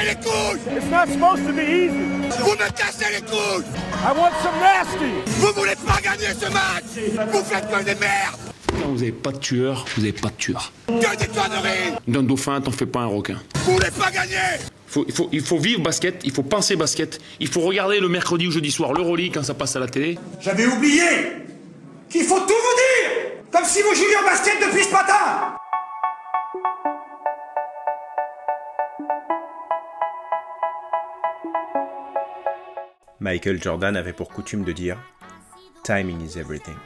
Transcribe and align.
cassez 0.00 0.08
les 0.08 0.14
couilles 0.16 0.76
It's 0.76 0.90
not 0.90 1.06
supposed 1.12 1.46
to 1.46 1.52
be 1.52 1.60
easy. 1.60 2.40
Vous 2.42 2.50
me 2.52 2.70
cassez 2.76 3.04
les 3.12 3.20
couilles 3.22 3.64
I 4.02 4.12
want 4.16 4.32
some 4.42 4.58
nasty. 4.60 5.12
Vous 5.38 5.52
voulez 5.54 5.74
pas 5.86 6.00
gagner 6.02 6.28
ce 6.38 6.46
match 6.52 7.28
Vous 7.32 7.44
faites 7.44 7.68
que 7.70 7.84
des 7.84 7.94
merdes 7.94 8.36
Quand 8.80 8.88
vous 8.88 8.94
n'avez 8.98 9.12
pas 9.12 9.32
de 9.32 9.38
tueur, 9.38 9.84
vous 9.96 10.02
n'avez 10.02 10.12
pas 10.12 10.28
de 10.28 10.34
tueur. 10.34 10.72
Que 10.86 11.16
des 11.16 11.26
conneries 11.26 11.96
D'un 12.08 12.22
dauphin, 12.22 12.60
t'en 12.60 12.70
fais 12.70 12.86
pas 12.86 13.00
un 13.00 13.06
requin. 13.06 13.38
Vous 13.64 13.74
voulez 13.74 13.90
pas 13.90 14.10
gagner 14.10 14.36
Faut- 14.86 15.04
il, 15.06 15.14
faut, 15.14 15.28
il 15.32 15.40
faut 15.42 15.58
vivre 15.58 15.80
basket, 15.82 16.20
il 16.24 16.32
faut 16.32 16.42
penser 16.42 16.74
basket, 16.76 17.20
il 17.38 17.46
faut 17.48 17.60
regarder 17.60 18.00
le 18.00 18.08
mercredi 18.08 18.48
ou 18.48 18.50
jeudi 18.50 18.72
soir 18.72 18.92
l'Euroleague 18.92 19.32
quand 19.34 19.44
ça 19.44 19.54
passe 19.54 19.76
à 19.76 19.80
la 19.80 19.86
télé. 19.86 20.18
J'avais 20.40 20.66
oublié 20.66 21.02
qu'il 22.08 22.24
faut 22.24 22.40
tout 22.40 22.46
vous 22.48 22.52
dire 22.54 23.30
Comme 23.52 23.64
si 23.64 23.82
vous 23.82 23.94
jouiez 23.94 24.16
au 24.20 24.24
basket 24.24 24.54
depuis 24.66 24.82
ce 24.84 24.90
matin 24.92 25.54
Michael 33.20 33.62
Jordan 33.62 33.96
avait 33.96 34.14
pour 34.14 34.30
coutume 34.30 34.64
de 34.64 34.72
dire 34.72 34.96
Timing 35.84 36.22
is 36.22 36.38
everything. 36.38 36.76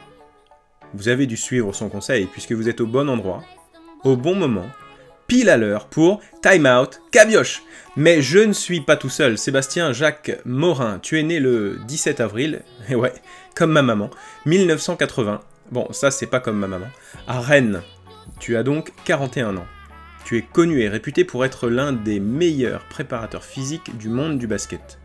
Vous 0.93 1.07
avez 1.07 1.27
dû 1.27 1.37
suivre 1.37 1.73
son 1.73 1.87
conseil 1.87 2.25
puisque 2.25 2.51
vous 2.51 2.67
êtes 2.67 2.81
au 2.81 2.87
bon 2.87 3.09
endroit, 3.09 3.41
au 4.03 4.17
bon 4.17 4.35
moment, 4.35 4.65
pile 5.27 5.49
à 5.49 5.55
l'heure 5.55 5.87
pour 5.87 6.19
Time 6.41 6.65
Out 6.65 7.01
Cabioche. 7.11 7.63
Mais 7.95 8.21
je 8.21 8.39
ne 8.39 8.51
suis 8.51 8.81
pas 8.81 8.97
tout 8.97 9.09
seul. 9.09 9.37
Sébastien 9.37 9.93
Jacques 9.93 10.37
Morin, 10.43 10.99
tu 10.99 11.17
es 11.17 11.23
né 11.23 11.39
le 11.39 11.79
17 11.87 12.19
avril, 12.19 12.63
et 12.89 12.95
ouais, 12.95 13.13
comme 13.55 13.71
ma 13.71 13.81
maman, 13.81 14.09
1980. 14.45 15.39
Bon, 15.71 15.87
ça 15.93 16.11
c'est 16.11 16.27
pas 16.27 16.41
comme 16.41 16.57
ma 16.57 16.67
maman. 16.67 16.87
À 17.27 17.39
Rennes. 17.39 17.81
Tu 18.39 18.57
as 18.57 18.63
donc 18.63 18.91
41 19.05 19.55
ans. 19.55 19.67
Tu 20.25 20.37
es 20.37 20.41
connu 20.41 20.81
et 20.81 20.89
réputé 20.89 21.23
pour 21.23 21.45
être 21.45 21.69
l'un 21.69 21.93
des 21.93 22.19
meilleurs 22.19 22.83
préparateurs 22.85 23.45
physiques 23.45 23.97
du 23.97 24.09
monde 24.09 24.37
du 24.37 24.47
basket. 24.47 24.99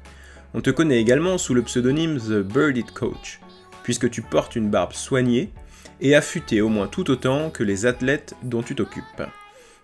On 0.52 0.60
te 0.60 0.70
connaît 0.70 1.00
également 1.00 1.38
sous 1.38 1.54
le 1.54 1.62
pseudonyme 1.62 2.18
The 2.18 2.42
Birded 2.42 2.90
Coach, 2.90 3.40
puisque 3.84 4.10
tu 4.10 4.20
portes 4.20 4.56
une 4.56 4.68
barbe 4.68 4.92
soignée 4.92 5.52
et 6.00 6.16
affûtée 6.16 6.60
au 6.60 6.68
moins 6.68 6.88
tout 6.88 7.10
autant 7.10 7.50
que 7.50 7.62
les 7.62 7.86
athlètes 7.86 8.34
dont 8.42 8.62
tu 8.62 8.74
t'occupes. 8.74 9.22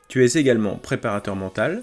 Tu 0.09 0.25
es 0.25 0.33
également 0.37 0.77
préparateur 0.77 1.37
mental, 1.37 1.83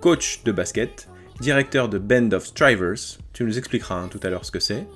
coach 0.00 0.42
de 0.44 0.50
basket, 0.50 1.08
directeur 1.40 1.88
de 1.88 1.98
Band 1.98 2.32
of 2.32 2.46
Strivers, 2.46 3.18
tu 3.32 3.44
nous 3.44 3.56
expliqueras 3.56 3.96
hein, 3.96 4.08
tout 4.10 4.20
à 4.22 4.30
l'heure 4.30 4.44
ce 4.44 4.50
que 4.50 4.60
c'est. 4.60 4.86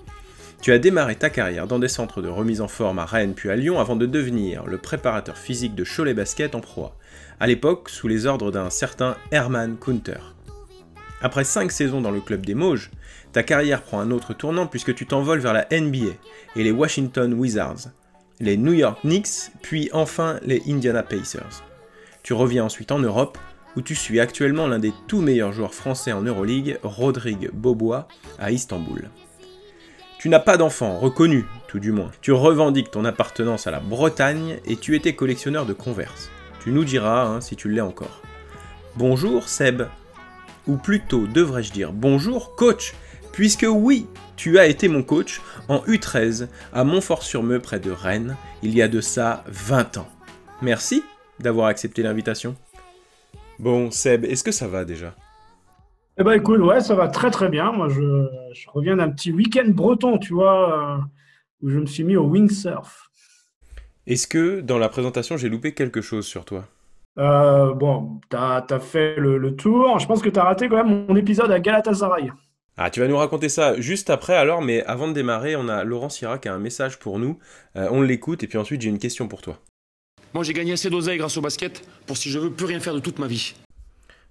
Tu 0.60 0.72
as 0.72 0.78
démarré 0.78 1.14
ta 1.14 1.30
carrière 1.30 1.68
dans 1.68 1.78
des 1.78 1.88
centres 1.88 2.20
de 2.20 2.28
remise 2.28 2.60
en 2.60 2.66
forme 2.66 2.98
à 2.98 3.04
Rennes 3.04 3.34
puis 3.34 3.50
à 3.50 3.56
Lyon 3.56 3.78
avant 3.78 3.94
de 3.94 4.06
devenir 4.06 4.66
le 4.66 4.78
préparateur 4.78 5.38
physique 5.38 5.76
de 5.76 5.84
Cholet 5.84 6.14
Basket 6.14 6.56
en 6.56 6.60
proie, 6.60 6.96
à 7.38 7.46
l'époque 7.46 7.88
sous 7.88 8.08
les 8.08 8.26
ordres 8.26 8.50
d'un 8.50 8.70
certain 8.70 9.16
Herman 9.30 9.76
Kunter. 9.78 10.34
Après 11.20 11.44
5 11.44 11.72
saisons 11.72 12.00
dans 12.00 12.12
le 12.12 12.20
club 12.20 12.46
des 12.46 12.54
Mauges, 12.54 12.90
ta 13.32 13.42
carrière 13.42 13.82
prend 13.82 13.98
un 14.00 14.12
autre 14.12 14.34
tournant 14.34 14.66
puisque 14.66 14.94
tu 14.94 15.04
t'envoles 15.04 15.40
vers 15.40 15.52
la 15.52 15.66
NBA 15.70 16.12
et 16.54 16.62
les 16.62 16.70
Washington 16.70 17.34
Wizards, 17.34 17.88
les 18.38 18.56
New 18.56 18.72
York 18.72 19.00
Knicks, 19.02 19.50
puis 19.60 19.90
enfin 19.92 20.38
les 20.42 20.62
Indiana 20.68 21.02
Pacers. 21.02 21.64
Tu 22.22 22.34
reviens 22.34 22.64
ensuite 22.64 22.92
en 22.92 23.00
Europe 23.00 23.36
où 23.76 23.82
tu 23.82 23.96
suis 23.96 24.20
actuellement 24.20 24.68
l'un 24.68 24.78
des 24.78 24.92
tout 25.08 25.20
meilleurs 25.20 25.52
joueurs 25.52 25.74
français 25.74 26.12
en 26.12 26.22
Euroleague, 26.22 26.78
Rodrigue 26.82 27.50
Bobois, 27.52 28.06
à 28.38 28.52
Istanbul. 28.52 29.10
Tu 30.18 30.28
n'as 30.28 30.40
pas 30.40 30.56
d'enfant, 30.56 30.98
reconnu, 30.98 31.44
tout 31.68 31.78
du 31.78 31.92
moins. 31.92 32.10
Tu 32.20 32.32
revendiques 32.32 32.90
ton 32.90 33.04
appartenance 33.04 33.66
à 33.66 33.70
la 33.70 33.80
Bretagne 33.80 34.58
et 34.66 34.76
tu 34.76 34.96
étais 34.96 35.14
collectionneur 35.14 35.66
de 35.66 35.72
Converse. 35.72 36.30
Tu 36.62 36.70
nous 36.70 36.84
diras 36.84 37.24
hein, 37.24 37.40
si 37.40 37.56
tu 37.56 37.68
l'es 37.68 37.80
encore. 37.80 38.22
Bonjour 38.96 39.48
Seb. 39.48 39.82
Ou 40.68 40.76
plutôt 40.76 41.26
devrais-je 41.26 41.72
dire 41.72 41.92
bonjour 41.92 42.54
coach, 42.54 42.94
puisque 43.32 43.66
oui, 43.68 44.06
tu 44.36 44.58
as 44.58 44.66
été 44.66 44.86
mon 44.88 45.02
coach 45.02 45.40
en 45.68 45.78
U13 45.78 46.48
à 46.72 46.84
Montfort-sur-Meux 46.84 47.58
près 47.58 47.80
de 47.80 47.90
Rennes, 47.90 48.36
il 48.62 48.74
y 48.74 48.82
a 48.82 48.88
de 48.88 49.00
ça 49.00 49.44
20 49.48 49.96
ans. 49.96 50.08
Merci 50.60 51.02
d'avoir 51.40 51.68
accepté 51.68 52.02
l'invitation. 52.02 52.54
Bon 53.58 53.90
Seb, 53.90 54.24
est-ce 54.26 54.44
que 54.44 54.52
ça 54.52 54.68
va 54.68 54.84
déjà? 54.84 55.14
Eh 56.18 56.24
ben 56.24 56.32
écoute, 56.32 56.60
ouais, 56.60 56.80
ça 56.80 56.94
va 56.94 57.08
très 57.08 57.30
très 57.30 57.48
bien. 57.48 57.72
Moi, 57.72 57.88
je, 57.88 58.26
je 58.52 58.68
reviens 58.70 58.96
d'un 58.96 59.08
petit 59.08 59.32
week-end 59.32 59.68
breton, 59.68 60.18
tu 60.18 60.34
vois, 60.34 60.98
euh, 60.98 61.02
où 61.62 61.70
je 61.70 61.78
me 61.78 61.86
suis 61.86 62.04
mis 62.04 62.16
au 62.16 62.24
windsurf. 62.24 63.10
Est-ce 64.06 64.26
que 64.26 64.60
dans 64.60 64.78
la 64.78 64.88
présentation 64.88 65.36
j'ai 65.36 65.48
loupé 65.48 65.74
quelque 65.74 66.00
chose 66.00 66.26
sur 66.26 66.44
toi? 66.44 66.66
Euh, 67.18 67.74
bon, 67.74 68.20
t'as, 68.28 68.62
t'as 68.62 68.78
fait 68.78 69.16
le, 69.16 69.38
le 69.38 69.56
tour. 69.56 69.98
Je 69.98 70.06
pense 70.06 70.22
que 70.22 70.28
t'as 70.28 70.44
raté 70.44 70.68
quand 70.68 70.84
même 70.84 71.06
mon 71.08 71.16
épisode 71.16 71.50
à 71.50 71.58
Galatasaray. 71.58 72.30
Ah, 72.76 72.90
tu 72.90 73.00
vas 73.00 73.08
nous 73.08 73.16
raconter 73.16 73.48
ça 73.48 73.80
juste 73.80 74.08
après 74.08 74.36
alors, 74.36 74.62
mais 74.62 74.84
avant 74.84 75.08
de 75.08 75.12
démarrer, 75.12 75.56
on 75.56 75.68
a 75.68 75.82
Laurent 75.82 76.08
Sirac 76.08 76.42
qui 76.42 76.48
a 76.48 76.54
un 76.54 76.60
message 76.60 77.00
pour 77.00 77.18
nous. 77.18 77.38
Euh, 77.74 77.88
on 77.90 78.02
l'écoute 78.02 78.44
et 78.44 78.46
puis 78.46 78.56
ensuite 78.56 78.80
j'ai 78.82 78.88
une 78.88 79.00
question 79.00 79.26
pour 79.26 79.42
toi. 79.42 79.58
Moi 80.32 80.44
j'ai 80.44 80.52
gagné 80.52 80.72
assez 80.74 80.88
d'oseille 80.90 81.18
grâce 81.18 81.36
au 81.36 81.40
basket 81.40 81.82
pour 82.06 82.16
si 82.16 82.30
je 82.30 82.38
veux 82.38 82.52
plus 82.52 82.66
rien 82.66 82.78
faire 82.78 82.94
de 82.94 83.00
toute 83.00 83.18
ma 83.18 83.26
vie. 83.26 83.56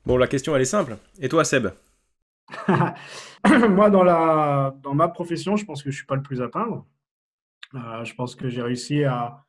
Bon, 0.06 0.16
la 0.16 0.28
question 0.28 0.56
elle 0.56 0.62
est 0.62 0.66
simple. 0.66 0.96
Et 1.19 1.28
toi 1.28 1.44
Seb? 1.44 1.68
Moi, 3.69 3.90
dans, 3.90 4.04
la, 4.04 4.74
dans 4.81 4.94
ma 4.94 5.09
profession, 5.09 5.58
je 5.58 5.66
pense 5.66 5.84
que 5.84 5.92
je 5.92 5.98
suis 5.98 6.06
pas 6.06 6.16
le 6.16 6.22
plus 6.22 6.42
à 6.42 6.48
peindre. 6.48 6.86
Euh, 7.75 8.06
je 8.06 8.14
pense 8.16 8.36
que 8.36 8.48
j'ai 8.48 8.62
réussi 8.62 9.04
à, 9.04 9.44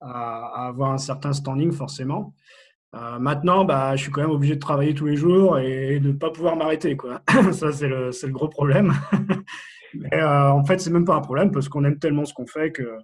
à- 0.00 0.64
à 0.64 0.66
avoir 0.68 0.92
un 0.92 0.98
certain 0.98 1.32
standing, 1.32 1.72
forcément. 1.72 2.34
Euh, 2.94 3.18
maintenant, 3.18 3.64
bah, 3.64 3.96
je 3.96 4.02
suis 4.02 4.10
quand 4.10 4.22
même 4.22 4.30
obligé 4.30 4.54
de 4.54 4.60
travailler 4.60 4.94
tous 4.94 5.06
les 5.06 5.16
jours 5.16 5.58
et 5.58 6.00
de 6.00 6.08
ne 6.08 6.12
pas 6.12 6.30
pouvoir 6.30 6.56
m'arrêter. 6.56 6.96
Ça, 7.52 7.72
c'est 7.72 7.88
le, 7.88 8.10
le 8.10 8.32
gros 8.32 8.48
problème. 8.48 8.94
Mais 9.94 10.14
euh, 10.14 10.50
en 10.50 10.64
fait, 10.64 10.78
c'est 10.80 10.90
même 10.90 11.04
pas 11.04 11.14
un 11.14 11.20
problème 11.20 11.50
parce 11.50 11.68
qu'on 11.68 11.84
aime 11.84 11.98
tellement 11.98 12.24
ce 12.24 12.34
qu'on 12.34 12.46
fait 12.46 12.72
que, 12.72 12.98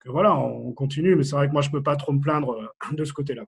que 0.00 0.10
voilà, 0.10 0.34
on 0.36 0.72
continue. 0.72 1.16
Mais 1.16 1.24
c'est 1.24 1.36
vrai 1.36 1.48
que 1.48 1.52
moi, 1.52 1.62
je 1.62 1.70
peux 1.70 1.82
pas 1.82 1.96
trop 1.96 2.12
me 2.12 2.20
plaindre 2.20 2.52
euh, 2.52 2.94
de 2.94 3.04
ce 3.04 3.12
côté-là. 3.12 3.42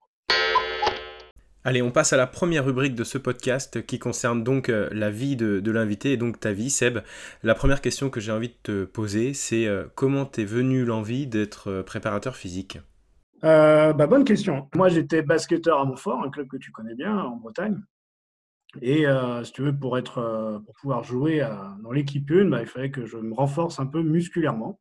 Allez, 1.64 1.80
on 1.80 1.92
passe 1.92 2.12
à 2.12 2.16
la 2.16 2.26
première 2.26 2.64
rubrique 2.64 2.96
de 2.96 3.04
ce 3.04 3.18
podcast 3.18 3.86
qui 3.86 4.00
concerne 4.00 4.42
donc 4.42 4.66
la 4.66 5.10
vie 5.10 5.36
de, 5.36 5.60
de 5.60 5.70
l'invité 5.70 6.10
et 6.10 6.16
donc 6.16 6.40
ta 6.40 6.52
vie, 6.52 6.70
Seb. 6.70 6.98
La 7.44 7.54
première 7.54 7.80
question 7.80 8.10
que 8.10 8.18
j'ai 8.18 8.32
envie 8.32 8.48
de 8.48 8.56
te 8.64 8.84
poser, 8.84 9.32
c'est 9.32 9.68
comment 9.94 10.24
t'es 10.24 10.44
venu 10.44 10.84
l'envie 10.84 11.28
d'être 11.28 11.82
préparateur 11.82 12.34
physique? 12.34 12.80
Euh, 13.44 13.92
bah, 13.92 14.06
bonne 14.06 14.24
question. 14.24 14.68
Moi, 14.74 14.88
j'étais 14.88 15.22
basketteur 15.22 15.80
à 15.80 15.84
Montfort, 15.84 16.22
un 16.22 16.30
club 16.30 16.48
que 16.48 16.56
tu 16.56 16.70
connais 16.70 16.94
bien 16.94 17.16
en 17.18 17.36
Bretagne. 17.36 17.80
Et 18.80 19.06
euh, 19.06 19.42
si 19.44 19.52
tu 19.52 19.62
veux, 19.62 19.76
pour, 19.76 19.96
euh, 19.96 20.58
pouvoir 20.80 21.02
jouer 21.02 21.46
dans 21.82 21.92
l'équipe 21.92 22.30
1, 22.30 22.46
bah, 22.46 22.60
il 22.60 22.66
fallait 22.66 22.90
que 22.90 23.04
je 23.04 23.16
me 23.16 23.34
renforce 23.34 23.80
un 23.80 23.86
peu 23.86 24.02
musculairement, 24.02 24.80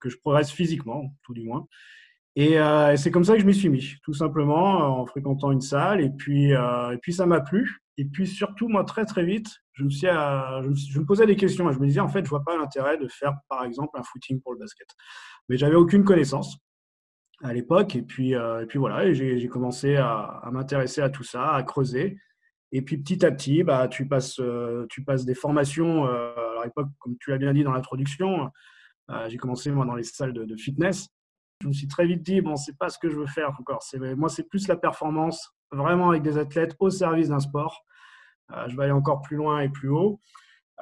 que 0.00 0.08
je 0.08 0.18
progresse 0.18 0.50
physiquement, 0.50 1.14
tout 1.22 1.34
du 1.34 1.42
moins. 1.42 1.66
Et, 2.38 2.58
c'est 2.96 3.10
comme 3.10 3.24
ça 3.24 3.34
que 3.34 3.40
je 3.40 3.46
m'y 3.46 3.54
suis 3.54 3.70
mis, 3.70 3.94
tout 4.02 4.12
simplement 4.12 5.00
en 5.00 5.06
fréquentant 5.06 5.50
une 5.52 5.62
salle. 5.62 6.02
Et 6.02 6.10
puis, 6.10 6.52
ça 7.08 7.26
m'a 7.26 7.40
plu. 7.40 7.80
Et 7.98 8.04
puis 8.04 8.26
surtout, 8.26 8.68
moi, 8.68 8.84
très 8.84 9.06
très 9.06 9.24
vite, 9.24 9.48
je 9.72 9.84
me, 9.84 11.04
posais 11.06 11.24
des 11.24 11.36
questions. 11.36 11.72
Je 11.72 11.78
me 11.78 11.86
disais, 11.86 12.00
en 12.00 12.08
fait, 12.08 12.22
je 12.22 12.28
vois 12.28 12.44
pas 12.44 12.58
l'intérêt 12.58 12.98
de 12.98 13.08
faire, 13.08 13.32
par 13.48 13.64
exemple, 13.64 13.98
un 13.98 14.02
footing 14.02 14.42
pour 14.42 14.52
le 14.52 14.58
basket. 14.58 14.86
Mais 15.48 15.56
j'avais 15.56 15.76
aucune 15.76 16.04
connaissance 16.04 16.58
à 17.42 17.52
l'époque. 17.52 17.96
Et 17.96 18.02
puis, 18.02 18.34
euh, 18.34 18.62
et 18.62 18.66
puis 18.66 18.78
voilà, 18.78 19.12
j'ai 19.12 19.48
commencé 19.48 19.96
à, 19.96 20.42
m'intéresser 20.52 21.00
à 21.00 21.10
tout 21.10 21.24
ça, 21.24 21.54
à 21.54 21.62
creuser. 21.62 22.18
Et 22.72 22.82
puis 22.82 22.98
petit 22.98 23.24
à 23.24 23.30
petit, 23.30 23.62
bah, 23.62 23.88
tu, 23.88 24.06
passes, 24.08 24.40
euh, 24.40 24.86
tu 24.90 25.04
passes 25.04 25.24
des 25.24 25.34
formations. 25.34 26.06
euh, 26.06 26.58
à 26.60 26.64
l'époque, 26.64 26.88
comme 26.98 27.16
tu 27.20 27.30
l'as 27.30 27.38
bien 27.38 27.52
dit 27.52 27.64
dans 27.64 27.72
l'introduction, 27.72 28.50
j'ai 29.28 29.36
commencé 29.36 29.70
moi 29.70 29.86
dans 29.86 29.94
les 29.94 30.02
salles 30.02 30.32
de, 30.32 30.56
fitness. 30.56 31.08
Je 31.62 31.68
me 31.68 31.72
suis 31.72 31.86
très 31.86 32.06
vite 32.06 32.22
dit, 32.22 32.40
bon, 32.40 32.56
c'est 32.56 32.76
pas 32.76 32.88
ce 32.88 32.98
que 32.98 33.08
je 33.08 33.16
veux 33.16 33.26
faire 33.26 33.50
encore. 33.58 33.80
Moi, 34.16 34.28
c'est 34.28 34.48
plus 34.48 34.66
la 34.68 34.76
performance, 34.76 35.54
vraiment 35.70 36.10
avec 36.10 36.22
des 36.22 36.38
athlètes 36.38 36.74
au 36.80 36.90
service 36.90 37.28
d'un 37.28 37.38
sport. 37.38 37.84
Je 38.66 38.76
vais 38.76 38.84
aller 38.84 38.92
encore 38.92 39.22
plus 39.22 39.36
loin 39.36 39.60
et 39.60 39.68
plus 39.68 39.88
haut. 39.88 40.20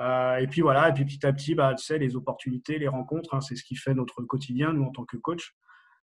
Et 0.01 0.47
puis 0.51 0.63
voilà, 0.63 0.89
et 0.89 0.95
puis 0.95 1.05
petit 1.05 1.25
à 1.27 1.35
petit, 1.35 1.55
bah, 1.55 1.75
tu 1.75 1.85
sais, 1.85 1.99
les 1.99 2.17
opportunités, 2.17 2.79
les 2.79 2.89
rencontres, 2.89 3.35
hein, 3.35 3.43
c'est 3.43 3.57
ce 3.57 3.63
qui 3.63 3.77
fait 3.77 3.93
notre 3.93 4.23
quotidien, 4.23 4.73
nous, 4.73 4.85
en 4.85 4.91
tant 4.91 5.05
que 5.05 5.19
coach 5.19 5.55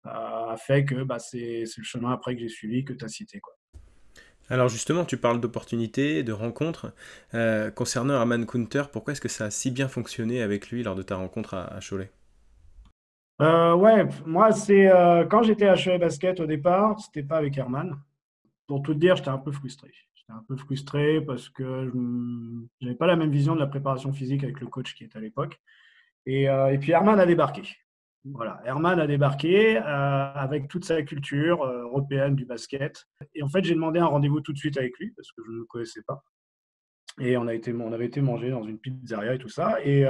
a 0.04 0.56
fait 0.56 0.84
que 0.84 1.02
bah, 1.02 1.18
c'est 1.18 1.64
le 1.76 1.84
chemin 1.84 2.12
après 2.12 2.34
que 2.34 2.40
j'ai 2.40 2.48
suivi 2.48 2.84
que 2.84 2.92
tu 2.92 3.04
as 3.04 3.08
cité. 3.08 3.40
Quoi. 3.40 3.54
Alors 4.50 4.68
justement, 4.68 5.04
tu 5.04 5.16
parles 5.16 5.40
d'opportunités, 5.40 6.24
de 6.24 6.32
rencontres. 6.32 6.92
Euh, 7.34 7.70
concernant 7.70 8.14
Herman 8.14 8.46
Kunter, 8.46 8.90
pourquoi 8.92 9.12
est-ce 9.12 9.20
que 9.20 9.28
ça 9.28 9.44
a 9.44 9.50
si 9.50 9.70
bien 9.70 9.86
fonctionné 9.86 10.42
avec 10.42 10.70
lui 10.70 10.82
lors 10.82 10.96
de 10.96 11.02
ta 11.02 11.14
rencontre 11.14 11.54
à, 11.54 11.66
à 11.66 11.78
Cholet? 11.80 12.10
Euh, 13.40 13.74
ouais, 13.74 14.08
moi, 14.26 14.50
c'est 14.50 14.90
euh, 14.90 15.24
quand 15.24 15.44
j'étais 15.44 15.68
à 15.68 15.76
Cholet 15.76 15.98
Basket 15.98 16.40
au 16.40 16.46
départ, 16.46 16.98
c'était 16.98 17.22
pas 17.22 17.36
avec 17.36 17.56
Herman. 17.56 17.96
Pour 18.66 18.82
tout 18.82 18.92
te 18.92 18.98
dire, 18.98 19.14
j'étais 19.14 19.28
un 19.28 19.38
peu 19.38 19.52
frustré. 19.52 19.92
J'étais 20.14 20.32
un 20.32 20.44
peu 20.48 20.56
frustré 20.56 21.20
parce 21.20 21.48
que 21.48 21.88
je 21.92 22.84
n'avais 22.84 22.96
pas 22.96 23.06
la 23.06 23.16
même 23.16 23.30
vision 23.30 23.54
de 23.54 23.60
la 23.60 23.68
préparation 23.68 24.12
physique 24.12 24.42
avec 24.42 24.60
le 24.60 24.66
coach 24.66 24.94
qui 24.94 25.04
était 25.04 25.16
à 25.16 25.20
l'époque. 25.20 25.60
Et, 26.26 26.44
et 26.44 26.78
puis 26.78 26.90
Herman 26.90 27.18
a 27.18 27.24
débarqué. 27.24 27.62
Voilà, 28.24 28.60
Herman 28.66 29.00
a 29.00 29.06
débarqué 29.06 29.78
euh, 29.78 29.82
avec 29.82 30.68
toute 30.68 30.84
sa 30.84 31.02
culture 31.02 31.62
euh, 31.62 31.82
européenne 31.84 32.36
du 32.36 32.44
basket. 32.44 33.06
Et 33.34 33.42
en 33.42 33.48
fait, 33.48 33.64
j'ai 33.64 33.74
demandé 33.74 33.98
un 33.98 34.06
rendez-vous 34.06 34.40
tout 34.40 34.52
de 34.52 34.58
suite 34.58 34.76
avec 34.76 34.98
lui 34.98 35.10
parce 35.12 35.32
que 35.32 35.42
je 35.44 35.50
ne 35.50 35.56
le 35.56 35.64
connaissais 35.64 36.02
pas. 36.06 36.22
Et 37.18 37.36
on, 37.36 37.46
a 37.46 37.54
été, 37.54 37.72
on 37.72 37.92
avait 37.92 38.06
été 38.06 38.20
manger 38.20 38.50
dans 38.50 38.62
une 38.62 38.78
pizzeria 38.78 39.34
et 39.34 39.38
tout 39.38 39.48
ça. 39.48 39.78
Et, 39.84 40.06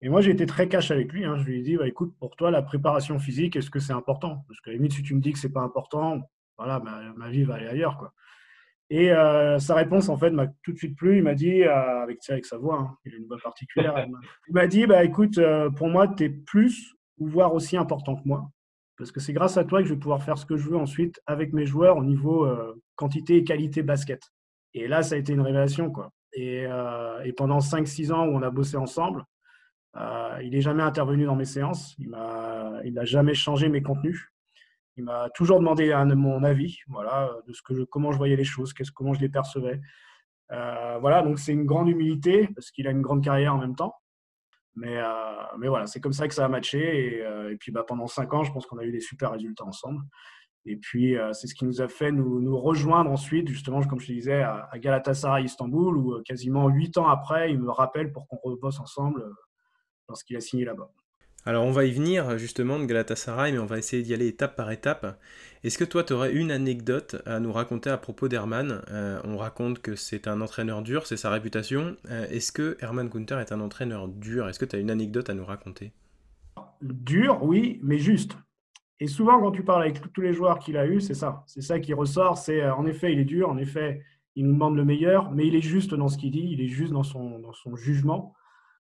et 0.00 0.08
moi, 0.08 0.20
j'ai 0.20 0.30
été 0.30 0.46
très 0.46 0.68
cash 0.68 0.90
avec 0.90 1.12
lui. 1.12 1.24
Hein. 1.24 1.36
Je 1.38 1.44
lui 1.44 1.58
ai 1.58 1.62
dit, 1.62 1.76
bah, 1.76 1.86
écoute, 1.86 2.14
pour 2.18 2.36
toi, 2.36 2.50
la 2.50 2.62
préparation 2.62 3.18
physique, 3.18 3.56
est-ce 3.56 3.70
que 3.70 3.80
c'est 3.80 3.92
important? 3.92 4.44
Parce 4.48 4.60
que 4.60 4.70
limite, 4.70 4.92
si 4.92 5.02
tu 5.02 5.14
me 5.14 5.20
dis 5.20 5.32
que 5.32 5.38
c'est 5.38 5.52
pas 5.52 5.62
important, 5.62 6.20
voilà, 6.56 6.80
ma, 6.80 7.12
ma, 7.14 7.30
vie 7.30 7.44
va 7.44 7.54
aller 7.54 7.66
ailleurs. 7.66 7.98
Quoi. 7.98 8.12
Et 8.90 9.12
euh, 9.12 9.58
sa 9.58 9.74
réponse, 9.74 10.08
en 10.08 10.16
fait, 10.16 10.30
m'a 10.30 10.46
tout 10.62 10.72
de 10.72 10.78
suite 10.78 10.96
plu. 10.96 11.18
Il 11.18 11.24
m'a 11.24 11.34
dit, 11.34 11.62
euh, 11.62 12.02
avec, 12.02 12.18
avec 12.28 12.46
sa 12.46 12.58
voix, 12.58 12.78
hein, 12.78 12.96
il 13.04 13.14
a 13.14 13.16
une 13.16 13.26
voix 13.26 13.38
particulière, 13.42 13.94
il 14.48 14.54
m'a 14.54 14.66
dit, 14.66 14.86
bah, 14.86 15.04
écoute, 15.04 15.38
euh, 15.38 15.70
pour 15.70 15.88
moi, 15.88 16.08
tu 16.08 16.24
es 16.24 16.28
plus 16.28 16.94
voire 17.20 17.54
aussi 17.54 17.76
important 17.76 18.16
que 18.16 18.26
moi. 18.26 18.50
Parce 18.96 19.12
que 19.12 19.20
c'est 19.20 19.32
grâce 19.32 19.56
à 19.56 19.64
toi 19.64 19.80
que 19.80 19.88
je 19.88 19.94
vais 19.94 20.00
pouvoir 20.00 20.22
faire 20.22 20.38
ce 20.38 20.46
que 20.46 20.56
je 20.56 20.68
veux 20.68 20.76
ensuite 20.76 21.20
avec 21.26 21.52
mes 21.52 21.66
joueurs 21.66 21.96
au 21.96 22.04
niveau 22.04 22.48
quantité 22.96 23.36
et 23.36 23.44
qualité 23.44 23.82
basket. 23.82 24.20
Et 24.74 24.88
là, 24.88 25.02
ça 25.02 25.14
a 25.14 25.18
été 25.18 25.32
une 25.32 25.40
révélation. 25.40 25.92
Quoi. 25.92 26.10
Et, 26.32 26.64
et 27.24 27.32
pendant 27.32 27.58
5-6 27.58 28.12
ans 28.12 28.26
où 28.26 28.30
on 28.30 28.42
a 28.42 28.50
bossé 28.50 28.76
ensemble, 28.76 29.24
il 29.94 30.50
n'est 30.50 30.60
jamais 30.60 30.82
intervenu 30.82 31.26
dans 31.26 31.36
mes 31.36 31.44
séances. 31.44 31.94
Il 31.98 32.10
n'a 32.10 33.04
jamais 33.04 33.34
changé 33.34 33.68
mes 33.68 33.82
contenus. 33.82 34.32
Il 34.96 35.04
m'a 35.04 35.30
toujours 35.30 35.60
demandé 35.60 35.94
mon 36.16 36.42
avis, 36.42 36.80
voilà, 36.88 37.30
de 37.46 37.52
ce 37.52 37.62
que 37.62 37.72
je, 37.72 37.82
comment 37.84 38.10
je 38.10 38.18
voyais 38.18 38.34
les 38.34 38.42
choses, 38.42 38.72
comment 38.92 39.14
je 39.14 39.20
les 39.20 39.28
percevais. 39.28 39.80
Euh, 40.50 40.98
voilà, 41.00 41.22
donc 41.22 41.38
c'est 41.38 41.52
une 41.52 41.66
grande 41.66 41.88
humilité 41.88 42.48
parce 42.54 42.70
qu'il 42.70 42.86
a 42.88 42.90
une 42.90 43.02
grande 43.02 43.22
carrière 43.22 43.54
en 43.54 43.58
même 43.58 43.76
temps. 43.76 43.94
Mais, 44.78 44.96
euh, 44.96 45.42
mais 45.58 45.68
voilà, 45.68 45.86
c'est 45.86 46.00
comme 46.00 46.12
ça 46.12 46.28
que 46.28 46.34
ça 46.34 46.44
a 46.44 46.48
matché. 46.48 47.18
Et, 47.18 47.22
euh, 47.22 47.56
puis 47.58 47.72
bah, 47.72 47.84
pendant 47.86 48.06
cinq 48.06 48.32
ans, 48.32 48.44
je 48.44 48.52
pense 48.52 48.66
qu'on 48.66 48.78
a 48.78 48.84
eu 48.84 48.92
des 48.92 49.00
super 49.00 49.32
résultats 49.32 49.64
ensemble. 49.64 50.02
Et 50.66 50.76
puis 50.76 51.16
c'est 51.32 51.46
ce 51.46 51.54
qui 51.54 51.64
nous 51.64 51.80
a 51.80 51.88
fait 51.88 52.12
nous, 52.12 52.58
rejoindre 52.58 53.10
ensuite, 53.10 53.48
justement, 53.48 53.80
comme 53.84 54.00
je 54.00 54.08
te 54.08 54.12
disais, 54.12 54.42
à, 54.42 54.68
Galatasaray 54.74 55.44
Istanbul, 55.44 55.96
où 55.96 56.22
quasiment 56.24 56.68
huit 56.68 56.98
ans 56.98 57.08
après, 57.08 57.50
il 57.50 57.58
me 57.58 57.70
rappelle 57.70 58.12
pour 58.12 58.26
qu'on 58.28 58.36
rebosse 58.36 58.78
ensemble 58.78 59.24
lorsqu'il 60.08 60.36
a 60.36 60.40
signé 60.40 60.66
là-bas. 60.66 60.90
Alors 61.46 61.64
on 61.64 61.70
va 61.70 61.84
y 61.84 61.92
venir 61.92 62.36
justement 62.38 62.78
de 62.78 62.84
Galatasaray, 62.84 63.52
mais 63.52 63.58
on 63.58 63.66
va 63.66 63.78
essayer 63.78 64.02
d'y 64.02 64.12
aller 64.12 64.26
étape 64.26 64.54
par 64.54 64.70
étape. 64.70 65.18
Est-ce 65.64 65.78
que 65.78 65.84
toi 65.84 66.04
tu 66.04 66.12
aurais 66.12 66.32
une 66.32 66.50
anecdote 66.50 67.16
à 67.26 67.40
nous 67.40 67.52
raconter 67.52 67.90
à 67.90 67.96
propos 67.96 68.28
d'Herman? 68.28 68.82
Euh, 68.90 69.20
On 69.24 69.36
raconte 69.38 69.80
que 69.80 69.96
c'est 69.96 70.28
un 70.28 70.40
entraîneur 70.40 70.82
dur, 70.82 71.06
c'est 71.06 71.16
sa 71.16 71.30
réputation. 71.30 71.96
Euh, 72.10 72.26
est-ce 72.28 72.52
que 72.52 72.76
Herman 72.80 73.08
Kunter 73.08 73.38
est 73.40 73.52
un 73.52 73.60
entraîneur 73.60 74.08
dur? 74.08 74.48
Est-ce 74.48 74.58
que 74.58 74.66
tu 74.66 74.76
as 74.76 74.78
une 74.78 74.90
anecdote 74.90 75.30
à 75.30 75.34
nous 75.34 75.44
raconter? 75.44 75.92
Dur, 76.82 77.42
oui, 77.42 77.80
mais 77.82 77.98
juste. 77.98 78.36
Et 79.00 79.06
souvent 79.06 79.40
quand 79.40 79.52
tu 79.52 79.64
parles 79.64 79.82
avec 79.82 80.12
tous 80.12 80.20
les 80.20 80.32
joueurs 80.32 80.58
qu'il 80.58 80.76
a 80.76 80.86
eu, 80.86 81.00
c'est 81.00 81.14
ça. 81.14 81.44
C'est 81.46 81.62
ça 81.62 81.80
qui 81.80 81.94
ressort. 81.94 82.36
C'est 82.36 82.62
euh, 82.62 82.74
en 82.74 82.84
effet 82.86 83.12
il 83.12 83.20
est 83.20 83.24
dur, 83.24 83.48
en 83.48 83.56
effet 83.56 84.02
il 84.36 84.44
nous 84.44 84.52
demande 84.52 84.76
le 84.76 84.84
meilleur, 84.84 85.32
mais 85.32 85.46
il 85.46 85.54
est 85.56 85.60
juste 85.62 85.94
dans 85.94 86.08
ce 86.08 86.18
qu'il 86.18 86.30
dit, 86.32 86.48
il 86.52 86.60
est 86.60 86.68
juste 86.68 86.92
dans 86.92 87.02
son, 87.02 87.38
dans 87.38 87.52
son 87.52 87.74
jugement. 87.74 88.34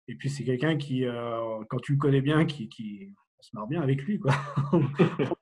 Et 0.08 0.14
puis, 0.14 0.30
c'est 0.30 0.44
quelqu'un 0.44 0.76
qui, 0.76 1.04
euh, 1.06 1.62
quand 1.68 1.78
tu 1.78 1.92
le 1.92 1.98
connais 1.98 2.20
bien, 2.20 2.44
qui, 2.44 2.68
qui 2.68 3.08
on 3.38 3.42
se 3.42 3.50
marre 3.54 3.66
bien 3.66 3.82
avec 3.82 4.02
lui. 4.02 4.18
Quoi. 4.18 4.32
on 4.72 4.82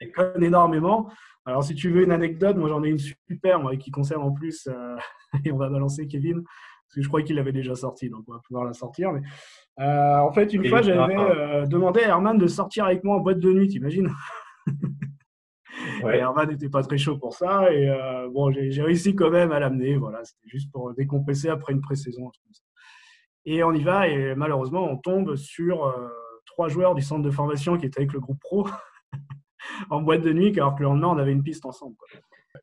déconne 0.00 0.42
énormément. 0.42 1.10
Alors, 1.44 1.64
si 1.64 1.74
tu 1.74 1.90
veux 1.90 2.02
une 2.04 2.12
anecdote, 2.12 2.56
moi 2.56 2.68
j'en 2.68 2.82
ai 2.84 2.88
une 2.88 2.98
super 2.98 3.60
moi, 3.60 3.76
qui 3.76 3.90
concerne 3.90 4.22
en 4.22 4.32
plus, 4.32 4.68
euh, 4.68 4.96
et 5.44 5.52
on 5.52 5.56
va 5.56 5.68
balancer 5.68 6.06
Kevin, 6.06 6.42
parce 6.42 6.94
que 6.94 7.02
je 7.02 7.08
crois 7.08 7.22
qu'il 7.22 7.36
l'avait 7.36 7.52
déjà 7.52 7.74
sorti, 7.74 8.10
donc 8.10 8.24
on 8.28 8.32
va 8.32 8.40
pouvoir 8.46 8.64
la 8.64 8.72
sortir. 8.72 9.12
Mais, 9.12 9.22
euh, 9.80 10.18
en 10.18 10.32
fait, 10.32 10.52
une 10.52 10.66
fois, 10.66 10.82
j'avais 10.82 11.66
demandé 11.66 12.00
à 12.00 12.08
Herman 12.08 12.36
de 12.36 12.46
sortir 12.46 12.84
avec 12.84 13.02
moi 13.04 13.16
en 13.16 13.20
boîte 13.20 13.40
de 13.40 13.52
nuit, 13.52 13.68
t'imagines? 13.68 14.10
Ouais. 16.02 16.18
Herman 16.18 16.48
n'était 16.48 16.68
pas 16.68 16.82
très 16.82 16.98
chaud 16.98 17.16
pour 17.16 17.32
ça, 17.32 17.72
et 17.72 17.88
bon, 18.32 18.52
j'ai 18.52 18.82
réussi 18.82 19.14
quand 19.14 19.30
même 19.30 19.52
à 19.52 19.60
l'amener. 19.60 19.96
Voilà, 19.96 20.22
c'était 20.24 20.48
juste 20.48 20.70
pour 20.70 20.92
décompresser 20.94 21.48
après 21.48 21.72
une 21.72 21.80
pré-saison. 21.80 22.30
Et 23.46 23.64
on 23.64 23.72
y 23.72 23.82
va, 23.82 24.08
et 24.08 24.34
malheureusement, 24.34 24.90
on 24.90 24.96
tombe 24.96 25.36
sur 25.36 25.86
euh, 25.86 26.08
trois 26.44 26.68
joueurs 26.68 26.94
du 26.94 27.02
centre 27.02 27.22
de 27.22 27.30
formation 27.30 27.78
qui 27.78 27.86
étaient 27.86 28.00
avec 28.00 28.12
le 28.12 28.20
groupe 28.20 28.38
pro 28.40 28.68
en 29.90 30.02
boîte 30.02 30.22
de 30.22 30.32
nuit, 30.32 30.52
alors 30.58 30.74
que 30.74 30.80
le 30.80 30.88
lendemain, 30.88 31.08
on 31.08 31.18
avait 31.18 31.32
une 31.32 31.42
piste 31.42 31.64
ensemble. 31.64 31.96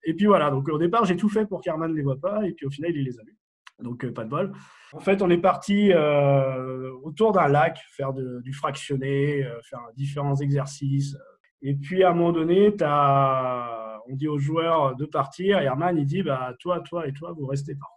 Et 0.04 0.14
puis 0.14 0.28
voilà, 0.28 0.52
donc 0.52 0.70
au 0.70 0.78
départ, 0.78 1.06
j'ai 1.06 1.16
tout 1.16 1.30
fait 1.30 1.46
pour 1.46 1.62
qu'Herman 1.62 1.92
ne 1.92 1.96
les 1.96 2.04
voit 2.04 2.20
pas, 2.20 2.46
et 2.46 2.54
puis 2.54 2.66
au 2.66 2.70
final, 2.70 2.92
il 2.96 3.04
les 3.04 3.20
a 3.20 3.24
vus. 3.24 3.38
Donc 3.80 4.06
euh, 4.06 4.14
pas 4.14 4.24
de 4.24 4.30
bol. 4.30 4.52
En 4.94 5.00
fait, 5.00 5.22
on 5.22 5.30
est 5.30 5.38
parti 5.40 5.92
euh, 5.92 6.92
autour 7.04 7.32
d'un 7.32 7.48
lac, 7.48 7.80
faire 7.92 8.14
du 8.14 8.54
fractionné, 8.54 9.46
faire 9.64 9.82
différents 9.96 10.36
exercices. 10.36 11.18
Et 11.62 11.76
puis 11.76 12.04
à 12.04 12.12
un 12.12 12.14
moment 12.14 12.32
donné, 12.32 12.74
as, 12.82 14.00
on 14.08 14.16
dit 14.16 14.28
aux 14.28 14.40
joueurs 14.40 14.96
de 14.96 15.06
partir, 15.06 15.60
et 15.60 15.66
Herman, 15.66 15.98
il 15.98 16.06
dit 16.06 16.24
bah, 16.24 16.54
Toi, 16.60 16.82
toi 16.82 17.08
et 17.08 17.14
toi, 17.14 17.34
vous 17.34 17.48
restez 17.48 17.76
pas 17.76 17.97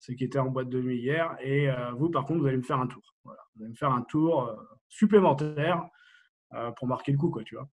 ceux 0.00 0.14
qui 0.14 0.24
étaient 0.24 0.38
en 0.38 0.48
boîte 0.48 0.68
de 0.68 0.80
nuit 0.80 0.98
hier. 0.98 1.36
Et 1.40 1.70
euh, 1.70 1.92
vous, 1.92 2.10
par 2.10 2.24
contre, 2.24 2.40
vous 2.40 2.46
allez 2.46 2.56
me 2.56 2.62
faire 2.62 2.80
un 2.80 2.86
tour. 2.86 3.02
Vous 3.24 3.32
allez 3.60 3.70
me 3.70 3.76
faire 3.76 3.92
un 3.92 4.02
tour 4.02 4.48
euh, 4.48 4.56
supplémentaire 4.88 5.84
euh, 6.54 6.70
pour 6.72 6.88
marquer 6.88 7.12
le 7.12 7.18
coup, 7.18 7.30
quoi, 7.30 7.44
tu 7.44 7.54
vois. 7.54 7.68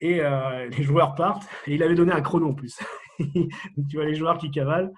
Et 0.00 0.20
les 0.20 0.82
joueurs 0.82 1.14
partent. 1.14 1.48
Et 1.66 1.76
il 1.76 1.82
avait 1.82 1.94
donné 1.94 2.12
un 2.12 2.20
chrono 2.20 2.50
en 2.50 2.54
plus. 2.54 2.78
Tu 3.18 3.96
vois 3.96 4.04
les 4.04 4.14
joueurs 4.14 4.36
qui 4.36 4.50
cavalent. 4.50 4.92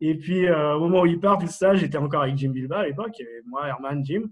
Et 0.00 0.16
puis, 0.16 0.48
au 0.50 0.78
moment 0.78 1.02
où 1.02 1.06
ils 1.06 1.20
partent, 1.20 1.42
tout 1.42 1.48
ça, 1.48 1.74
j'étais 1.74 1.98
encore 1.98 2.22
avec 2.22 2.38
Jim 2.38 2.50
Bilba 2.50 2.78
à 2.78 2.86
l'époque. 2.86 3.20
Moi, 3.46 3.66
Herman, 3.66 4.02
Jim. 4.02 4.22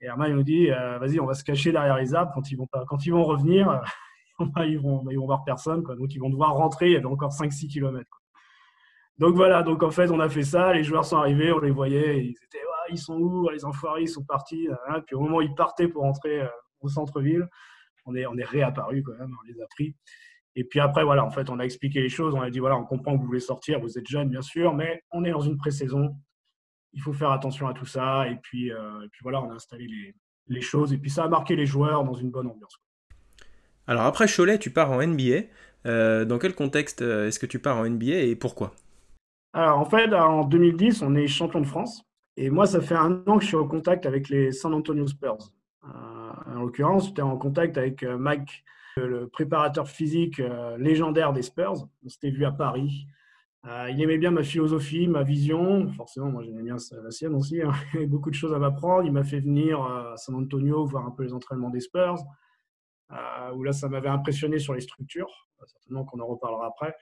Et 0.00 0.06
Herman 0.06 0.30
il 0.30 0.36
nous 0.36 0.44
dit 0.44 0.68
Vas-y, 0.68 1.18
on 1.18 1.26
va 1.26 1.34
se 1.34 1.42
cacher 1.42 1.72
derrière 1.72 1.96
les 1.96 2.14
arbres. 2.14 2.30
Quand 2.32 2.48
ils 2.48 2.56
vont, 2.56 2.68
quand 2.86 3.06
ils 3.06 3.10
vont 3.10 3.24
revenir, 3.24 3.80
ils, 4.58 4.78
vont, 4.78 5.04
ils 5.10 5.18
vont 5.18 5.26
voir 5.26 5.42
personne. 5.42 5.82
Quoi. 5.82 5.96
Donc, 5.96 6.14
ils 6.14 6.20
vont 6.20 6.30
devoir 6.30 6.54
rentrer. 6.54 6.90
Il 6.90 6.92
y 6.92 6.96
avait 6.96 7.06
encore 7.06 7.32
5-6 7.32 7.66
km. 7.66 8.06
Donc 9.18 9.34
voilà, 9.34 9.62
donc 9.62 9.82
en 9.82 9.90
fait, 9.90 10.10
on 10.10 10.20
a 10.20 10.28
fait 10.28 10.42
ça. 10.42 10.72
Les 10.74 10.84
joueurs 10.84 11.04
sont 11.04 11.16
arrivés, 11.16 11.50
on 11.52 11.58
les 11.58 11.70
voyait, 11.70 12.22
ils 12.22 12.30
étaient, 12.30 12.64
ils 12.90 12.98
sont 12.98 13.16
où 13.16 13.48
Les 13.48 13.64
enfoirés, 13.64 14.02
ils 14.02 14.08
sont 14.08 14.24
partis. 14.24 14.68
Puis 15.06 15.16
au 15.16 15.20
moment 15.20 15.38
où 15.38 15.42
ils 15.42 15.54
partaient 15.54 15.88
pour 15.88 16.04
entrer 16.04 16.42
euh, 16.42 16.48
au 16.80 16.88
centre-ville, 16.88 17.48
on 18.04 18.14
est, 18.14 18.26
on 18.26 18.36
est 18.36 18.44
réapparu 18.44 19.02
quand 19.02 19.16
même, 19.18 19.34
on 19.42 19.46
les 19.48 19.60
a 19.60 19.66
pris. 19.74 19.94
Et 20.54 20.64
puis 20.64 20.80
après, 20.80 21.04
voilà, 21.04 21.24
en 21.24 21.30
fait, 21.30 21.50
on 21.50 21.58
a 21.58 21.64
expliqué 21.64 22.00
les 22.00 22.08
choses. 22.08 22.34
On 22.34 22.40
a 22.40 22.50
dit, 22.50 22.60
voilà, 22.60 22.76
on 22.76 22.84
comprend 22.84 23.14
que 23.14 23.20
vous 23.20 23.26
voulez 23.26 23.40
sortir, 23.40 23.80
vous 23.80 23.98
êtes 23.98 24.06
jeune, 24.06 24.28
bien 24.28 24.42
sûr, 24.42 24.74
mais 24.74 25.02
on 25.10 25.24
est 25.24 25.30
dans 25.30 25.40
une 25.40 25.56
pré-saison. 25.56 26.16
Il 26.92 27.02
faut 27.02 27.12
faire 27.12 27.30
attention 27.30 27.66
à 27.68 27.74
tout 27.74 27.84
ça. 27.84 28.26
Et 28.28 28.36
puis, 28.36 28.72
euh, 28.72 29.06
voilà, 29.22 29.42
on 29.42 29.50
a 29.50 29.54
installé 29.54 29.86
les, 29.86 30.14
les, 30.48 30.60
choses. 30.62 30.92
Et 30.92 30.98
puis 30.98 31.10
ça 31.10 31.24
a 31.24 31.28
marqué 31.28 31.56
les 31.56 31.66
joueurs 31.66 32.04
dans 32.04 32.14
une 32.14 32.30
bonne 32.30 32.46
ambiance. 32.46 32.78
Alors 33.86 34.04
après 34.04 34.26
Cholet, 34.34 34.58
tu 34.58 34.70
pars 34.70 34.90
en 34.90 35.06
NBA. 35.06 35.42
Euh, 35.84 36.24
dans 36.24 36.38
quel 36.38 36.54
contexte 36.54 37.02
est-ce 37.02 37.38
que 37.38 37.46
tu 37.46 37.58
pars 37.58 37.76
en 37.76 37.88
NBA 37.88 38.22
et 38.22 38.34
pourquoi? 38.34 38.74
Alors, 39.56 39.78
en 39.78 39.86
fait, 39.86 40.12
en 40.12 40.44
2010, 40.44 41.00
on 41.00 41.14
est 41.14 41.26
champion 41.26 41.62
de 41.62 41.66
France. 41.66 42.04
Et 42.36 42.50
moi, 42.50 42.66
ça 42.66 42.82
fait 42.82 42.94
un 42.94 43.22
an 43.26 43.38
que 43.38 43.42
je 43.42 43.48
suis 43.48 43.56
en 43.56 43.66
contact 43.66 44.04
avec 44.04 44.28
les 44.28 44.52
San 44.52 44.74
Antonio 44.74 45.06
Spurs. 45.06 45.50
Euh, 45.82 45.88
en 45.88 46.60
l'occurrence, 46.60 47.06
j'étais 47.06 47.22
en 47.22 47.38
contact 47.38 47.78
avec 47.78 48.02
euh, 48.02 48.18
Mike, 48.18 48.66
le 48.98 49.28
préparateur 49.28 49.88
physique 49.88 50.40
euh, 50.40 50.76
légendaire 50.76 51.32
des 51.32 51.40
Spurs. 51.40 51.88
On 52.04 52.08
s'était 52.10 52.28
vu 52.28 52.44
à 52.44 52.52
Paris. 52.52 53.06
il 53.64 53.98
aimait 54.02 54.18
bien 54.18 54.30
ma 54.30 54.42
philosophie, 54.42 55.08
ma 55.08 55.22
vision. 55.22 55.90
Forcément, 55.92 56.30
moi, 56.30 56.42
j'aimais 56.42 56.62
bien 56.62 56.76
la 57.02 57.10
sienne 57.10 57.34
aussi. 57.34 57.62
Hein. 57.62 57.72
Il 57.94 57.94
y 57.94 57.98
avait 58.00 58.06
beaucoup 58.06 58.28
de 58.28 58.34
choses 58.34 58.52
à 58.52 58.58
m'apprendre. 58.58 59.06
Il 59.06 59.12
m'a 59.12 59.24
fait 59.24 59.40
venir 59.40 59.80
à 59.80 60.18
San 60.18 60.34
Antonio 60.34 60.84
voir 60.84 61.06
un 61.06 61.12
peu 61.12 61.22
les 61.22 61.32
entraînements 61.32 61.70
des 61.70 61.80
Spurs. 61.80 62.18
où 63.54 63.62
là, 63.62 63.72
ça 63.72 63.88
m'avait 63.88 64.10
impressionné 64.10 64.58
sur 64.58 64.74
les 64.74 64.82
structures. 64.82 65.48
Certainement 65.64 66.04
qu'on 66.04 66.20
en 66.20 66.26
reparlera 66.26 66.66
après. 66.66 66.94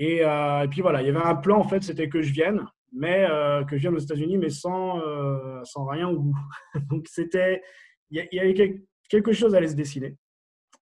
Euh, 0.00 0.62
et, 0.62 0.68
puis 0.68 0.80
voilà, 0.80 1.02
il 1.02 1.06
y 1.06 1.10
avait 1.10 1.24
un 1.24 1.36
plan 1.36 1.58
en 1.58 1.68
fait, 1.68 1.82
c'était 1.82 2.08
que 2.08 2.22
je 2.22 2.32
vienne, 2.32 2.66
mais 2.92 3.26
euh, 3.28 3.64
que 3.64 3.76
je 3.76 3.82
vienne 3.82 3.94
aux 3.94 4.00
États-Unis, 4.00 4.38
mais 4.38 4.50
sans, 4.50 5.00
euh, 5.00 5.62
sans 5.64 5.86
rien 5.86 6.08
au 6.08 6.18
bout. 6.18 6.38
Donc 6.90 7.06
c'était, 7.08 7.62
il 8.10 8.26
y, 8.32 8.40
avait 8.40 8.84
quelque 9.08 9.32
chose 9.32 9.54
à 9.54 9.58
aller 9.58 9.68
se 9.68 9.74
dessiner, 9.74 10.16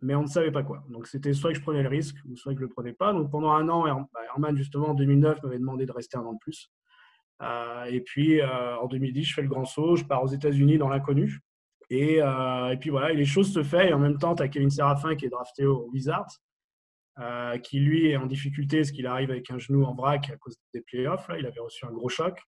mais 0.01 0.15
on 0.15 0.23
ne 0.23 0.29
savait 0.29 0.53
pas 0.53 0.63
quoi. 0.63 0.85
Donc 0.89 1.07
c'était 1.07 1.33
soit 1.33 1.53
que 1.53 1.59
je 1.59 1.63
prenais 1.63 1.83
le 1.83 1.89
risque, 1.89 2.17
soit 2.37 2.53
que 2.53 2.59
je 2.59 2.65
ne 2.65 2.69
le 2.69 2.73
prenais 2.73 2.93
pas. 2.93 3.13
Donc 3.13 3.31
pendant 3.31 3.53
un 3.53 3.69
an, 3.69 3.85
bah, 4.13 4.21
Herman 4.29 4.57
justement 4.57 4.91
en 4.91 4.95
2009 4.95 5.43
m'avait 5.43 5.59
demandé 5.59 5.87
de 5.87 5.93
rester 5.93 6.17
un 6.17 6.23
an 6.23 6.35
de 6.35 6.39
plus. 6.39 6.71
et 7.89 8.01
puis 8.01 8.43
en 8.43 8.87
2010, 8.87 9.25
je 9.25 9.35
fais 9.35 9.43
le 9.43 9.49
grand 9.49 9.65
saut, 9.65 9.97
je 9.97 10.05
pars 10.05 10.23
aux 10.23 10.29
États-Unis 10.29 10.79
dans 10.79 10.89
l'inconnu. 10.89 11.41
Et, 11.91 12.21
puis 12.81 12.91
voilà, 12.91 13.13
les 13.13 13.25
choses 13.25 13.53
se 13.53 13.63
font. 13.63 13.81
Et 13.81 13.93
en 13.93 13.99
même 13.99 14.19
temps, 14.19 14.35
tu 14.35 14.43
as 14.43 14.49
Kevin 14.49 14.71
Serafin 14.71 15.17
qui 15.17 15.27
est 15.27 15.31
drafté 15.31 15.67
au 15.67 15.89
Wizards. 15.93 16.41
Euh, 17.21 17.59
qui 17.59 17.81
lui 17.81 18.09
est 18.09 18.17
en 18.17 18.25
difficulté 18.25 18.79
parce 18.79 18.93
qu'il 18.93 19.07
arrive 19.07 19.31
avec 19.31 19.51
un 19.51 19.59
genou 19.59 19.85
en 19.85 19.95
vrac 19.95 20.31
à 20.31 20.37
cause 20.37 20.57
des 20.73 20.81
playoffs. 20.81 21.29
Là. 21.29 21.39
Il 21.39 21.45
avait 21.45 21.61
reçu 21.61 21.85
un 21.85 21.91
gros 21.91 22.09
choc. 22.09 22.41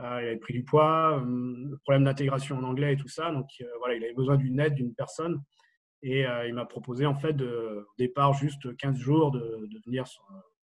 Euh, 0.00 0.20
il 0.20 0.26
avait 0.26 0.36
pris 0.36 0.52
du 0.52 0.62
poids, 0.62 1.22
euh, 1.24 1.78
problème 1.84 2.04
d'intégration 2.04 2.58
en 2.58 2.64
anglais 2.64 2.94
et 2.94 2.96
tout 2.96 3.08
ça. 3.08 3.30
Donc 3.30 3.48
voilà, 3.78 3.94
il 3.94 4.04
avait 4.04 4.12
besoin 4.12 4.36
d'une 4.36 4.60
aide, 4.60 4.74
d'une 4.74 4.94
personne. 4.94 5.42
Et 6.02 6.26
il 6.46 6.52
m'a 6.52 6.66
proposé 6.66 7.06
en 7.06 7.14
fait 7.14 7.32
de, 7.32 7.86
au 7.88 7.94
départ 7.96 8.34
juste 8.34 8.76
15 8.76 8.98
jours 8.98 9.30
de, 9.30 9.66
venir 9.86 10.04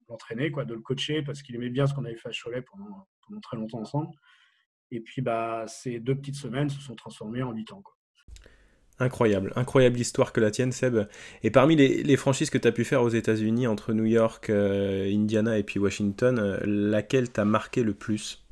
l'entraîner, 0.08 0.48
de 0.48 0.72
le 0.74 0.80
coacher 0.80 1.20
parce 1.20 1.42
qu'il 1.42 1.54
aimait 1.54 1.68
bien 1.68 1.86
ce 1.86 1.92
qu'on 1.92 2.06
avait 2.06 2.16
fait 2.16 2.30
à 2.30 2.32
Cholet 2.32 2.62
pendant, 2.62 3.06
pendant 3.26 3.40
très 3.40 3.58
longtemps 3.58 3.80
ensemble. 3.80 4.08
Et 4.90 5.00
puis 5.00 5.20
bah, 5.20 5.66
ces 5.66 6.00
deux 6.00 6.14
petites 6.14 6.36
semaines 6.36 6.70
se 6.70 6.80
sont 6.80 6.94
transformées 6.94 7.42
en 7.42 7.52
8 7.52 7.74
ans. 7.74 7.82
Quoi. 7.82 7.97
Incroyable, 9.00 9.52
incroyable 9.54 9.96
histoire 10.00 10.32
que 10.32 10.40
la 10.40 10.50
tienne, 10.50 10.72
Seb. 10.72 11.06
Et 11.44 11.50
parmi 11.52 11.76
les, 11.76 12.16
franchises 12.16 12.50
que 12.50 12.58
tu 12.58 12.66
as 12.66 12.72
pu 12.72 12.84
faire 12.84 13.02
aux 13.02 13.08
États-Unis, 13.08 13.68
entre 13.68 13.92
New 13.92 14.04
York, 14.04 14.50
euh, 14.50 15.08
Indiana 15.08 15.56
et 15.56 15.62
puis 15.62 15.78
Washington, 15.78 16.38
euh, 16.40 16.58
laquelle 16.64 17.30
t'a 17.30 17.44
marqué 17.44 17.84
le 17.84 17.94
plus? 17.94 18.44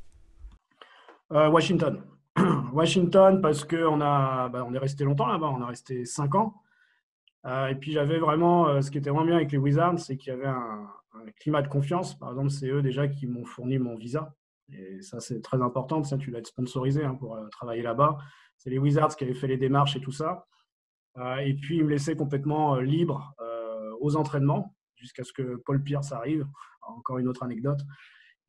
Euh, 1.32 1.48
Washington. 1.48 2.00
Washington, 2.72 3.40
parce 3.40 3.64
qu'on 3.64 3.98
bah, 3.98 4.64
on 4.64 4.72
est 4.72 4.78
resté 4.78 5.02
longtemps 5.02 5.26
là-bas, 5.26 5.48
on 5.48 5.62
est 5.62 5.68
resté 5.68 6.04
5 6.04 6.34
ans. 6.36 6.54
Et 7.70 7.76
puis 7.76 7.92
j'avais 7.92 8.18
vraiment, 8.18 8.82
ce 8.82 8.90
qui 8.90 8.98
était 8.98 9.10
vraiment 9.10 9.24
bien 9.24 9.36
avec 9.36 9.52
les 9.52 9.58
Wizards, 9.58 10.00
c'est 10.00 10.16
qu'il 10.16 10.32
y 10.32 10.36
avait 10.36 10.48
un, 10.48 10.88
climat 11.40 11.62
de 11.62 11.68
confiance. 11.68 12.18
Par 12.18 12.30
exemple, 12.30 12.50
c'est 12.50 12.68
eux 12.68 12.82
déjà 12.82 13.06
qui 13.06 13.26
m'ont 13.26 13.44
fourni 13.44 13.78
mon 13.78 13.96
visa. 13.96 14.34
Et 14.72 15.00
ça, 15.00 15.20
c'est 15.20 15.40
très 15.42 15.62
important. 15.62 16.02
Ça, 16.02 16.18
tu 16.18 16.30
dois 16.30 16.40
être 16.40 16.48
sponsorisé 16.48 17.04
hein, 17.04 17.14
pour 17.14 17.38
travailler 17.52 17.82
là-bas. 17.82 18.18
C'est 18.66 18.70
les 18.70 18.78
Wizards 18.78 19.14
qui 19.14 19.22
avaient 19.22 19.32
fait 19.32 19.46
les 19.46 19.58
démarches 19.58 19.94
et 19.94 20.00
tout 20.00 20.10
ça. 20.10 20.44
et 21.40 21.54
puis, 21.54 21.76
ils 21.76 21.84
me 21.84 21.90
laissaient 21.90 22.16
complètement 22.16 22.80
libre 22.80 23.32
aux 24.00 24.16
entraînements 24.16 24.74
jusqu'à 24.96 25.22
ce 25.22 25.32
que 25.32 25.62
Paul 25.64 25.80
Pierce 25.84 26.10
arrive. 26.10 26.44
Encore 26.82 27.18
une 27.18 27.28
autre 27.28 27.44
anecdote. 27.44 27.80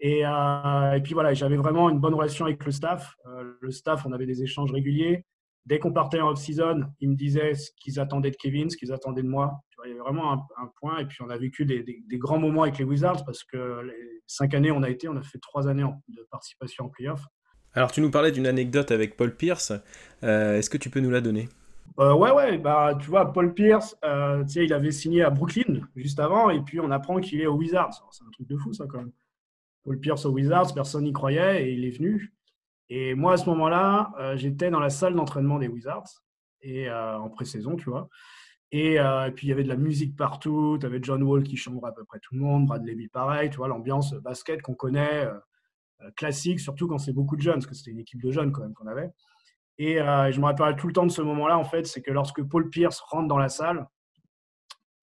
Euh, 0.03 0.91
et, 0.93 1.01
puis 1.01 1.13
voilà, 1.13 1.33
j'avais 1.35 1.57
vraiment 1.57 1.87
une 1.91 1.99
bonne 1.99 2.15
relation 2.15 2.45
avec 2.45 2.65
le 2.65 2.71
staff. 2.71 3.15
Euh, 3.27 3.53
le 3.61 3.71
staff, 3.71 4.05
on 4.05 4.11
avait 4.11 4.25
des 4.25 4.41
échanges 4.41 4.71
réguliers. 4.71 5.23
Dès 5.65 5.79
qu'on 5.79 5.91
partait 5.91 6.21
en 6.21 6.29
off-season, 6.29 6.85
ils 6.99 7.09
me 7.09 7.15
disaient 7.15 7.53
ce 7.53 7.71
qu'ils 7.77 7.99
attendaient 7.99 8.31
de 8.31 8.37
Kevin, 8.37 8.71
ce 8.71 8.77
qu'ils 8.77 8.93
attendaient 8.93 9.23
de 9.23 9.27
moi. 9.27 9.59
il 9.83 9.89
y 9.89 9.91
avait 9.91 9.99
vraiment 9.99 10.47
un, 10.57 10.67
point. 10.79 10.99
Et 10.99 11.05
puis 11.05 11.21
on 11.21 11.29
a 11.29 11.37
vécu 11.37 11.65
des, 11.65 11.83
grands 12.13 12.39
moments 12.39 12.63
avec 12.63 12.77
les 12.77 12.85
Wizards 12.85 13.25
parce 13.25 13.43
que 13.43 13.81
les 13.81 14.21
cinq 14.27 14.53
années 14.53 14.71
on 14.71 14.81
a 14.81 14.89
été, 14.89 15.09
on 15.09 15.15
a 15.17 15.23
fait 15.23 15.39
trois 15.39 15.67
années 15.67 15.83
de 16.07 16.27
participation 16.31 16.85
en 16.85 16.89
playoff. 16.89 17.21
Alors 17.77 17.91
tu 17.91 18.01
nous 18.01 18.09
parlais 18.09 18.31
d'une 18.31 18.47
anecdote 18.47 18.91
avec 18.91 19.15
Paul 19.15 19.35
Pierce. 19.35 19.71
Euh, 20.23 20.57
est-ce 20.57 20.69
que 20.69 20.77
tu 20.77 20.89
peux 20.89 20.99
nous 20.99 21.11
la 21.11 21.21
donner? 21.21 21.47
Ouais, 21.97 22.31
ouais, 22.31 22.57
bah, 22.57 22.97
tu 22.99 23.09
vois, 23.09 23.31
Paul 23.31 23.53
Pierce, 23.53 23.95
il 24.03 24.73
avait 24.73 24.91
signé 24.91 25.23
à 25.23 25.29
Brooklyn 25.29 25.81
juste 25.95 26.19
avant, 26.19 26.49
et 26.49 26.59
puis 26.59 26.79
on 26.79 26.91
apprend 26.91 27.19
qu'il 27.19 27.39
est 27.39 27.47
aux 27.47 27.55
Wizards. 27.55 28.03
C'est 28.11 28.23
un 28.23 28.29
truc 28.31 28.47
de 28.47 28.57
fou, 28.57 28.73
ça, 28.73 28.85
quand 28.87 28.97
même. 28.97 29.11
Paul 29.83 29.99
Pierce 29.99 30.25
aux 30.25 30.31
Wizards, 30.31 30.73
personne 30.73 31.05
n'y 31.05 31.13
croyait 31.13 31.63
et 31.69 31.73
il 31.73 31.85
est 31.85 31.91
venu. 31.91 32.33
Et 32.89 33.13
moi, 33.13 33.33
à 33.33 33.37
ce 33.37 33.45
moment-là, 33.49 34.11
euh, 34.19 34.35
j'étais 34.37 34.69
dans 34.69 34.79
la 34.79 34.89
salle 34.89 35.13
d'entraînement 35.15 35.59
des 35.59 35.67
Wizards 35.67 36.23
et 36.61 36.89
euh, 36.89 37.17
en 37.19 37.29
pré-saison, 37.29 37.75
tu 37.75 37.89
vois. 37.89 38.09
Euh, 38.73 39.25
et, 39.25 39.31
puis 39.31 39.47
il 39.47 39.49
y 39.49 39.53
avait 39.53 39.63
de 39.63 39.69
la 39.69 39.77
musique 39.77 40.15
partout. 40.15 40.77
Tu 40.79 40.85
avais 40.85 40.99
John 41.01 41.23
Wall 41.23 41.43
qui 41.43 41.57
chambrait 41.57 41.89
à 41.89 41.93
peu 41.93 42.03
près 42.05 42.19
tout 42.19 42.35
le 42.35 42.41
monde, 42.41 42.65
Brad 42.65 42.85
Levy 42.85 43.07
pareil, 43.07 43.49
tu 43.49 43.57
vois, 43.57 43.67
l'ambiance 43.67 44.13
basket 44.13 44.61
qu'on 44.61 44.73
connaît, 44.73 45.27
classique, 46.15 46.59
surtout 46.59 46.87
quand 46.87 46.97
c'est 46.97 47.13
beaucoup 47.13 47.35
de 47.35 47.41
jeunes, 47.41 47.55
parce 47.55 47.67
que 47.67 47.75
c'était 47.75 47.91
une 47.91 47.99
équipe 47.99 48.21
de 48.21 48.31
jeunes 48.31 48.51
quand 48.51 48.61
même 48.61 48.73
qu'on 48.73 48.87
avait. 48.87 49.09
Et 49.77 49.95
je 49.97 50.39
me 50.39 50.45
rappelle 50.45 50.75
tout 50.75 50.87
le 50.87 50.93
temps 50.93 51.05
de 51.05 51.11
ce 51.11 51.21
moment-là, 51.21 51.57
en 51.57 51.63
fait, 51.63 51.85
c'est 51.85 52.01
que 52.01 52.11
lorsque 52.11 52.43
Paul 52.43 52.69
Pierce 52.69 52.99
rentre 52.99 53.27
dans 53.27 53.37
la 53.37 53.49
salle, 53.49 53.87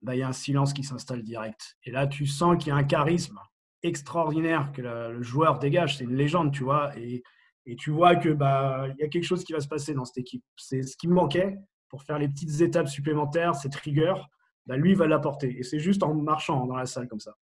bah, 0.03 0.15
il 0.15 0.19
y 0.19 0.23
a 0.23 0.29
un 0.29 0.33
silence 0.33 0.73
qui 0.73 0.85
s'installe 0.85 1.23
direct. 1.23 1.77
Et 1.85 1.91
là, 1.91 2.07
tu 2.07 2.27
sens 2.27 2.59
qu'il 2.59 2.69
y 2.69 2.71
a 2.73 2.77
un 2.77 2.85
charisme 2.85 3.39
extraordinaire 3.83 4.73
que 4.73 4.83
le 4.83 5.23
joueur 5.23 5.59
dégage. 5.59 5.99
C'est 5.99 6.05
une 6.05 6.17
légende, 6.17 6.53
tu 6.53 6.65
vois. 6.65 6.93
Et, 6.99 7.23
tu 7.79 7.91
vois 7.91 8.15
que 8.17 8.29
bah 8.29 8.89
y 8.99 9.03
a 9.03 9.09
quelque 9.09 9.25
chose 9.25 9.43
qui 9.43 9.55
va 9.55 9.61
se 9.61 9.69
passer 9.69 9.95
dans 9.95 10.05
cette 10.05 10.19
équipe. 10.19 10.45
C'est 10.57 10.83
ce 10.83 10.97
qui 10.99 11.09
me 11.09 11.15
manquait 11.15 11.57
pour 11.89 12.03
faire 12.03 12.19
les 12.19 12.29
petites 12.29 12.61
étapes 12.61 12.89
supplémentaires, 12.89 13.55
cette 13.55 13.75
rigueur. 13.77 14.29
Bah, 14.67 14.77
lui, 14.77 14.91
il 14.91 14.97
va 14.97 15.07
l'apporter. 15.07 15.59
Et 15.59 15.63
c'est 15.63 15.79
juste 15.79 16.03
en 16.03 16.13
marchant 16.15 16.67
dans 16.67 16.77
la 16.77 16.85
salle 16.85 17.09
comme 17.09 17.21
ça. 17.21 17.35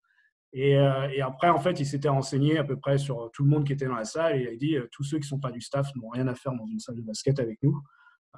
Et, 0.53 0.77
euh, 0.77 1.25
après, 1.25 1.49
en 1.49 1.59
fait, 1.59 1.79
il 1.79 1.85
s'était 1.85 2.09
renseigné 2.09 2.57
à 2.57 2.63
peu 2.63 2.77
près 2.77 2.97
sur 2.97 3.31
tout 3.31 3.43
le 3.43 3.49
monde 3.49 3.65
qui 3.65 3.73
était 3.73 3.85
dans 3.85 3.95
la 3.95 4.05
salle 4.05 4.35
et 4.35 4.41
il 4.41 4.47
a 4.47 4.55
dit 4.55 4.75
euh, 4.75 4.87
tous 4.91 5.03
ceux 5.03 5.17
qui 5.17 5.25
ne 5.25 5.29
sont 5.29 5.39
pas 5.39 5.51
du 5.51 5.61
staff 5.61 5.87
n'ont 5.95 6.09
rien 6.09 6.27
à 6.27 6.35
faire 6.35 6.53
dans 6.53 6.65
une 6.65 6.79
salle 6.79 6.95
de 6.95 7.01
basket 7.01 7.39
avec 7.39 7.59
nous. 7.63 7.81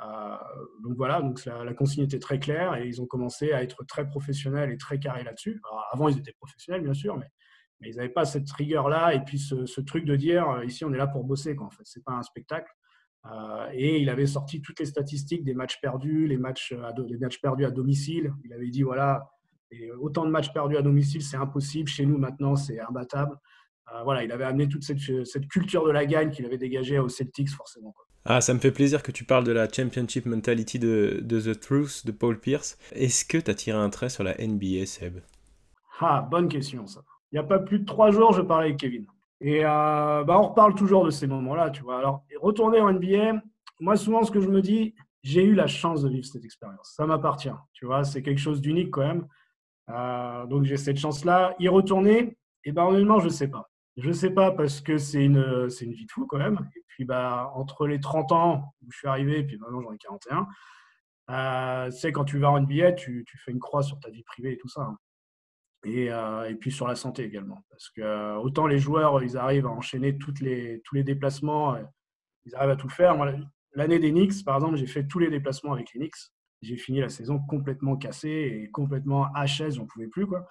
Euh, 0.02 0.38
donc 0.84 0.96
voilà, 0.96 1.22
donc 1.22 1.44
la, 1.46 1.74
consigne 1.74 2.04
était 2.04 2.20
très 2.20 2.40
claire 2.40 2.76
et 2.76 2.88
ils 2.88 3.02
ont 3.02 3.06
commencé 3.06 3.52
à 3.52 3.64
être 3.64 3.84
très 3.86 4.08
professionnels 4.08 4.72
et 4.72 4.78
très 4.78 5.00
carrés 5.00 5.24
là-dessus. 5.24 5.60
Avant, 5.92 6.08
ils 6.08 6.18
étaient 6.18 6.34
professionnels, 6.34 6.82
bien 6.82 6.94
sûr, 6.94 7.18
mais 7.18 7.30
ils 7.82 7.96
n'avaient 7.96 8.10
pas 8.10 8.26
cette 8.26 8.50
rigueur-là 8.52 9.14
et 9.14 9.24
puis 9.24 9.40
ce, 9.40 9.82
truc 9.82 10.06
de 10.06 10.16
dire 10.16 10.64
ici 10.64 10.86
on 10.86 10.94
est 10.94 10.98
là 10.98 11.08
pour 11.08 11.24
bosser, 11.24 11.56
quoi, 11.56 11.68
en 11.68 11.72
fait, 11.72 11.84
c'est 11.84 12.04
pas 12.04 12.14
un 12.14 12.24
spectacle. 12.24 12.72
Et 13.74 14.02
il 14.02 14.10
avait 14.10 14.26
sorti 14.26 14.62
toutes 14.62 14.80
les 14.80 14.86
statistiques 14.86 15.44
des 15.44 15.54
matchs 15.54 15.80
perdus, 15.80 16.28
les 16.28 16.36
les 16.36 17.18
matchs 17.18 17.42
perdus 17.42 17.66
à 17.66 17.72
domicile. 17.72 18.34
Il 18.44 18.54
avait 18.54 18.70
dit 18.70 18.84
voilà, 18.84 19.30
autant 20.00 20.26
de 20.26 20.30
matchs 20.30 20.52
perdus 20.54 20.78
à 20.78 20.82
domicile, 20.82 21.22
c'est 21.22 21.38
impossible. 21.38 21.90
Chez 21.90 22.06
nous 22.06 22.18
maintenant, 22.18 22.56
c'est 22.56 22.80
imbattable. 22.80 23.36
Euh, 23.94 24.04
voilà, 24.04 24.24
il 24.24 24.32
avait 24.32 24.46
amené 24.46 24.68
toute 24.68 24.84
cette, 24.84 25.00
cette 25.26 25.48
culture 25.48 25.86
de 25.86 25.92
la 25.92 26.06
gagne 26.06 26.32
qu'il 26.32 26.46
avait 26.46 26.58
dégagée 26.58 27.00
aux 27.00 27.10
Celtics, 27.10 27.50
forcément. 27.50 27.94
Ah, 28.26 28.40
ça 28.40 28.54
me 28.54 28.60
fait 28.60 28.72
plaisir 28.72 29.04
que 29.04 29.12
tu 29.12 29.26
parles 29.26 29.44
de 29.44 29.52
la 29.52 29.68
championship 29.70 30.26
mentality 30.26 30.80
de, 30.80 31.20
de 31.22 31.42
The 31.42 31.60
Truth 31.60 32.06
de 32.06 32.12
Paul 32.12 32.40
Pierce. 32.40 32.78
Est-ce 32.94 33.26
que 33.26 33.38
tu 33.38 33.52
as 33.52 33.56
tiré 33.56 33.78
un 33.78 33.90
trait 33.90 34.10
sur 34.10 34.24
la 34.24 34.36
NBA, 34.36 34.86
Seb? 34.86 35.20
Ah, 36.00 36.26
bonne 36.30 36.48
question, 36.48 36.88
ça 36.88 37.02
il 37.34 37.38
n'y 37.38 37.40
a 37.40 37.44
pas 37.44 37.60
plus 37.60 37.80
de 37.80 37.86
trois 37.86 38.12
jours, 38.12 38.32
je 38.32 38.44
parlais 38.44 38.68
avec 38.68 38.80
Kevin. 38.80 39.08
Et 39.42 39.66
euh, 39.66 40.24
bah, 40.24 40.40
on 40.40 40.50
reparle 40.50 40.76
toujours 40.76 41.04
de 41.04 41.10
ces 41.10 41.26
moments-là, 41.26 41.72
tu 41.72 41.82
vois. 41.82 41.98
Alors, 41.98 42.24
retourner 42.40 42.80
en 42.80 42.94
NBA, 42.94 43.42
moi, 43.80 43.98
souvent, 43.98 44.24
ce 44.24 44.32
que 44.32 44.40
je 44.40 44.48
me 44.48 44.62
dis, 44.62 44.94
j'ai 45.24 45.44
eu 45.44 45.56
la 45.56 45.66
chance 45.66 46.04
de 46.04 46.10
vivre 46.10 46.26
cette 46.26 46.46
expérience. 46.46 46.94
Ça 46.96 47.08
m'appartient, 47.08 47.50
tu 47.74 47.88
vois. 47.88 48.04
C'est 48.04 48.22
quelque 48.22 48.40
chose 48.40 48.62
d'unique 48.62 48.92
quand 48.92 49.02
même. 49.02 49.28
Euh, 49.90 50.46
donc, 50.46 50.64
j'ai 50.64 50.78
cette 50.78 50.98
chance-là. 50.98 51.56
Y 51.60 51.68
retourner, 51.68 52.20
et 52.20 52.38
eh 52.66 52.72
ben, 52.72 52.84
honnêtement, 52.86 53.20
je 53.20 53.26
ne 53.26 53.32
sais 53.32 53.48
pas. 53.48 53.70
Je 53.98 54.08
ne 54.08 54.14
sais 54.14 54.32
pas 54.32 54.52
parce 54.52 54.82
que 54.82 54.98
c'est 54.98 55.24
une, 55.24 55.70
c'est 55.70 55.86
une 55.86 55.94
vie 55.94 56.06
de 56.06 56.12
fou 56.12 56.26
quand 56.26 56.38
même. 56.38 56.68
Et 56.76 56.82
puis, 56.88 57.06
bah, 57.06 57.52
entre 57.56 57.88
les 57.88 58.00
30 58.00 58.32
ans 58.32 58.74
où 58.82 58.92
je 58.92 58.98
suis 58.98 59.08
arrivé, 59.08 59.40
et 59.40 59.44
puis 59.44 59.58
maintenant 59.58 59.82
j'en 59.82 59.92
ai 59.92 59.98
41, 59.98 60.48
euh, 61.30 61.92
sais, 61.92 62.12
quand 62.12 62.26
tu 62.26 62.38
vas 62.40 62.52
en 62.52 62.60
NBA, 62.60 62.94
tu, 62.94 63.24
tu, 63.28 63.38
fais 63.38 63.52
une 63.52 63.60
croix 63.60 63.84
sur 63.84 64.00
ta 64.00 64.10
vie 64.10 64.24
privée 64.24 64.54
et 64.54 64.58
tout 64.58 64.68
ça. 64.68 64.82
Hein. 64.82 64.98
Euh, 65.86 66.46
et, 66.46 66.56
puis 66.56 66.72
sur 66.72 66.88
la 66.88 66.96
santé 66.96 67.24
également. 67.24 67.64
Parce 67.70 67.90
que 67.90 68.02
euh, 68.02 68.36
autant 68.38 68.68
les 68.68 68.80
joueurs, 68.80 69.22
ils 69.24 69.38
arrivent 69.38 69.66
à 69.66 69.72
enchaîner 69.72 70.18
toutes 70.18 70.40
les, 70.40 70.82
tous 70.86 70.96
les 70.96 71.04
déplacements, 71.04 71.78
ils 72.46 72.56
arrivent 72.56 72.72
à 72.72 72.76
tout 72.76 72.90
faire. 72.90 73.16
L'année 73.74 74.00
des 74.00 74.12
Knicks, 74.12 74.44
par 74.46 74.56
exemple, 74.56 74.76
j'ai 74.78 74.88
fait 74.88 75.08
tous 75.08 75.20
les 75.20 75.30
déplacements 75.30 75.74
avec 75.74 75.94
les 75.94 76.00
Knicks. 76.00 76.32
J'ai 76.64 76.78
fini 76.78 77.00
la 77.02 77.10
saison 77.10 77.40
complètement 77.40 77.98
cassé 77.98 78.30
et 78.30 78.72
complètement 78.72 79.28
HS, 79.36 79.76
j'en 79.76 79.86
pouvais 79.86 80.08
plus. 80.08 80.26
Quoi. 80.26 80.48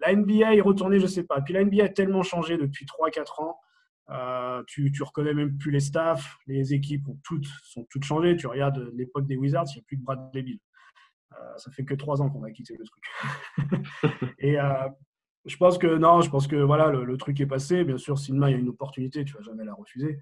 La 0.00 0.14
NBA 0.14 0.54
est 0.54 0.60
retournée, 0.60 0.98
je 0.98 1.06
sais 1.06 1.24
pas. 1.24 1.40
Puis 1.40 1.54
la 1.54 1.64
NBA 1.64 1.84
a 1.84 1.88
tellement 1.88 2.22
changé 2.22 2.56
depuis 2.56 2.86
3-4 2.86 3.42
ans. 3.42 4.64
tu, 4.66 4.92
tu 4.92 5.02
reconnais 5.02 5.34
même 5.34 5.58
plus 5.58 5.70
les 5.70 5.80
staffs, 5.80 6.36
les 6.46 6.72
équipes 6.72 7.08
ont 7.08 7.18
toutes, 7.24 7.46
sont 7.64 7.84
toutes 7.90 8.04
changées. 8.04 8.36
Tu 8.36 8.46
regardes 8.46 8.90
l'époque 8.94 9.26
des 9.26 9.36
Wizards, 9.36 9.66
il 9.74 9.78
n'y 9.78 9.82
a 9.82 9.84
plus 9.86 9.96
de 9.96 10.02
Brad 10.02 10.30
Bill. 10.32 10.58
Euh, 11.32 11.56
ça 11.58 11.70
fait 11.70 11.84
que 11.84 11.94
trois 11.94 12.22
ans 12.22 12.30
qu'on 12.30 12.44
a 12.44 12.50
quitté 12.50 12.76
le 12.78 12.84
truc. 12.84 13.04
et 14.38 14.58
euh, 14.58 14.88
je 15.44 15.56
pense 15.56 15.78
que 15.78 15.86
non, 15.86 16.20
je 16.20 16.30
pense 16.30 16.46
que 16.46 16.56
voilà, 16.56 16.90
le, 16.90 17.16
truc 17.16 17.40
est 17.40 17.46
passé. 17.46 17.84
Bien 17.84 17.98
sûr, 17.98 18.18
si 18.18 18.32
il 18.32 18.40
y 18.40 18.44
a 18.44 18.48
une 18.50 18.68
opportunité, 18.68 19.24
tu 19.24 19.34
vas 19.34 19.42
jamais 19.42 19.64
la 19.64 19.74
refuser 19.74 20.18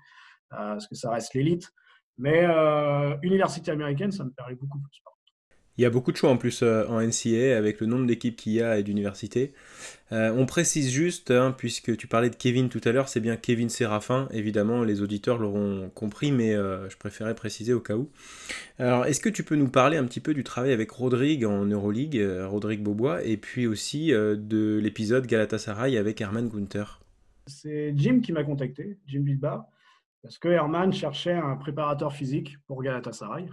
euh, 0.53 0.75
parce 0.75 0.87
que 0.87 0.95
ça 0.95 1.11
reste 1.11 1.35
l'élite. 1.35 1.73
Mais 2.17 2.47
université 3.23 3.73
américaine, 3.73 4.13
ça 4.13 4.25
me 4.25 4.31
paraît 4.31 4.55
beaucoup 4.55 4.79
plus. 4.79 5.03
Il 5.76 5.83
y 5.83 5.85
a 5.85 5.90
beaucoup 5.90 6.12
de 6.12 6.16
choix 6.16 6.31
en 6.31 6.37
plus 6.37 6.62
euh, 6.62 6.87
en 6.87 7.00
NCA 7.00 7.57
avec 7.57 7.81
le 7.81 7.87
nombre 7.87 8.07
d'équipes 8.07 8.37
qu'il 8.37 8.52
y 8.52 8.62
a 8.62 8.78
et 8.78 8.85
d'universités. 8.85 9.52
Euh, 10.12 10.33
on 10.37 10.47
précise 10.47 10.90
juste, 10.90 11.33
hein, 11.33 11.52
puisque 11.57 11.97
tu 11.97 12.07
parlais 12.07 12.31
de 12.31 12.37
Kevin 12.37 12.69
tout 12.69 12.81
à 12.85 12.93
l'heure, 12.93 13.09
c'est 13.09 13.19
bien 13.19 13.37
Kevin 13.37 13.69
Séraphin. 13.69 14.28
Évidemment, 14.31 14.85
les 14.85 15.02
auditeurs 15.02 15.38
l'auront 15.38 15.90
compris, 15.93 16.31
mais 16.31 16.54
euh, 16.54 16.88
je 16.90 16.97
préférais 16.97 17.35
préciser 17.35 17.73
au 17.73 17.81
cas 17.81 17.97
où. 17.97 18.09
Alors, 18.78 19.04
est-ce 19.07 19.21
que 19.21 19.28
tu 19.28 19.43
peux 19.43 19.57
nous 19.57 19.69
parler 19.69 19.97
un 19.97 20.04
petit 20.04 20.21
peu 20.21 20.33
du 20.33 20.45
travail 20.45 20.73
avec 20.73 20.93
Rodrigue 20.93 21.45
en 21.45 21.64
Euroleague, 21.64 22.25
Rodrigue 22.45 22.83
Beaubois, 22.83 23.25
et 23.25 23.37
puis 23.37 23.66
aussi 23.66 24.11
de 24.11 24.78
l'épisode 24.81 25.26
Galatasaray 25.26 25.97
avec 25.97 26.21
Herman 26.21 26.49
Gunther? 26.49 27.00
C'est 27.47 27.93
Jim 27.97 28.21
qui 28.21 28.33
m'a 28.33 28.45
contacté, 28.45 28.97
Jim 29.07 29.21
Bidba, 29.21 29.69
parce 30.23 30.38
que 30.38 30.49
Herman 30.49 30.93
cherchait 30.93 31.33
un 31.33 31.57
préparateur 31.57 32.12
physique 32.12 32.59
pour 32.66 32.83
Galatasaray. 32.83 33.47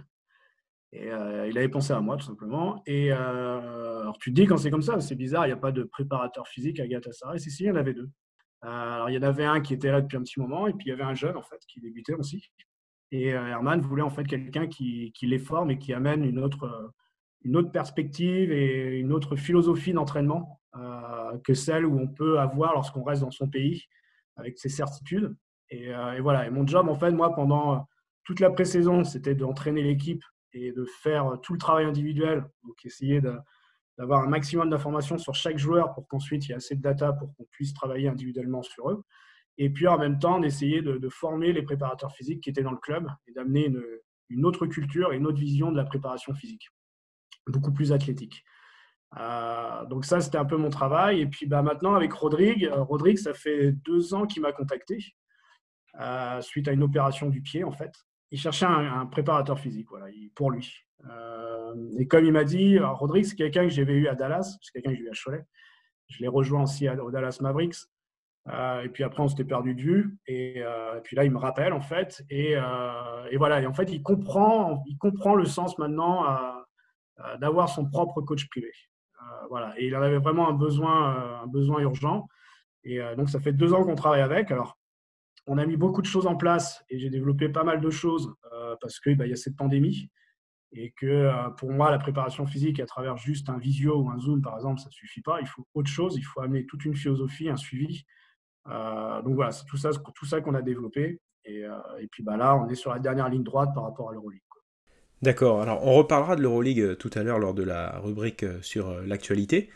Et 0.92 1.10
euh, 1.10 1.48
il 1.48 1.56
avait 1.56 1.68
pensé 1.68 1.92
à 1.92 2.00
moi, 2.00 2.16
tout 2.16 2.26
simplement. 2.26 2.82
Et 2.86 3.12
euh, 3.12 4.00
alors, 4.02 4.18
tu 4.18 4.30
te 4.30 4.40
dis, 4.40 4.46
quand 4.46 4.58
c'est 4.58 4.70
comme 4.70 4.82
ça, 4.82 5.00
c'est 5.00 5.14
bizarre, 5.14 5.46
il 5.46 5.48
n'y 5.48 5.54
a 5.54 5.58
pas 5.58 5.72
de 5.72 5.84
préparateur 5.84 6.46
physique 6.46 6.80
à 6.80 6.86
Galatasaray. 6.86 7.40
Si, 7.40 7.50
si, 7.50 7.64
il 7.64 7.66
y 7.68 7.70
en 7.70 7.76
avait 7.76 7.94
deux. 7.94 8.10
Euh, 8.64 8.68
alors, 8.68 9.08
il 9.08 9.14
y 9.14 9.18
en 9.18 9.22
avait 9.22 9.46
un 9.46 9.60
qui 9.62 9.72
était 9.72 9.90
là 9.90 10.02
depuis 10.02 10.18
un 10.18 10.22
petit 10.22 10.38
moment, 10.38 10.66
et 10.66 10.74
puis 10.74 10.86
il 10.86 10.90
y 10.90 10.92
avait 10.92 11.02
un 11.02 11.14
jeune, 11.14 11.36
en 11.36 11.42
fait, 11.42 11.60
qui 11.66 11.80
débutait 11.80 12.12
aussi. 12.12 12.50
Et 13.10 13.28
Herman 13.28 13.80
voulait, 13.80 14.02
en 14.02 14.10
fait, 14.10 14.24
quelqu'un 14.24 14.66
qui, 14.66 15.12
qui, 15.12 15.26
les 15.26 15.38
forme 15.38 15.70
et 15.70 15.78
qui 15.78 15.92
amène 15.94 16.24
une 16.24 16.38
autre, 16.38 16.92
une 17.42 17.56
autre 17.56 17.70
perspective 17.70 18.52
et 18.52 18.98
une 18.98 19.12
autre 19.12 19.36
philosophie 19.36 19.92
d'entraînement 19.92 20.60
que 21.44 21.52
celle 21.52 21.84
où 21.84 21.98
on 21.98 22.08
peut 22.08 22.38
avoir 22.40 22.72
lorsqu'on 22.72 23.02
reste 23.02 23.20
dans 23.20 23.30
son 23.30 23.48
pays, 23.48 23.84
avec 24.36 24.58
ses 24.58 24.70
certitudes. 24.70 25.36
Et, 25.68 25.88
et 25.88 26.20
voilà. 26.20 26.46
Et 26.46 26.50
mon 26.50 26.66
job, 26.66 26.88
en 26.88 26.94
fait, 26.94 27.10
moi, 27.10 27.34
pendant 27.34 27.86
toute 28.24 28.40
la 28.40 28.48
pré-saison, 28.48 29.04
c'était 29.04 29.34
d'entraîner 29.34 29.82
l'équipe 29.82 30.22
et 30.52 30.72
de 30.72 30.84
faire 30.84 31.38
tout 31.42 31.52
le 31.52 31.58
travail 31.58 31.84
individuel, 31.84 32.44
donc 32.64 32.84
essayer 32.84 33.20
d'avoir 33.98 34.22
un 34.22 34.28
maximum 34.28 34.70
d'informations 34.70 35.18
sur 35.18 35.34
chaque 35.34 35.58
joueur 35.58 35.94
pour 35.94 36.06
qu'ensuite 36.08 36.46
il 36.46 36.50
y 36.50 36.52
ait 36.52 36.56
assez 36.56 36.76
de 36.76 36.82
data 36.82 37.12
pour 37.12 37.34
qu'on 37.34 37.44
puisse 37.50 37.72
travailler 37.74 38.08
individuellement 38.08 38.62
sur 38.62 38.90
eux. 38.90 39.04
Et 39.58 39.70
puis 39.70 39.86
en 39.86 39.98
même 39.98 40.18
temps, 40.18 40.40
d'essayer 40.40 40.82
de, 40.82 41.08
former 41.08 41.52
les 41.52 41.62
préparateurs 41.62 42.12
physiques 42.12 42.42
qui 42.42 42.50
étaient 42.50 42.62
dans 42.62 42.72
le 42.72 42.78
club 42.78 43.06
et 43.26 43.32
d'amener 43.32 43.66
une, 43.66 43.82
une, 44.30 44.46
autre 44.46 44.66
culture 44.66 45.12
et 45.12 45.16
une 45.16 45.26
autre 45.26 45.38
vision 45.38 45.70
de 45.70 45.76
la 45.76 45.84
préparation 45.84 46.34
physique, 46.34 46.68
beaucoup 47.46 47.72
plus 47.72 47.92
athlétique. 47.92 48.44
Euh, 49.18 49.84
donc 49.86 50.06
ça, 50.06 50.20
c'était 50.20 50.38
un 50.38 50.44
peu 50.44 50.56
mon 50.56 50.70
travail. 50.70 51.20
Et 51.20 51.26
puis 51.26 51.46
bah, 51.46 51.62
maintenant, 51.62 51.94
avec 51.94 52.12
Rodrigue, 52.12 52.64
euh, 52.64 52.82
Rodrigue, 52.82 53.18
ça 53.18 53.34
fait 53.34 53.72
deux 53.72 54.14
ans 54.14 54.26
qu'il 54.26 54.42
m'a 54.42 54.52
contacté. 54.52 54.98
suite 56.40 56.68
à 56.68 56.72
une 56.72 56.82
opération 56.82 57.28
du 57.28 57.42
pied, 57.42 57.64
en 57.64 57.72
fait. 57.72 57.92
Il 58.32 58.38
cherchait 58.38 58.64
un, 58.66 59.04
préparateur 59.04 59.58
physique, 59.58 59.88
voilà, 59.90 60.06
pour 60.34 60.50
lui. 60.50 60.74
et 61.98 62.08
comme 62.08 62.24
il 62.24 62.32
m'a 62.32 62.44
dit, 62.44 62.78
Rodrigue, 62.78 63.26
c'est 63.26 63.36
quelqu'un 63.36 63.64
que 63.64 63.68
j'avais 63.68 63.92
eu 63.92 64.08
à 64.08 64.14
Dallas, 64.14 64.56
c'est 64.62 64.72
quelqu'un 64.72 64.90
que 64.90 64.96
j'ai 64.96 65.04
eu 65.04 65.10
à 65.10 65.14
Cholet. 65.14 65.44
Je 66.08 66.22
l'ai 66.22 66.28
rejoint 66.28 66.62
aussi 66.62 66.88
au 66.88 67.10
Dallas 67.10 67.38
Mavericks. 67.42 67.76
et 68.48 68.88
puis 68.88 69.04
après, 69.04 69.22
on 69.22 69.28
s'était 69.28 69.44
perdu 69.44 69.74
de 69.74 69.82
vue. 69.82 70.18
Et, 70.26 70.64
puis 71.04 71.14
là, 71.14 71.24
il 71.24 71.30
me 71.30 71.36
rappelle, 71.36 71.74
en 71.74 71.82
fait. 71.82 72.24
Et, 72.30 72.52
et, 72.52 73.36
voilà. 73.36 73.60
Et 73.60 73.66
en 73.66 73.74
fait, 73.74 73.92
il 73.92 74.02
comprend, 74.02 74.82
il 74.86 74.96
comprend 74.96 75.34
le 75.34 75.44
sens 75.44 75.76
maintenant 75.76 76.24
d'avoir 77.38 77.68
son 77.68 77.84
propre 77.84 78.22
coach 78.22 78.48
privé. 78.48 78.72
voilà. 79.50 79.74
Et 79.76 79.88
il 79.88 79.94
en 79.94 80.00
avait 80.00 80.18
vraiment 80.18 80.48
un 80.48 80.54
besoin, 80.54 81.42
un 81.42 81.46
besoin 81.48 81.80
urgent. 81.80 82.28
Et 82.84 82.98
donc, 83.18 83.28
ça 83.28 83.40
fait 83.40 83.52
deux 83.52 83.74
ans 83.74 83.84
qu'on 83.84 83.94
travaille 83.94 84.22
avec. 84.22 84.50
Alors, 84.50 84.78
on 85.46 85.58
a 85.58 85.66
mis 85.66 85.76
beaucoup 85.76 86.02
de 86.02 86.06
choses 86.06 86.26
en 86.26 86.36
place 86.36 86.84
et 86.88 86.98
j'ai 86.98 87.10
développé 87.10 87.48
pas 87.48 87.64
mal 87.64 87.80
de 87.80 87.90
choses 87.90 88.32
parce 88.80 89.00
qu'il 89.00 89.16
bah, 89.16 89.26
y 89.26 89.32
a 89.32 89.36
cette 89.36 89.56
pandémie 89.56 90.10
et 90.72 90.92
que 90.92 91.30
pour 91.58 91.70
moi, 91.70 91.90
la 91.90 91.98
préparation 91.98 92.46
physique 92.46 92.80
à 92.80 92.86
travers 92.86 93.16
juste 93.16 93.50
un 93.50 93.58
visio 93.58 93.98
ou 93.98 94.10
un 94.10 94.18
Zoom, 94.18 94.40
par 94.40 94.56
exemple, 94.56 94.80
ça 94.80 94.88
ne 94.88 94.92
suffit 94.92 95.20
pas. 95.20 95.38
Il 95.40 95.46
faut 95.46 95.66
autre 95.74 95.90
chose, 95.90 96.16
il 96.16 96.22
faut 96.22 96.40
amener 96.40 96.64
toute 96.64 96.84
une 96.84 96.96
philosophie, 96.96 97.48
un 97.50 97.56
suivi. 97.56 98.04
donc 98.66 99.34
voilà, 99.34 99.52
c'est 99.52 99.66
tout 99.66 99.76
ça, 99.76 99.90
tout 100.14 100.26
ça 100.26 100.40
qu'on 100.40 100.54
a 100.54 100.62
développé. 100.62 101.20
Et, 101.44 101.66
puis 102.10 102.22
bah, 102.22 102.36
là, 102.36 102.56
on 102.56 102.68
est 102.68 102.74
sur 102.74 102.90
la 102.92 103.00
dernière 103.00 103.28
ligne 103.28 103.42
droite 103.42 103.70
par 103.74 103.84
rapport 103.84 104.10
à 104.10 104.12
l'Euroleague. 104.12 104.40
D'accord, 105.20 105.62
alors 105.62 105.86
on 105.86 105.94
reparlera 105.94 106.34
de 106.34 106.42
l'Euroleague 106.42 106.96
tout 106.96 107.10
à 107.14 107.22
l'heure 107.22 107.38
lors 107.38 107.54
de 107.54 107.62
la 107.62 107.98
rubrique 108.00 108.44
sur 108.62 109.02
l'actualité. 109.02 109.68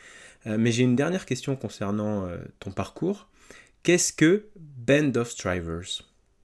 mais 0.44 0.72
j'ai 0.72 0.82
une 0.82 0.96
dernière 0.96 1.26
question 1.26 1.56
concernant 1.56 2.26
ton 2.58 2.72
parcours. 2.72 3.28
Qu'est-ce 3.86 4.12
que 4.12 4.48
Band 4.56 5.12
of 5.14 5.28
Strivers? 5.28 6.02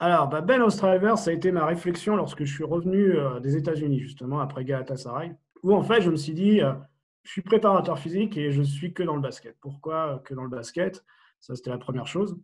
Alors, 0.01 0.29
bah, 0.29 0.41
Ben 0.41 0.61
Ostriver, 0.63 1.15
ça 1.17 1.31
a 1.31 1.33
été 1.33 1.53
ma 1.53 1.65
réflexion 1.65 2.17
lorsque 2.17 2.43
je 2.43 2.53
suis 2.53 2.65
revenu 2.65 3.17
euh, 3.17 3.39
des 3.39 3.57
États-Unis, 3.57 4.01
justement, 4.01 4.41
après 4.41 4.65
Galatasaray, 4.65 5.33
où 5.63 5.73
en 5.73 5.85
fait, 5.85 6.01
je 6.03 6.11
me 6.11 6.17
suis 6.17 6.33
dit, 6.33 6.61
euh, 6.61 6.73
je 7.23 7.31
suis 7.31 7.43
préparateur 7.43 8.01
physique 8.01 8.37
et 8.37 8.51
je 8.51 8.63
suis 8.63 8.93
que 8.93 9.05
dans 9.05 9.15
le 9.15 9.23
basket. 9.23 9.57
Pourquoi 9.61 10.21
que 10.25 10.35
dans 10.35 10.43
le 10.43 10.49
basket? 10.49 11.05
Ça, 11.39 11.55
c'était 11.55 11.71
la 11.71 11.79
première 11.79 12.09
chose. 12.09 12.37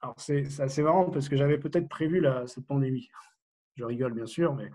Alors, 0.00 0.14
c'est 0.16 0.46
assez 0.60 0.84
marrant 0.84 1.10
parce 1.10 1.28
que 1.28 1.36
j'avais 1.36 1.58
peut-être 1.58 1.88
prévu 1.88 2.24
cette 2.46 2.68
pandémie. 2.68 3.08
Je 3.74 3.82
rigole, 3.82 4.14
bien 4.14 4.26
sûr, 4.26 4.54
mais 4.54 4.70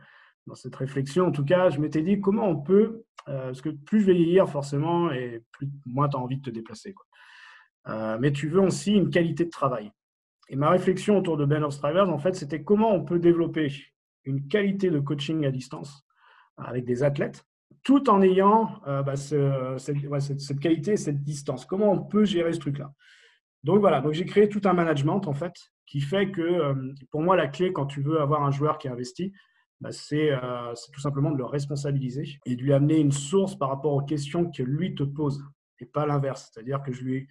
dans 0.48 0.56
cette 0.56 0.76
réflexion, 0.76 1.28
en 1.28 1.32
tout 1.32 1.46
cas, 1.46 1.70
je 1.70 1.80
m'étais 1.80 2.02
dit 2.02 2.20
comment 2.20 2.50
on 2.50 2.58
peut, 2.58 3.06
euh, 3.30 3.46
parce 3.46 3.62
que 3.62 3.70
plus 3.70 4.02
je 4.02 4.08
vais 4.08 4.16
vieillir, 4.16 4.50
forcément, 4.50 5.14
et 5.14 5.42
plus, 5.54 5.70
moins 5.86 6.10
tu 6.10 6.18
as 6.18 6.20
envie 6.20 6.36
de 6.36 6.42
te 6.42 6.50
déplacer. 6.50 6.94
Mais 7.86 8.32
tu 8.32 8.50
veux 8.50 8.62
aussi 8.62 8.94
une 8.94 9.10
qualité 9.10 9.46
de 9.46 9.50
travail. 9.50 9.92
Et 10.50 10.56
ma 10.56 10.70
réflexion 10.70 11.18
autour 11.18 11.38
de 11.38 11.46
Ben 11.46 11.64
of 11.64 11.74
Strivers, 11.74 12.10
en 12.10 12.18
fait, 12.18 12.36
c'était 12.36 12.64
comment 12.64 12.94
on 12.94 13.04
peut 13.04 13.20
développer 13.20 13.72
une 14.26 14.48
qualité 14.48 14.90
de 14.90 15.00
coaching 15.00 15.46
à 15.46 15.52
distance 15.52 16.06
avec 16.58 16.86
des 16.86 17.04
athlètes, 17.04 17.46
tout 17.84 18.10
en 18.10 18.22
ayant 18.22 18.82
euh, 18.88 19.04
bah, 19.04 19.16
cette, 19.16 20.60
qualité 20.60 20.94
et 20.94 20.98
cette 20.98 21.24
distance. 21.24 21.66
Comment 21.66 21.92
on 21.92 22.04
peut 22.04 22.26
gérer 22.26 22.52
ce 22.52 22.60
truc-là? 22.60 22.92
Donc 23.64 23.80
voilà, 23.80 24.02
donc 24.02 24.14
j'ai 24.14 24.26
créé 24.26 24.50
tout 24.50 24.62
un 24.66 24.74
management, 24.74 25.28
en 25.28 25.34
fait, 25.34 25.54
qui 25.86 26.02
fait 26.02 26.32
que, 26.32 26.42
euh, 26.42 26.94
pour 27.12 27.22
moi, 27.22 27.36
la 27.36 27.48
clé 27.48 27.72
quand 27.72 27.86
tu 27.86 28.02
veux 28.02 28.20
avoir 28.20 28.44
un 28.44 28.52
joueur 28.52 28.78
qui 28.78 28.88
investit, 28.88 29.34
bah, 29.82 29.90
euh, 29.90 30.72
c'est 30.76 30.92
tout 30.92 31.00
simplement 31.00 31.32
de 31.32 31.38
le 31.38 31.46
responsabiliser 31.46 32.40
et 32.46 32.56
de 32.56 32.62
lui 32.62 32.74
amener 32.74 32.98
une 33.00 33.12
source 33.12 33.58
par 33.58 33.70
rapport 33.70 33.94
aux 33.94 34.02
questions 34.02 34.50
que 34.52 34.64
lui 34.64 34.96
te 34.96 35.04
pose 35.04 35.44
et 35.80 35.86
pas 35.86 36.06
l'inverse. 36.06 36.52
C'est-à-dire 36.52 36.82
que 36.84 36.92
je 36.92 37.04
lui 37.04 37.28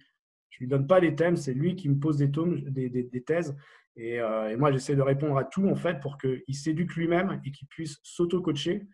je 0.49 0.59
lui 0.59 0.67
donne 0.67 0.87
pas 0.87 0.99
les 0.99 1.15
thèmes, 1.15 1.37
c'est 1.37 1.53
lui 1.53 1.75
qui 1.75 1.89
me 1.89 1.99
pose 1.99 2.17
des, 2.17 2.31
tomes, 2.31 2.59
des, 2.61 3.23
thèses. 3.23 3.55
Euh, 3.97 4.49
et, 4.49 4.55
moi, 4.55 4.71
j'essaie 4.71 4.95
de 4.95 5.01
répondre 5.01 5.37
à 5.37 5.43
tout, 5.43 5.67
en 5.67 5.75
fait, 5.75 5.99
pour 5.99 6.17
qu'il 6.17 6.55
s'éduque 6.55 6.95
lui-même 6.95 7.41
et 7.45 7.51
qu'il 7.51 7.67
puisse 7.67 7.97
s'auto-coacher. 8.03 8.87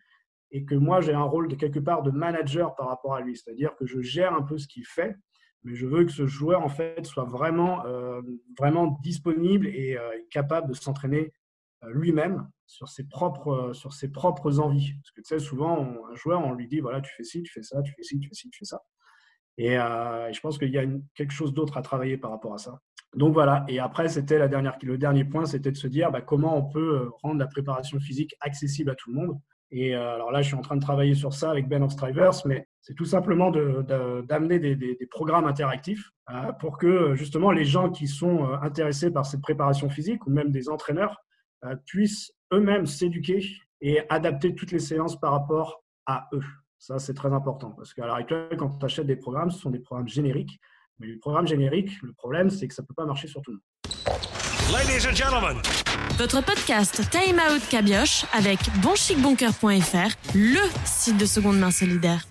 Et 0.52 0.64
que 0.64 0.74
moi, 0.74 1.00
j'ai 1.00 1.12
un 1.12 1.22
rôle 1.22 1.48
de 1.48 1.56
quelque 1.56 1.80
part 1.80 2.02
de 2.02 2.10
manager 2.10 2.74
par 2.76 2.88
rapport 2.88 3.14
à 3.14 3.20
lui. 3.20 3.36
C'est-à-dire 3.36 3.74
que 3.76 3.86
je 3.86 4.00
gère 4.00 4.32
un 4.32 4.42
peu 4.42 4.58
ce 4.58 4.68
qu'il 4.68 4.86
fait, 4.86 5.16
mais 5.64 5.74
je 5.74 5.86
veux 5.86 6.04
que 6.04 6.12
ce 6.12 6.26
joueur, 6.26 6.62
en 6.62 6.68
fait, 6.68 7.04
soit 7.04 7.24
vraiment, 7.24 7.84
euh, 7.84 8.20
vraiment 8.56 8.98
disponible 9.02 9.66
et 9.66 9.96
euh, 9.96 10.10
capable 10.30 10.68
de 10.68 10.74
s'entraîner 10.74 11.32
lui-même 11.88 12.48
sur 12.66 12.88
ses 12.88 13.04
propres 13.04 13.72
sur 13.72 13.92
ses 13.92 14.10
propres 14.10 14.58
envies 14.58 14.94
parce 14.94 15.10
que 15.12 15.20
tu 15.20 15.38
souvent 15.44 16.06
un 16.10 16.14
joueur 16.14 16.40
on 16.44 16.52
lui 16.52 16.66
dit 16.66 16.80
voilà 16.80 17.00
tu 17.00 17.12
fais 17.14 17.22
ci 17.22 17.42
tu 17.42 17.52
fais 17.52 17.62
ça 17.62 17.80
tu 17.82 17.92
fais 17.92 18.02
ci 18.02 18.18
tu 18.18 18.28
fais 18.28 18.34
ci 18.34 18.50
tu 18.50 18.58
fais 18.58 18.64
ça 18.64 18.82
et 19.58 19.78
euh, 19.78 20.32
je 20.32 20.40
pense 20.40 20.58
qu'il 20.58 20.70
y 20.70 20.78
a 20.78 20.84
quelque 21.14 21.32
chose 21.32 21.54
d'autre 21.54 21.76
à 21.76 21.82
travailler 21.82 22.16
par 22.16 22.30
rapport 22.30 22.54
à 22.54 22.58
ça. 22.58 22.80
Donc 23.14 23.32
voilà, 23.32 23.64
et 23.68 23.78
après, 23.78 24.08
c'était 24.08 24.38
le 24.38 24.98
dernier 24.98 25.24
point, 25.24 25.46
c'était 25.46 25.72
de 25.72 25.76
se 25.76 25.86
dire 25.86 26.10
bah, 26.10 26.20
comment 26.20 26.56
on 26.56 26.64
peut 26.64 27.00
euh, 27.00 27.10
rendre 27.22 27.38
la 27.38 27.46
préparation 27.46 27.98
physique 27.98 28.34
accessible 28.40 28.90
à 28.90 28.94
tout 28.94 29.10
le 29.10 29.16
monde. 29.16 29.40
Et 29.70 29.96
euh, 29.96 30.14
alors 30.14 30.30
là, 30.30 30.42
je 30.42 30.48
suis 30.48 30.56
en 30.56 30.60
train 30.60 30.76
de 30.76 30.82
travailler 30.82 31.14
sur 31.14 31.32
ça 31.32 31.50
avec 31.50 31.68
Ben 31.68 31.82
of 31.82 31.92
Strivers, 31.92 32.42
mais 32.44 32.68
c'est 32.82 32.94
tout 32.94 33.06
simplement 33.06 33.50
d'amener 33.50 34.58
de, 34.58 34.74
des, 34.74 34.96
des, 34.96 35.06
programmes 35.06 35.46
interactifs 35.46 36.10
pour 36.60 36.78
que 36.78 37.14
justement 37.16 37.50
les 37.50 37.64
gens 37.64 37.90
qui 37.90 38.06
sont 38.06 38.44
intéressés 38.62 39.10
par 39.10 39.26
cette 39.26 39.40
préparation 39.40 39.88
physique 39.88 40.24
ou 40.26 40.30
même 40.30 40.52
des 40.52 40.68
entraîneurs 40.68 41.16
puissent 41.84 42.32
eux-mêmes 42.52 42.86
s'éduquer 42.86 43.44
et 43.80 44.02
adapter 44.08 44.54
toutes 44.54 44.70
les 44.70 44.78
séances 44.78 45.18
par 45.18 45.32
rapport 45.32 45.82
à 46.06 46.28
eux. 46.32 46.44
Ça, 46.86 47.00
c'est 47.00 47.14
très 47.14 47.32
important 47.32 47.70
parce 47.70 47.92
qu'à 47.92 48.06
l'heure 48.06 48.14
actuelle, 48.14 48.56
quand 48.56 48.78
tu 48.78 48.86
achètes 48.86 49.08
des 49.08 49.16
programmes, 49.16 49.50
ce 49.50 49.58
sont 49.58 49.70
des 49.70 49.80
programmes 49.80 50.06
génériques. 50.06 50.60
Mais 51.00 51.08
les 51.08 51.16
programmes 51.16 51.48
génériques, 51.48 52.00
le 52.00 52.12
problème, 52.12 52.48
c'est 52.48 52.68
que 52.68 52.74
ça 52.74 52.82
ne 52.82 52.86
peut 52.86 52.94
pas 52.94 53.04
marcher 53.04 53.26
sur 53.26 53.42
tout 53.42 53.50
le 53.50 53.56
monde. 53.56 53.64
Ladies 54.72 55.04
and 55.04 55.16
gentlemen. 55.16 55.56
Votre 56.16 56.44
podcast 56.44 57.02
Time 57.10 57.40
Out 57.50 57.68
Cabioche 57.68 58.24
avec 58.32 58.60
bonchicboncoeur.fr, 58.84 60.14
le 60.36 60.60
site 60.84 61.18
de 61.18 61.26
seconde 61.26 61.58
main 61.58 61.72
solidaire. 61.72 62.22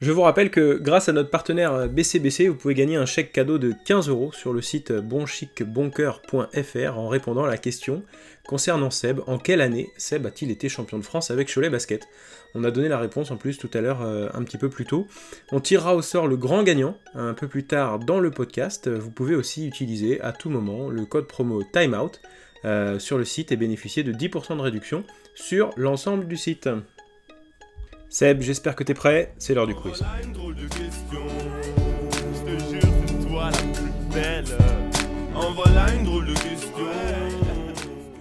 Je 0.00 0.10
vous 0.10 0.22
rappelle 0.22 0.50
que 0.50 0.78
grâce 0.78 1.10
à 1.10 1.12
notre 1.12 1.30
partenaire 1.30 1.88
BCBC, 1.90 2.48
vous 2.48 2.56
pouvez 2.56 2.74
gagner 2.74 2.96
un 2.96 3.06
chèque 3.06 3.32
cadeau 3.32 3.58
de 3.58 3.74
15 3.84 4.08
euros 4.08 4.32
sur 4.32 4.54
le 4.54 4.62
site 4.62 4.92
bonchicboncoeur.fr 4.92 6.98
en 6.98 7.08
répondant 7.08 7.44
à 7.44 7.48
la 7.48 7.58
question 7.58 8.02
concernant 8.46 8.90
Seb. 8.90 9.20
En 9.26 9.38
quelle 9.38 9.60
année 9.60 9.90
Seb 9.98 10.24
a-t-il 10.26 10.50
été 10.50 10.70
champion 10.70 10.98
de 10.98 11.04
France 11.04 11.30
avec 11.30 11.52
Cholet 11.52 11.70
Basket? 11.70 12.08
On 12.54 12.64
a 12.64 12.70
donné 12.70 12.88
la 12.88 12.98
réponse 12.98 13.30
en 13.30 13.36
plus 13.36 13.58
tout 13.58 13.70
à 13.74 13.80
l'heure 13.80 14.02
euh, 14.02 14.28
un 14.32 14.42
petit 14.44 14.58
peu 14.58 14.68
plus 14.68 14.84
tôt. 14.84 15.08
On 15.52 15.60
tirera 15.60 15.94
au 15.96 16.02
sort 16.02 16.28
le 16.28 16.36
grand 16.36 16.62
gagnant 16.62 16.96
un 17.14 17.34
peu 17.34 17.48
plus 17.48 17.64
tard 17.64 17.98
dans 17.98 18.20
le 18.20 18.30
podcast. 18.30 18.88
Vous 18.88 19.10
pouvez 19.10 19.34
aussi 19.34 19.66
utiliser 19.66 20.20
à 20.20 20.32
tout 20.32 20.50
moment 20.50 20.88
le 20.88 21.04
code 21.04 21.26
promo 21.26 21.62
Timeout 21.72 22.12
euh, 22.64 22.98
sur 22.98 23.18
le 23.18 23.24
site 23.24 23.52
et 23.52 23.56
bénéficier 23.56 24.02
de 24.04 24.12
10% 24.12 24.56
de 24.56 24.62
réduction 24.62 25.04
sur 25.34 25.70
l'ensemble 25.76 26.26
du 26.26 26.36
site. 26.36 26.68
Seb, 28.08 28.40
j'espère 28.40 28.76
que 28.76 28.84
t'es 28.84 28.94
prêt, 28.94 29.34
c'est 29.38 29.54
l'heure 29.54 29.66
du 29.66 29.74
quiz. 29.74 30.02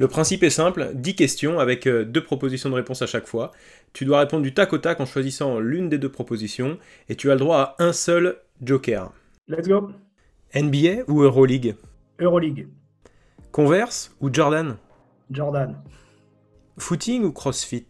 Le 0.04 0.10
principe 0.10 0.44
est 0.44 0.50
simple, 0.50 0.92
10 0.96 1.16
questions 1.16 1.62
avec 1.62 1.88
euh, 1.88 2.04
deux 2.04 2.22
propositions 2.22 2.70
de 2.70 2.76
réponse 2.76 3.02
à 3.02 3.06
chaque 3.06 3.26
fois. 3.26 3.54
Tu 3.94 4.04
dois 4.04 4.20
répondre 4.20 4.44
du 4.44 4.54
tac 4.54 4.74
au 4.74 4.78
tac 4.78 5.00
en 5.00 5.06
choisissant 5.06 5.60
l'une 5.60 5.88
des 5.88 5.98
deux 5.98 6.12
propositions 6.12 6.78
et 7.08 7.16
tu 7.16 7.32
as 7.32 7.36
le 7.36 7.40
droit 7.40 7.58
à 7.58 7.76
un 7.82 7.94
seul 7.94 8.36
joker. 8.62 9.14
Let's 9.48 9.66
go. 9.66 9.92
NBA 10.54 11.04
ou 11.08 11.22
Euroleague? 11.22 11.78
Euroleague. 12.20 12.68
Converse 13.54 14.14
ou 14.20 14.28
Jordan? 14.30 14.76
Jordan. 15.32 15.78
Footing 16.78 17.24
ou 17.24 17.32
CrossFit? 17.32 17.88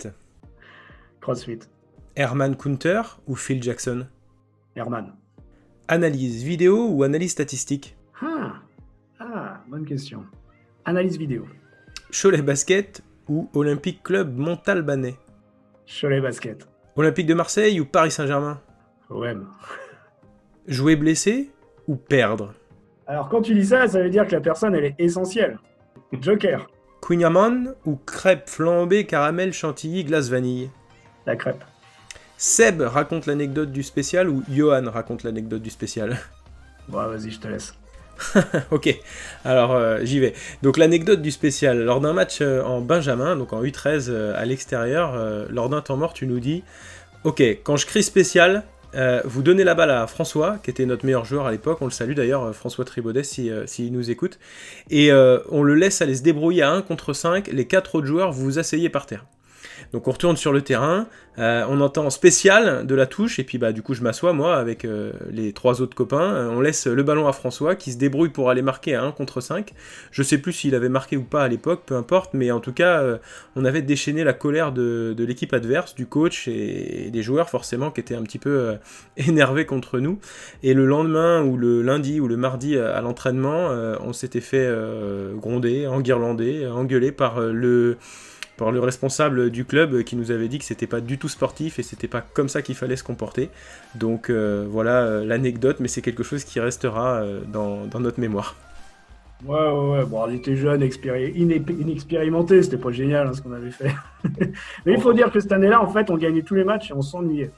CrossFit. 1.20 1.62
Herman 2.16 2.56
Kunter 2.56 3.02
ou 3.26 3.36
Phil 3.36 3.64
Jackson? 3.64 4.06
Herman. 4.76 5.16
Analyse 5.88 6.44
vidéo 6.44 6.90
ou 6.90 7.02
analyse 7.02 7.32
statistique? 7.32 7.98
Ah. 8.22 8.62
ah, 9.20 9.64
bonne 9.68 9.86
question. 9.86 10.26
Analyse 10.86 11.18
vidéo. 11.18 11.48
Cholet 12.14 12.44
Basket 12.44 13.02
ou 13.28 13.50
Olympique 13.56 14.04
Club 14.04 14.38
Montalbanais? 14.38 15.18
Cholet 15.88 16.22
Basket. 16.22 16.68
Olympique 16.96 17.26
de 17.26 17.34
Marseille 17.34 17.80
ou 17.80 17.86
Paris 17.86 18.12
Saint-Germain? 18.12 18.62
OM. 19.10 19.50
Jouer 20.68 20.96
blessé 20.96 21.50
ou 21.88 21.96
perdre? 21.96 22.54
Alors 23.08 23.30
quand 23.30 23.42
tu 23.42 23.56
dis 23.56 23.66
ça, 23.66 23.88
ça 23.88 24.00
veut 24.00 24.12
dire 24.12 24.28
que 24.28 24.34
la 24.34 24.42
personne 24.42 24.76
elle 24.76 24.86
est 24.86 24.96
essentielle. 25.00 25.58
Joker. 26.22 26.68
Queen 27.02 27.74
ou 27.84 27.96
crêpe 27.96 28.48
flambée 28.48 29.08
caramel 29.08 29.52
chantilly 29.52 30.04
glace 30.04 30.30
vanille? 30.30 30.70
La 31.26 31.36
crêpe. 31.36 31.64
Seb 32.38 32.82
raconte 32.82 33.26
l'anecdote 33.26 33.72
du 33.72 33.82
spécial 33.82 34.30
ou 34.30 34.44
Johan 34.50 34.90
raconte 34.92 35.24
l'anecdote 35.24 35.64
du 35.64 35.72
spécial? 35.72 36.20
Bon, 36.88 37.08
vas-y, 37.08 37.32
je 37.32 37.40
te 37.40 37.48
laisse. 37.48 37.74
ok, 38.72 38.96
alors 39.46 39.74
euh, 39.74 40.00
j'y 40.04 40.20
vais. 40.20 40.34
Donc 40.62 40.78
l'anecdote 40.78 41.22
du 41.22 41.32
spécial. 41.32 41.84
Lors 41.84 42.02
d'un 42.02 42.14
match 42.14 42.40
euh, 42.42 42.64
en 42.64 42.82
Benjamin, 42.82 43.36
donc 43.36 43.54
en 43.54 43.64
U13 43.64 44.08
euh, 44.10 44.34
à 44.36 44.46
l'extérieur, 44.46 45.16
lors 45.50 45.70
d'un 45.70 45.82
temps 45.82 45.98
mort, 45.98 46.14
tu 46.14 46.28
nous 46.28 46.40
dis 46.40 46.64
Ok, 47.24 47.42
quand 47.64 47.78
je 47.78 47.86
crie 47.86 48.04
spécial, 48.04 48.64
vous 49.26 49.42
donnez 49.42 49.64
la 49.64 49.74
balle 49.74 49.90
à 49.90 50.06
François, 50.06 50.60
qui 50.62 50.70
était 50.70 50.86
notre 50.86 51.04
meilleur 51.04 51.26
joueur 51.26 51.48
à 51.48 51.52
l'époque, 51.52 51.80
on 51.82 51.86
le 51.86 51.92
salue 51.92 52.14
d'ailleurs, 52.14 52.54
François 52.54 52.86
Tribaudet, 52.86 53.24
s'il 53.24 53.64
si, 53.66 53.90
nous 53.90 54.12
écoute, 54.12 54.38
et 54.92 55.12
on 55.12 55.64
le 55.64 55.74
laisse 55.74 56.02
aller 56.04 56.14
se 56.14 56.22
débrouiller 56.22 56.62
à 56.62 56.72
1 56.72 56.84
contre 56.84 57.14
5, 57.14 57.48
les 57.48 57.66
4 57.66 57.96
autres 57.96 58.06
joueurs, 58.06 58.32
vous 58.32 58.44
vous 58.44 58.60
asseyez 58.60 58.90
par 58.90 59.08
terre. 59.08 59.26
Donc 59.92 60.08
on 60.08 60.12
retourne 60.12 60.38
sur 60.38 60.54
le 60.54 60.62
terrain, 60.62 61.08
euh, 61.40 61.66
on 61.68 61.82
entend 61.82 62.10
spécial 62.10 62.86
de 62.86 62.96
la 62.96 63.08
touche, 63.08 63.40
et 63.40 63.44
puis 63.44 63.58
bah 63.58 63.72
du 63.72 63.82
coup 63.82 63.96
je 63.96 64.02
m'assois 64.02 64.34
moi 64.34 64.56
avec 64.56 64.86
euh, 64.86 65.12
les 65.32 65.52
trois 65.52 65.82
autres 65.82 65.96
copains, 65.96 66.34
euh, 66.34 66.50
on 66.50 66.62
laisse 66.62 66.86
le 66.86 67.02
ballon 67.02 67.28
à 67.28 67.34
François 67.34 67.76
qui 67.76 67.92
se 67.92 67.98
débrouille 67.98 68.30
pour 68.30 68.52
aller 68.52 68.62
marquer 68.62 68.94
à 68.94 69.04
1 69.04 69.12
contre 69.12 69.42
5. 69.42 69.74
Je 70.12 70.22
sais 70.22 70.38
plus 70.38 70.54
s'il 70.54 70.76
avait 70.76 70.90
marqué 70.90 71.18
ou 71.18 71.24
pas 71.24 71.44
à 71.44 71.48
l'époque, 71.48 71.84
peu 71.86 71.96
importe, 71.96 72.34
mais 72.34 72.52
en 72.52 72.60
tout 72.60 72.74
cas 72.74 73.04
on 73.56 73.66
avait 73.66 73.82
déchaîné 73.82 74.24
la 74.24 74.34
colère 74.34 74.72
de, 74.72 75.16
l'équipe 75.18 75.54
adverse, 75.54 75.96
du 75.96 76.06
coach 76.06 76.48
et, 76.48 77.10
des 77.12 77.24
joueurs 77.24 77.50
forcément 77.50 77.92
qui 77.92 78.02
étaient 78.02 78.16
un 78.16 78.24
petit 78.24 78.40
peu 78.40 78.76
énervés 79.18 79.66
contre 79.66 80.00
nous. 80.00 80.20
Et 80.62 80.74
le 80.74 80.86
lendemain 80.86 81.44
ou 81.44 81.58
le 81.58 81.82
lundi 81.82 82.20
ou 82.20 82.28
le 82.28 82.38
mardi 82.38 82.78
à 82.78 83.02
l'entraînement, 83.02 83.70
on 84.02 84.14
s'était 84.14 84.42
fait 84.42 84.70
gronder, 85.36 85.88
enguirlander, 85.88 86.68
engueuler 86.68 87.12
par 87.12 87.40
le 87.40 87.98
par 88.58 88.72
le 88.72 88.80
responsable 88.80 89.50
du 89.50 89.66
club 89.66 90.04
qui 90.04 90.16
nous 90.16 90.32
avait 90.32 90.48
dit 90.48 90.60
que 90.60 90.66
c'était 90.66 90.88
pas 90.88 91.02
du 91.02 91.18
tout 91.18 91.30
sportif 91.30 91.80
et 91.80 91.84
c'était 91.84 92.08
pas 92.08 92.22
comme 92.22 92.50
ça 92.50 92.62
qu'il 92.62 92.76
fallait 92.76 92.96
se 92.96 93.04
comporter. 93.04 93.50
Donc 93.96 94.30
euh, 94.30 94.66
voilà 94.70 95.04
euh, 95.04 95.26
l'anecdote, 95.26 95.78
mais 95.80 95.88
c'est 95.88 96.02
quelque 96.02 96.24
chose 96.24 96.44
qui 96.44 96.60
restera 96.60 97.22
euh, 97.22 97.42
dans, 97.52 97.88
notre 98.00 98.20
mémoire. 98.20 98.56
Ouais, 99.46 99.56
ouais, 99.56 99.98
ouais. 99.98 100.06
Bon, 100.06 100.24
on 100.24 100.30
était 100.30 100.56
jeunes, 100.56 100.82
inexpérimentés, 100.84 102.64
c'était 102.64 102.78
pas 102.78 102.92
génial 102.92 103.28
hein, 103.28 103.34
ce 103.34 103.42
qu'on 103.42 103.52
avait 103.52 103.72
fait. 103.72 103.94
mais 104.86 104.94
il 104.94 105.02
faut 105.02 105.14
dire 105.14 105.32
que 105.32 105.40
cette 105.40 105.52
année-là, 105.52 105.82
en 105.82 105.88
fait, 105.88 106.10
on 106.10 106.18
gagnait 106.18 106.44
tous 106.44 106.56
les 106.56 106.64
matchs 106.64 106.92
et 106.92 106.94
on 106.94 107.02
s'ennuyait. 107.02 107.52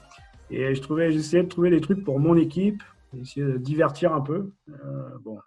Et 0.50 0.74
je 0.74 0.82
j'essayais 1.10 1.42
de 1.42 1.48
trouver 1.48 1.70
des 1.70 1.80
trucs 1.80 2.04
pour 2.04 2.18
mon 2.18 2.36
équipe, 2.36 2.82
essayer 3.20 3.46
de 3.46 3.56
divertir 3.58 4.12
un 4.14 4.20
peu. 4.20 4.50
bon, 5.24 5.38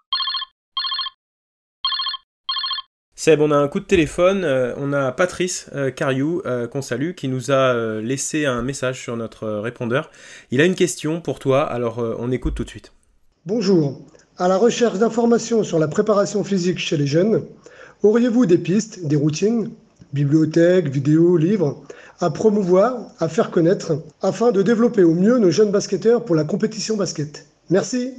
Seb, 3.20 3.42
on 3.42 3.52
a 3.52 3.58
un 3.58 3.68
coup 3.68 3.82
de 3.82 3.86
téléphone, 3.86 4.46
euh, 4.46 4.74
on 4.78 4.94
a 4.94 5.12
Patrice 5.12 5.70
euh, 5.76 5.92
Cariou, 5.92 6.42
euh, 6.46 6.70
qu'on 6.70 6.82
salue, 6.82 7.12
qui 7.12 7.28
nous 7.28 7.52
a 7.52 8.00
laissé 8.00 8.46
un 8.46 8.62
message 8.62 9.02
sur 9.02 9.18
notre 9.18 9.46
répondeur. 9.60 10.10
Il 10.52 10.62
a 10.62 10.66
une 10.66 10.74
question 10.74 11.20
pour 11.20 11.38
toi, 11.38 11.64
alors 11.64 12.02
on 12.18 12.32
écoute 12.32 12.56
tout 12.56 12.64
de 12.64 12.70
suite. 12.70 12.94
Bonjour, 13.46 14.00
à 14.38 14.48
la 14.48 14.56
recherche 14.56 15.00
d'informations 15.00 15.66
sur 15.66 15.80
la 15.80 15.90
préparation 15.90 16.46
physique 16.46 16.80
chez 16.80 16.96
les 16.96 17.08
jeunes, 17.08 17.44
auriez-vous 18.04 18.46
des 18.46 18.58
pistes, 18.58 19.06
des 19.06 19.18
routines, 19.18 19.70
bibliothèques, 20.14 20.88
vidéos, 20.88 21.36
livres, 21.36 21.84
à 22.22 22.30
promouvoir, 22.30 23.12
à 23.20 23.28
faire 23.28 23.52
connaître, 23.52 24.02
afin 24.22 24.54
de 24.54 24.62
développer 24.62 25.04
au 25.04 25.14
mieux 25.14 25.40
nos 25.40 25.52
jeunes 25.52 25.72
basketteurs 25.72 26.24
pour 26.24 26.38
la 26.38 26.46
compétition 26.46 26.96
basket? 26.96 27.48
Merci 27.70 28.14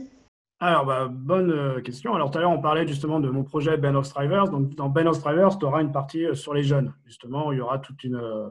alors, 0.62 0.84
bah, 0.84 1.08
bonne 1.10 1.50
euh, 1.50 1.80
question. 1.80 2.14
Alors, 2.14 2.30
tout 2.30 2.36
à 2.36 2.42
l'heure, 2.42 2.50
on 2.50 2.60
parlait 2.60 2.86
justement 2.86 3.18
de 3.18 3.30
mon 3.30 3.44
projet 3.44 3.78
Ben 3.78 3.96
of 3.96 4.04
Strivers. 4.04 4.50
Donc, 4.50 4.74
dans 4.74 4.90
Ben 4.90 5.08
of 5.08 5.16
Strivers, 5.16 5.58
tu 5.58 5.64
auras 5.64 5.80
une 5.80 5.90
partie 5.90 6.26
euh, 6.26 6.34
sur 6.34 6.52
les 6.52 6.62
jeunes. 6.62 6.92
Justement, 7.06 7.50
il 7.50 7.58
y 7.58 7.60
aura 7.62 7.78
toute 7.78 8.04
une, 8.04 8.16
euh, 8.16 8.50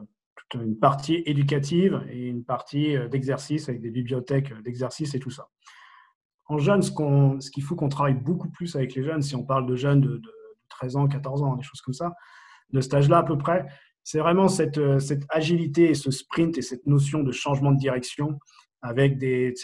partie 0.80 1.22
éducative 1.26 2.02
et 2.10 2.26
une 2.26 2.44
partie 2.44 2.96
d'exercice 3.08 3.68
avec 3.68 3.80
des 3.80 3.90
bibliothèques 3.90 4.52
d'exercice 4.62 5.14
et 5.14 5.20
tout 5.20 5.30
ça. 5.30 5.48
En 6.46 6.58
jeunes, 6.58 6.82
ce 6.82 7.50
qu'il 7.52 7.62
faut 7.62 7.76
qu'on 7.76 7.88
travaille 7.88 8.14
beaucoup 8.14 8.50
plus 8.50 8.74
avec 8.74 8.96
les 8.96 9.04
jeunes, 9.04 9.22
si 9.22 9.36
on 9.36 9.44
parle 9.44 9.66
de 9.66 9.76
jeunes 9.76 10.00
de, 10.00 10.16
de 10.16 10.32
13 10.70 10.96
ans, 10.96 11.06
14 11.06 11.44
ans, 11.44 11.54
des 11.54 11.62
choses 11.62 11.80
comme 11.82 11.94
ça, 11.94 12.14
de 12.72 12.80
cet 12.80 12.94
âge-là 12.94 13.18
à 13.18 13.22
peu 13.22 13.38
près, 13.38 13.64
c'est 14.02 14.18
vraiment 14.18 14.48
cette, 14.48 14.80
agilité 15.28 15.90
et 15.90 15.94
ce 15.94 16.10
sprint 16.10 16.58
et 16.58 16.62
cette 16.62 16.84
notion 16.84 17.22
de 17.22 17.30
changement 17.30 17.70
de 17.70 17.78
direction 17.78 18.40
avec 18.82 19.18
des 19.18 19.54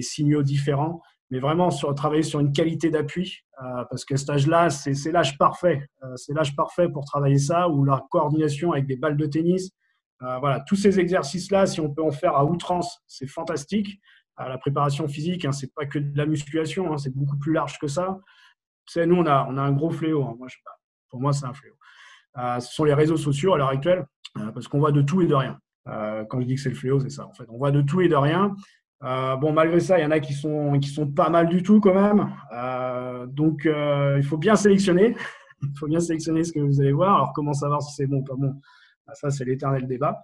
signaux 0.00 0.42
différents 0.42 1.02
mais 1.30 1.38
vraiment 1.38 1.70
sur, 1.70 1.94
travailler 1.94 2.22
sur 2.22 2.40
une 2.40 2.52
qualité 2.52 2.90
d'appui, 2.90 3.44
euh, 3.62 3.84
parce 3.88 4.04
que 4.04 4.16
cet 4.16 4.30
âge-là, 4.30 4.68
c'est 4.70 5.12
l'âge 5.12 5.38
parfait. 5.38 5.88
Euh, 6.02 6.16
c'est 6.16 6.32
l'âge 6.32 6.56
parfait 6.56 6.88
pour 6.88 7.04
travailler 7.04 7.38
ça, 7.38 7.68
ou 7.68 7.84
la 7.84 8.04
coordination 8.10 8.72
avec 8.72 8.86
des 8.86 8.96
balles 8.96 9.16
de 9.16 9.26
tennis. 9.26 9.70
Euh, 10.22 10.38
voilà, 10.38 10.60
tous 10.66 10.76
ces 10.76 10.98
exercices-là, 10.98 11.66
si 11.66 11.80
on 11.80 11.92
peut 11.92 12.02
en 12.02 12.10
faire 12.10 12.34
à 12.34 12.44
outrance, 12.44 13.00
c'est 13.06 13.28
fantastique. 13.28 14.00
la 14.38 14.58
préparation 14.58 15.06
physique, 15.06 15.44
hein, 15.44 15.52
c'est 15.52 15.72
pas 15.74 15.86
que 15.86 15.98
de 15.98 16.16
la 16.16 16.26
musculation, 16.26 16.92
hein, 16.92 16.98
c'est 16.98 17.14
beaucoup 17.14 17.38
plus 17.38 17.52
large 17.52 17.78
que 17.78 17.86
ça. 17.86 18.18
Nous, 18.96 19.14
on 19.14 19.26
a, 19.26 19.46
on 19.48 19.56
a 19.56 19.62
un 19.62 19.72
gros 19.72 19.90
fléau. 19.90 20.24
Hein. 20.24 20.34
Moi, 20.36 20.48
je, 20.48 20.56
pour 21.10 21.20
moi, 21.20 21.32
c'est 21.32 21.46
un 21.46 21.54
fléau. 21.54 21.74
ce 22.34 22.72
sont 22.72 22.84
les 22.84 22.94
réseaux 22.94 23.18
sociaux 23.18 23.54
à 23.54 23.58
l'heure 23.58 23.68
actuelle, 23.68 24.04
parce 24.34 24.66
qu'on 24.66 24.78
voit 24.78 24.92
de 24.92 25.02
tout 25.02 25.22
et 25.22 25.26
de 25.26 25.34
rien. 25.34 25.58
quand 25.84 26.40
je 26.40 26.46
dis 26.46 26.54
que 26.56 26.60
c'est 26.60 26.70
le 26.70 26.74
fléau, 26.74 26.98
c'est 26.98 27.10
ça. 27.10 27.26
En 27.26 27.32
fait, 27.32 27.44
on 27.50 27.58
voit 27.58 27.70
de 27.70 27.82
tout 27.82 28.00
et 28.00 28.08
de 28.08 28.16
rien. 28.16 28.54
Euh, 29.02 29.36
bon, 29.36 29.52
malgré 29.52 29.80
ça, 29.80 29.98
il 29.98 30.02
y 30.02 30.06
en 30.06 30.10
a 30.10 30.20
qui 30.20 30.34
sont, 30.34 30.78
qui 30.78 30.88
sont 30.90 31.06
pas 31.06 31.30
mal 31.30 31.48
du 31.48 31.62
tout 31.62 31.80
quand 31.80 31.94
même. 31.94 32.30
Euh, 32.52 33.26
donc, 33.26 33.64
euh, 33.66 34.16
il 34.18 34.22
faut 34.22 34.36
bien 34.36 34.56
sélectionner. 34.56 35.16
Il 35.62 35.78
faut 35.78 35.86
bien 35.86 36.00
sélectionner 36.00 36.42
ce 36.42 36.54
que 36.54 36.60
vous 36.60 36.80
allez 36.80 36.92
voir. 36.92 37.16
Alors, 37.16 37.32
comment 37.34 37.52
savoir 37.52 37.82
si 37.82 37.94
c'est 37.94 38.06
bon 38.06 38.20
ou 38.20 38.24
pas 38.24 38.34
bon? 38.34 38.58
Bah, 39.06 39.12
Ça, 39.12 39.28
c'est 39.28 39.44
l'éternel 39.44 39.86
débat. 39.86 40.22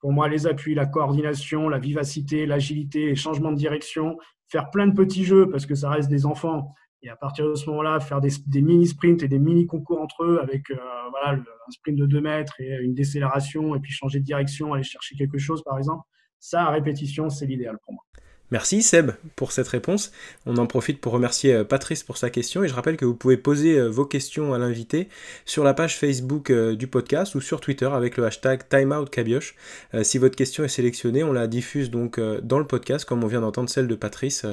Pour 0.00 0.12
moi, 0.12 0.30
les 0.30 0.46
appuis, 0.46 0.74
la 0.74 0.86
coordination, 0.86 1.68
la 1.68 1.78
vivacité, 1.78 2.46
l'agilité, 2.46 3.04
les 3.04 3.14
changements 3.14 3.52
de 3.52 3.56
direction, 3.58 4.16
faire 4.48 4.70
plein 4.70 4.86
de 4.86 4.94
petits 4.94 5.24
jeux 5.24 5.50
parce 5.50 5.66
que 5.66 5.74
ça 5.74 5.90
reste 5.90 6.08
des 6.08 6.24
enfants. 6.24 6.74
Et 7.02 7.10
à 7.10 7.16
partir 7.16 7.46
de 7.50 7.54
ce 7.54 7.68
moment-là, 7.68 8.00
faire 8.00 8.22
des, 8.22 8.30
mini-sprints 8.62 9.22
et 9.22 9.28
des 9.28 9.38
mini-concours 9.38 10.00
entre 10.00 10.24
eux 10.24 10.40
avec 10.40 10.62
voilà, 11.10 11.38
un 11.38 11.70
sprint 11.70 11.98
de 11.98 12.06
2 12.06 12.20
mètres 12.22 12.54
et 12.58 12.74
une 12.80 12.94
décélération 12.94 13.74
et 13.74 13.80
puis 13.80 13.92
changer 13.92 14.20
de 14.20 14.24
direction, 14.24 14.72
aller 14.72 14.84
chercher 14.84 15.16
quelque 15.16 15.36
chose, 15.36 15.62
par 15.62 15.76
exemple 15.76 16.02
ça, 16.42 16.64
à 16.64 16.70
répétition, 16.70 17.30
c'est 17.30 17.46
l'idéal 17.46 17.78
pour 17.84 17.94
moi. 17.94 18.04
Merci 18.50 18.82
Seb 18.82 19.12
pour 19.36 19.52
cette 19.52 19.68
réponse. 19.68 20.12
On 20.44 20.58
en 20.58 20.66
profite 20.66 21.00
pour 21.00 21.12
remercier 21.12 21.54
euh, 21.54 21.64
Patrice 21.64 22.02
pour 22.02 22.18
sa 22.18 22.28
question 22.28 22.62
et 22.62 22.68
je 22.68 22.74
rappelle 22.74 22.98
que 22.98 23.06
vous 23.06 23.14
pouvez 23.14 23.38
poser 23.38 23.78
euh, 23.78 23.88
vos 23.88 24.04
questions 24.04 24.52
à 24.52 24.58
l'invité 24.58 25.08
sur 25.46 25.64
la 25.64 25.72
page 25.72 25.96
Facebook 25.96 26.50
euh, 26.50 26.76
du 26.76 26.86
podcast 26.88 27.34
ou 27.34 27.40
sur 27.40 27.62
Twitter 27.62 27.86
avec 27.86 28.18
le 28.18 28.26
hashtag 28.26 28.68
TimeoutCabioche. 28.68 29.54
Si 30.02 30.18
votre 30.18 30.36
question 30.36 30.64
est 30.64 30.68
sélectionnée, 30.68 31.24
on 31.24 31.32
la 31.32 31.46
diffuse 31.46 31.90
donc 31.90 32.20
dans 32.20 32.58
le 32.58 32.66
podcast 32.66 33.04
comme 33.06 33.24
on 33.24 33.28
vient 33.28 33.40
d'entendre 33.40 33.70
celle 33.70 33.86
de 33.86 33.94
Patrice 33.94 34.44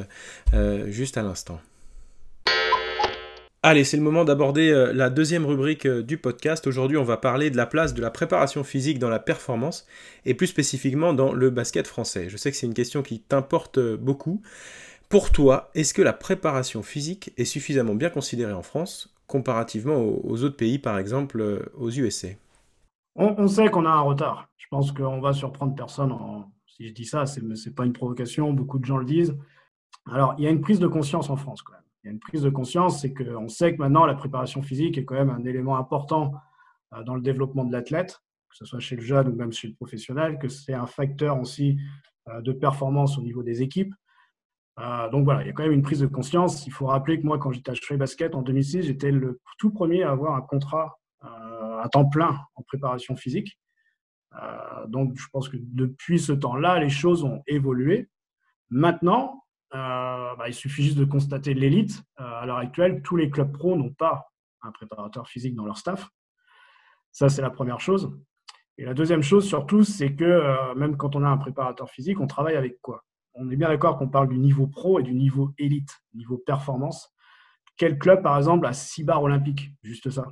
juste 0.88 1.18
à 1.18 1.24
l'instant. 1.24 1.60
Allez, 3.62 3.84
c'est 3.84 3.98
le 3.98 4.04
moment 4.04 4.24
d'aborder 4.24 4.72
euh, 4.72 4.94
la 4.94 5.10
deuxième 5.10 5.46
rubrique 5.46 5.86
euh, 5.86 6.02
du 6.02 6.18
podcast. 6.18 6.66
Aujourd'hui, 6.66 6.96
on 6.96 7.04
va 7.04 7.18
parler 7.18 7.50
de 7.50 7.58
la 7.58 7.66
place 7.66 7.94
de 7.94 8.02
la 8.02 8.10
préparation 8.10 8.64
physique 8.64 9.00
dans 9.00 9.10
la 9.10 9.20
performance 9.20 9.86
et 10.24 10.34
plus 10.34 10.48
spécifiquement 10.48 11.14
dans 11.14 11.34
le 11.34 11.50
basket 11.50 11.86
français. 11.86 12.30
Je 12.30 12.38
sais 12.38 12.52
que 12.52 12.56
c'est 12.56 12.68
une 12.68 12.74
question 12.74 13.04
qui 13.04 13.20
t'importe 13.20 13.78
euh, 13.78 13.98
beaucoup. 13.98 14.42
Pour 15.10 15.34
toi, 15.34 15.72
est-ce 15.76 15.94
que 15.94 16.02
la 16.02 16.14
préparation 16.14 16.84
physique 16.84 17.34
est 17.36 17.44
suffisamment 17.44 17.96
bien 17.96 18.10
considérée 18.10 18.54
en 18.54 18.62
France 18.62 19.14
comparativement 19.28 19.98
aux 19.98 20.44
autres 20.44 20.56
pays, 20.56 20.80
par 20.80 20.98
exemple 20.98 21.70
aux 21.78 21.92
USA 21.92 22.30
on, 23.16 23.48
sait 23.48 23.70
qu'on 23.70 23.86
a 23.86 23.90
un 23.90 24.00
retard. 24.00 24.50
Je 24.58 24.66
pense 24.72 24.92
qu'on 24.92 25.20
va 25.20 25.34
surprendre 25.34 25.76
personne. 25.76 26.16
Si 26.66 26.88
je 26.88 26.94
dis 26.94 27.06
ça, 27.06 27.28
ce 27.28 27.40
n'est 27.40 27.76
pas 27.76 27.86
une 27.86 27.94
provocation, 27.94 28.54
beaucoup 28.54 28.80
de 28.80 28.86
gens 28.86 28.98
le 28.98 29.06
disent. 29.06 29.38
Alors, 30.12 30.34
il 30.40 30.46
y 30.46 30.48
a 30.48 30.50
une 30.50 30.62
prise 30.62 30.80
de 30.80 30.88
conscience 30.88 31.30
en 31.30 31.36
France 31.36 31.62
quand 31.62 31.74
même 31.74 31.89
une 32.10 32.20
prise 32.20 32.42
de 32.42 32.50
conscience, 32.50 33.02
c'est 33.02 33.14
qu'on 33.14 33.48
sait 33.48 33.74
que 33.74 33.80
maintenant 33.80 34.06
la 34.06 34.16
préparation 34.16 34.62
physique 34.62 34.98
est 34.98 35.06
quand 35.06 35.16
même 35.16 35.30
un 35.30 35.44
élément 35.46 35.78
important 35.78 36.34
euh, 36.94 37.04
dans 37.04 37.16
le 37.16 37.22
développement 37.22 37.66
de 37.66 37.72
l'athlète, 37.72 38.22
que 38.50 38.58
ce 38.58 38.66
soit 38.66 38.80
chez 38.80 38.96
le 38.96 39.02
jeune 39.02 39.28
ou 39.28 39.36
même 39.36 39.52
chez 39.52 39.68
le 39.68 39.74
professionnel, 39.76 40.40
que 40.40 40.48
c'est 40.48 40.74
un 40.74 40.88
facteur 40.88 41.40
aussi 41.40 41.80
euh, 42.28 42.42
de 42.42 42.52
performance 42.52 43.18
au 43.18 43.22
niveau 43.22 43.44
des 43.44 43.62
équipes. 43.62 43.94
Euh, 44.80 45.10
donc 45.10 45.26
voilà, 45.26 45.44
il 45.44 45.48
y 45.48 45.50
a 45.50 45.54
quand 45.54 45.64
même 45.64 45.72
une 45.72 45.82
prise 45.82 46.00
de 46.00 46.08
conscience. 46.08 46.66
Il 46.66 46.72
faut 46.72 46.88
rappeler 46.88 47.20
que 47.20 47.26
moi, 47.26 47.38
quand 47.38 47.52
j'étais 47.52 47.72
à 47.72 47.76
Stray 47.76 47.98
Basket 47.98 48.34
en 48.34 48.42
2006, 48.42 48.84
j'étais 48.84 49.12
le 49.12 49.40
tout 49.58 49.72
premier 49.72 50.04
à 50.04 50.12
avoir 50.12 50.36
un 50.36 50.42
contrat 50.42 50.96
à 51.22 51.88
temps 51.90 52.06
plein 52.06 52.38
en 52.56 52.62
préparation 52.64 53.16
physique. 53.16 53.58
donc 54.88 55.18
je 55.18 55.28
pense 55.32 55.50
que 55.50 55.58
depuis 55.60 56.20
ce 56.20 56.32
temps-là, 56.32 56.80
les 56.80 56.90
choses 56.90 57.24
ont 57.24 57.42
évolué. 57.48 58.10
Maintenant, 58.70 59.39
bah, 59.72 60.46
il 60.48 60.54
suffit 60.54 60.84
juste 60.84 60.98
de 60.98 61.06
constater 61.06 61.54
l'élite. 61.54 62.02
Euh, 62.20 62.24
à 62.24 62.46
l'heure 62.46 62.58
actuelle, 62.58 63.02
tous 63.02 63.16
les 63.16 63.30
clubs 63.30 63.52
pro 63.52 63.76
n'ont 63.76 63.94
pas 63.94 64.32
un 64.62 64.72
préparateur 64.72 65.28
physique 65.28 65.56
dans 65.56 65.66
leur 65.66 65.78
staff. 65.78 66.10
Ça, 67.12 67.30
c'est 67.30 67.42
la 67.42 67.50
première 67.50 67.80
chose. 67.80 68.18
Et 68.78 68.86
la 68.86 68.94
deuxième 68.94 69.22
chose, 69.22 69.48
surtout, 69.48 69.84
c'est 69.84 70.16
que 70.16 70.24
euh, 70.24 70.76
même 70.76 70.98
quand 70.98 71.16
on 71.16 71.24
a 71.24 71.28
un 71.28 71.38
préparateur 71.38 71.90
physique, 71.90 72.20
on 72.20 72.28
travaille 72.28 72.56
avec 72.56 72.80
quoi? 72.82 73.04
On 73.34 73.50
est 73.50 73.56
bien 73.56 73.70
d'accord 73.70 73.98
qu'on 73.98 74.10
parle 74.10 74.30
du 74.30 74.38
niveau 74.38 74.68
pro 74.68 75.00
et 75.00 75.04
du 75.04 75.14
niveau 75.14 75.54
élite, 75.58 75.92
niveau 76.14 76.38
performance. 76.38 77.14
Quel 77.78 77.98
club, 77.98 78.22
par 78.22 78.38
exemple, 78.38 78.66
a 78.66 78.74
6 78.74 79.04
barres 79.04 79.24
olympiques? 79.24 79.72
Juste 79.84 80.10
ça. 80.10 80.28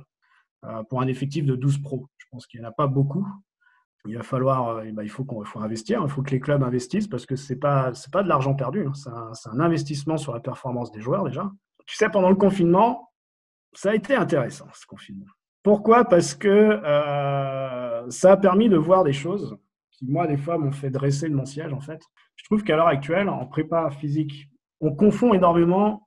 pour 0.90 1.00
un 1.00 1.06
effectif 1.06 1.46
de 1.46 1.54
12 1.54 1.78
pros. 1.78 2.08
Je 2.18 2.26
pense 2.30 2.46
qu'il 2.46 2.60
n'y 2.60 2.66
en 2.66 2.68
a 2.68 2.72
pas 2.72 2.86
beaucoup 2.86 3.26
il 4.06 4.16
va 4.16 4.22
falloir, 4.22 4.68
euh, 4.68 4.90
bah, 4.92 5.02
il 5.02 5.10
faut 5.10 5.24
qu'on 5.24 5.44
faut 5.44 5.60
investir, 5.60 6.00
il 6.02 6.08
faut 6.08 6.22
que 6.22 6.30
les 6.30 6.40
clubs 6.40 6.62
investissent 6.62 7.08
parce 7.08 7.26
que 7.26 7.36
c'est 7.36 7.56
pas 7.56 7.92
c'est 7.94 8.12
pas 8.12 8.22
de 8.22 8.28
l'argent 8.28 8.54
perdu, 8.54 8.86
hein. 8.86 8.92
c'est 9.34 9.48
un, 9.50 9.60
investissement 9.60 10.16
sur 10.16 10.32
la 10.32 10.40
performance 10.40 10.90
des 10.92 11.00
joueurs 11.00 11.24
déjà. 11.24 11.50
Tu 11.86 11.96
sais, 11.96 12.08
pendant 12.08 12.30
le 12.30 12.36
confinement, 12.36 13.12
ça 13.72 13.90
a 13.90 13.94
été 13.94 14.14
intéressant 14.14 14.66
ce 14.72 14.86
confinement. 14.86 15.26
Pourquoi? 15.62 16.04
Parce 16.04 16.34
que 16.34 16.48
euh, 16.48 18.10
ça 18.10 18.32
a 18.32 18.36
permis 18.36 18.68
de 18.68 18.76
voir 18.76 19.04
des 19.04 19.12
choses 19.12 19.56
qui 19.90 20.06
moi 20.06 20.26
des 20.26 20.36
fois 20.36 20.58
m'ont 20.58 20.72
fait 20.72 20.90
dresser 20.90 21.28
de 21.28 21.34
mon 21.34 21.44
siège 21.44 21.72
en 21.72 21.80
fait. 21.80 22.02
Je 22.36 22.44
trouve 22.44 22.62
qu'à 22.62 22.76
l'heure 22.76 22.86
actuelle, 22.86 23.28
en 23.28 23.46
prépa 23.46 23.90
physique, 23.90 24.48
on 24.80 24.94
confond 24.94 25.34
énormément 25.34 26.06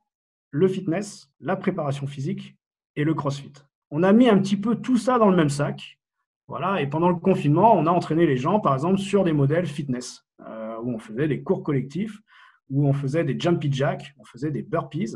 le 0.49 0.67
fitness, 0.67 1.29
la 1.39 1.55
préparation 1.55 2.07
physique 2.07 2.57
et 2.95 3.03
le 3.03 3.13
crossfit. 3.13 3.53
On 3.89 4.03
a 4.03 4.13
mis 4.13 4.29
un 4.29 4.39
petit 4.39 4.57
peu 4.57 4.75
tout 4.75 4.97
ça 4.97 5.17
dans 5.17 5.29
le 5.29 5.35
même 5.35 5.49
sac. 5.49 5.99
Voilà, 6.51 6.81
et 6.81 6.87
pendant 6.87 7.07
le 7.07 7.15
confinement, 7.15 7.77
on 7.77 7.85
a 7.85 7.91
entraîné 7.91 8.25
les 8.25 8.35
gens, 8.35 8.59
par 8.59 8.73
exemple, 8.73 8.97
sur 8.97 9.23
des 9.23 9.31
modèles 9.31 9.65
fitness, 9.65 10.25
euh, 10.45 10.75
où 10.83 10.93
on 10.93 10.99
faisait 10.99 11.29
des 11.29 11.43
cours 11.43 11.63
collectifs, 11.63 12.19
où 12.69 12.89
on 12.89 12.91
faisait 12.91 13.23
des 13.23 13.39
jumpy 13.39 13.71
jacks, 13.71 14.13
on 14.19 14.25
faisait 14.25 14.51
des 14.51 14.61
burpees. 14.61 15.15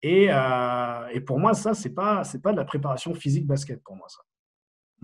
Et, 0.00 0.28
euh, 0.30 1.20
pour 1.26 1.38
moi, 1.38 1.52
ça, 1.52 1.74
ce 1.74 1.86
n'est 1.86 1.92
pas, 1.92 2.22
pas 2.42 2.52
de 2.52 2.56
la 2.56 2.64
préparation 2.64 3.12
physique 3.12 3.46
basket 3.46 3.82
pour 3.84 3.94
moi, 3.94 4.06
ça. 4.08 4.22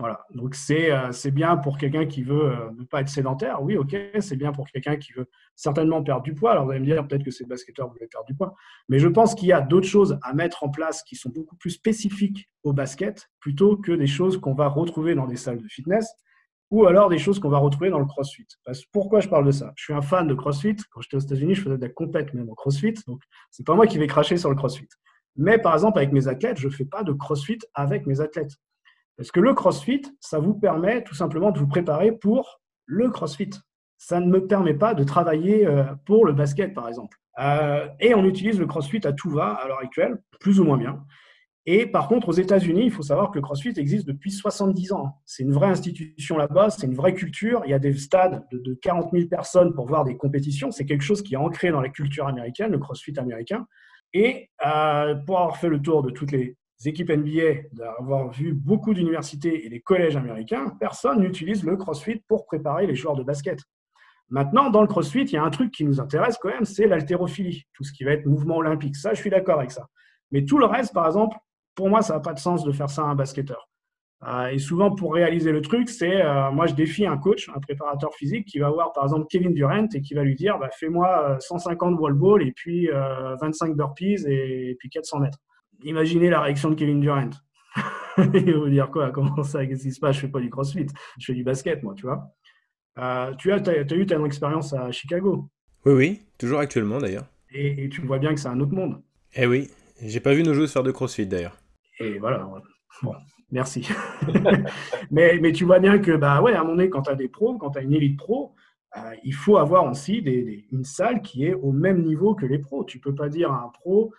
Voilà, 0.01 0.25
donc 0.33 0.55
euh, 0.71 1.11
c'est 1.11 1.29
bien 1.29 1.57
pour 1.57 1.77
quelqu'un 1.77 2.07
qui 2.07 2.23
veut 2.23 2.45
euh, 2.45 2.71
ne 2.75 2.83
pas 2.85 3.01
être 3.01 3.07
sédentaire. 3.07 3.61
Oui, 3.61 3.77
ok, 3.77 3.95
c'est 4.19 4.35
bien 4.35 4.51
pour 4.51 4.67
quelqu'un 4.67 4.95
qui 4.95 5.13
veut 5.13 5.29
certainement 5.55 6.01
perdre 6.01 6.23
du 6.23 6.33
poids. 6.33 6.53
Alors 6.53 6.65
vous 6.65 6.71
allez 6.71 6.79
me 6.79 6.85
dire 6.85 7.07
peut-être 7.07 7.23
que 7.23 7.29
ces 7.29 7.45
basketteurs 7.45 7.87
voulaient 7.87 8.07
perdre 8.07 8.25
du 8.25 8.33
poids. 8.33 8.55
Mais 8.89 8.97
je 8.97 9.07
pense 9.07 9.35
qu'il 9.35 9.47
y 9.47 9.53
a 9.53 9.61
d'autres 9.61 9.87
choses 9.87 10.17
à 10.23 10.33
mettre 10.33 10.63
en 10.63 10.69
place 10.69 11.03
qui 11.03 11.15
sont 11.15 11.29
beaucoup 11.29 11.55
plus 11.55 11.69
spécifiques 11.69 12.49
au 12.63 12.73
basket 12.73 13.29
plutôt 13.39 13.77
que 13.77 13.91
des 13.91 14.07
choses 14.07 14.39
qu'on 14.39 14.55
va 14.55 14.69
retrouver 14.69 15.13
dans 15.13 15.27
des 15.27 15.35
salles 15.35 15.61
de 15.61 15.67
fitness 15.67 16.11
ou 16.71 16.87
alors 16.87 17.07
des 17.07 17.19
choses 17.19 17.37
qu'on 17.37 17.49
va 17.49 17.59
retrouver 17.59 17.91
dans 17.91 17.99
le 17.99 18.05
crossfit. 18.05 18.47
Pourquoi 18.91 19.19
je 19.19 19.29
parle 19.29 19.45
de 19.45 19.51
ça? 19.51 19.71
Je 19.75 19.83
suis 19.83 19.93
un 19.93 20.01
fan 20.01 20.27
de 20.27 20.33
crossfit. 20.33 20.77
Quand 20.89 21.01
j'étais 21.01 21.17
aux 21.17 21.19
États-Unis, 21.19 21.53
je 21.53 21.61
faisais 21.61 21.77
de 21.77 21.85
la 21.85 21.89
compète 21.89 22.33
même 22.33 22.49
au 22.49 22.55
crossfit. 22.55 22.95
Donc 23.05 23.21
c'est 23.51 23.67
pas 23.67 23.75
moi 23.75 23.85
qui 23.85 23.99
vais 23.99 24.07
cracher 24.07 24.37
sur 24.37 24.49
le 24.49 24.55
crossfit. 24.55 24.87
Mais 25.35 25.59
par 25.59 25.75
exemple, 25.75 25.99
avec 25.99 26.11
mes 26.11 26.27
athlètes, 26.27 26.57
je 26.57 26.69
ne 26.69 26.73
fais 26.73 26.85
pas 26.85 27.03
de 27.03 27.13
crossfit 27.13 27.59
avec 27.75 28.07
mes 28.07 28.19
athlètes. 28.19 28.57
Parce 29.17 29.31
que 29.31 29.39
le 29.39 29.53
CrossFit, 29.53 30.01
ça 30.19 30.39
vous 30.39 30.53
permet 30.53 31.03
tout 31.03 31.15
simplement 31.15 31.51
de 31.51 31.59
vous 31.59 31.67
préparer 31.67 32.11
pour 32.11 32.61
le 32.85 33.09
CrossFit. 33.09 33.51
Ça 33.97 34.19
ne 34.19 34.27
me 34.27 34.47
permet 34.47 34.73
pas 34.73 34.93
de 34.93 35.03
travailler 35.03 35.67
euh, 35.67 35.83
pour 36.05 36.25
le 36.25 36.33
basket, 36.33 36.73
par 36.73 36.87
exemple. 36.87 37.17
Euh, 37.39 37.87
et 37.99 38.15
on 38.15 38.25
utilise 38.25 38.59
le 38.59 38.65
CrossFit 38.65 39.05
à 39.05 39.13
tout 39.13 39.29
va 39.29 39.53
à 39.53 39.67
l'heure 39.67 39.79
actuelle, 39.79 40.21
plus 40.39 40.59
ou 40.59 40.63
moins 40.63 40.77
bien. 40.77 41.03
Et 41.67 41.85
par 41.85 42.07
contre, 42.07 42.29
aux 42.29 42.33
États-Unis, 42.33 42.85
il 42.85 42.91
faut 42.91 43.03
savoir 43.03 43.29
que 43.29 43.37
le 43.37 43.43
CrossFit 43.43 43.73
existe 43.77 44.07
depuis 44.07 44.31
70 44.31 44.93
ans. 44.93 45.21
C'est 45.25 45.43
une 45.43 45.51
vraie 45.51 45.67
institution 45.67 46.37
là-bas, 46.37 46.71
c'est 46.71 46.87
une 46.87 46.95
vraie 46.95 47.13
culture. 47.13 47.61
Il 47.65 47.71
y 47.71 47.73
a 47.73 47.79
des 47.79 47.93
stades 47.93 48.43
de, 48.51 48.73
40 48.81 49.11
000 49.13 49.27
personnes 49.27 49.73
pour 49.75 49.87
voir 49.87 50.03
des 50.03 50.17
compétitions. 50.17 50.71
C'est 50.71 50.85
quelque 50.85 51.03
chose 51.03 51.21
qui 51.21 51.35
est 51.35 51.37
ancré 51.37 51.69
dans 51.69 51.81
la 51.81 51.89
culture 51.89 52.27
américaine, 52.27 52.71
le 52.71 52.79
CrossFit 52.79 53.17
américain. 53.19 53.67
Et 54.13 54.49
euh, 54.65 55.15
pour 55.15 55.39
avoir 55.39 55.57
fait 55.57 55.69
le 55.69 55.79
tour 55.81 56.01
de 56.01 56.09
toutes 56.09 56.31
les 56.31 56.57
équipes 56.87 57.09
NBA, 57.09 57.69
d'avoir 57.73 58.29
vu 58.29 58.53
beaucoup 58.53 58.93
d'universités 58.93 59.65
et 59.65 59.69
des 59.69 59.81
collèges 59.81 60.15
américains, 60.15 60.75
personne 60.79 61.19
n'utilise 61.19 61.63
le 61.63 61.77
CrossFit 61.77 62.21
pour 62.27 62.45
préparer 62.45 62.87
les 62.87 62.95
joueurs 62.95 63.15
de 63.15 63.23
basket. 63.23 63.59
Maintenant, 64.29 64.69
dans 64.69 64.81
le 64.81 64.87
CrossFit, 64.87 65.23
il 65.23 65.33
y 65.33 65.37
a 65.37 65.43
un 65.43 65.49
truc 65.49 65.71
qui 65.71 65.83
nous 65.83 65.99
intéresse 65.99 66.37
quand 66.41 66.49
même, 66.49 66.65
c'est 66.65 66.87
l'haltérophilie, 66.87 67.65
tout 67.73 67.83
ce 67.83 67.91
qui 67.91 68.05
va 68.05 68.11
être 68.13 68.25
mouvement 68.25 68.57
olympique. 68.57 68.95
Ça, 68.95 69.13
je 69.13 69.19
suis 69.19 69.29
d'accord 69.29 69.59
avec 69.59 69.71
ça. 69.71 69.87
Mais 70.31 70.45
tout 70.45 70.57
le 70.57 70.65
reste, 70.65 70.93
par 70.93 71.05
exemple, 71.05 71.35
pour 71.75 71.89
moi, 71.89 72.01
ça 72.01 72.13
n'a 72.13 72.19
pas 72.21 72.33
de 72.33 72.39
sens 72.39 72.63
de 72.63 72.71
faire 72.71 72.89
ça 72.89 73.01
à 73.03 73.05
un 73.05 73.15
basketteur. 73.15 73.67
Euh, 74.23 74.47
et 74.47 74.59
souvent, 74.59 74.93
pour 74.95 75.13
réaliser 75.15 75.51
le 75.51 75.61
truc, 75.61 75.89
c'est 75.89 76.21
euh, 76.21 76.51
moi, 76.51 76.67
je 76.67 76.75
défie 76.75 77.05
un 77.05 77.17
coach, 77.17 77.49
un 77.53 77.59
préparateur 77.59 78.13
physique 78.13 78.47
qui 78.47 78.59
va 78.59 78.69
voir, 78.69 78.93
par 78.93 79.03
exemple, 79.03 79.25
Kevin 79.29 79.53
Durant 79.53 79.87
et 79.93 80.01
qui 80.01 80.13
va 80.13 80.23
lui 80.23 80.35
dire 80.35 80.57
bah, 80.59 80.69
fais-moi 80.79 81.37
150 81.39 81.99
wall 81.99 82.13
ball 82.13 82.41
et 82.41 82.53
puis 82.53 82.87
25 83.41 83.75
burpees 83.75 84.25
et, 84.27 84.71
et 84.71 84.75
puis 84.75 84.89
400 84.89 85.19
mètres 85.19 85.39
imaginez 85.83 86.29
la 86.29 86.41
réaction 86.41 86.69
de 86.69 86.75
Kevin 86.75 86.99
Durant. 86.99 87.29
Il 88.17 88.53
va 88.53 88.59
vous 88.59 88.69
dire 88.69 88.89
quoi? 88.89 89.11
Comment 89.11 89.43
ça? 89.43 89.65
Qu'est-ce 89.65 89.83
qui 89.83 89.91
se 89.91 89.99
passe? 89.99 90.15
Je 90.15 90.21
fais 90.21 90.27
pas 90.27 90.39
du 90.39 90.49
crossfit, 90.49 90.87
je 91.19 91.25
fais 91.25 91.33
du 91.33 91.43
basket, 91.43 91.81
moi, 91.83 91.93
tu 91.95 92.03
vois. 92.03 92.27
Euh, 92.97 93.33
tu 93.35 93.51
as, 93.51 93.61
as, 93.67 93.93
eu 93.93 94.05
ta 94.05 94.19
expérience 94.25 94.73
à 94.73 94.91
Chicago? 94.91 95.49
Oui, 95.85 95.93
oui, 95.93 96.21
toujours 96.37 96.59
actuellement 96.59 96.99
d'ailleurs. 96.99 97.25
Et, 97.53 97.89
tu 97.89 98.01
vois 98.01 98.19
bien 98.19 98.33
que 98.33 98.39
c'est 98.39 98.47
un 98.47 98.59
autre 98.59 98.73
monde. 98.73 99.01
Eh 99.35 99.45
oui, 99.45 99.69
j'ai 100.01 100.19
pas 100.19 100.33
vu 100.33 100.43
nos 100.43 100.53
joueurs 100.53 100.69
faire 100.69 100.83
de 100.83 100.91
crossfit 100.91 101.25
d'ailleurs. 101.25 101.57
Et 101.99 102.17
voilà, 102.19 102.47
bon, 103.01 103.13
merci. 103.51 103.87
mais, 105.11 105.39
mais 105.41 105.51
tu 105.51 105.65
vois 105.65 105.79
bien 105.79 105.99
que, 105.99 106.15
bah 106.15 106.41
ouais, 106.41 106.53
à 106.53 106.59
un 106.59 106.63
moment 106.63 106.75
donné, 106.75 106.89
quand 106.89 107.03
tu 107.03 107.11
as 107.11 107.15
des 107.15 107.29
pros, 107.29 107.57
quand 107.57 107.71
tu 107.71 107.79
as 107.79 107.81
une 107.81 107.93
élite 107.93 108.17
pro, 108.17 108.53
euh, 108.97 109.15
il 109.23 109.33
faut 109.33 109.57
avoir 109.57 109.89
aussi 109.89 110.21
des, 110.21 110.65
une 110.71 110.83
salle 110.83 111.21
qui 111.21 111.45
est 111.45 111.53
au 111.53 111.71
même 111.71 112.03
niveau 112.03 112.35
que 112.35 112.45
les 112.45 112.59
pros. 112.59 112.83
Tu 112.83 112.99
peux 112.99 113.15
pas 113.15 113.29
dire 113.29 113.51
à 113.51 113.63
un 113.63 113.69
pro, 113.69 114.13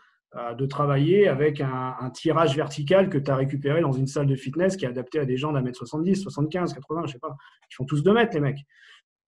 de 0.59 0.64
travailler 0.64 1.29
avec 1.29 1.61
un, 1.61 2.11
tirage 2.14 2.57
vertical 2.57 3.11
que 3.11 3.18
tu 3.18 3.31
as 3.31 3.37
récupéré 3.37 3.83
dans 3.83 3.92
une 3.92 4.07
salle 4.07 4.27
de 4.27 4.35
fitness 4.35 4.77
qui 4.77 4.87
est 4.87 4.88
adaptée 4.88 5.18
à 5.18 5.27
des 5.27 5.37
gens 5.37 5.53
d'un 5.53 5.61
mètre 5.61 5.77
70, 5.77 6.23
75, 6.23 6.73
80, 6.73 7.03
je 7.07 7.12
sais 7.12 7.18
pas. 7.18 7.37
Ils 7.71 7.75
font 7.75 7.85
tous 7.85 8.03
deux 8.03 8.14
mètres, 8.14 8.33
les 8.33 8.40
mecs. 8.40 8.61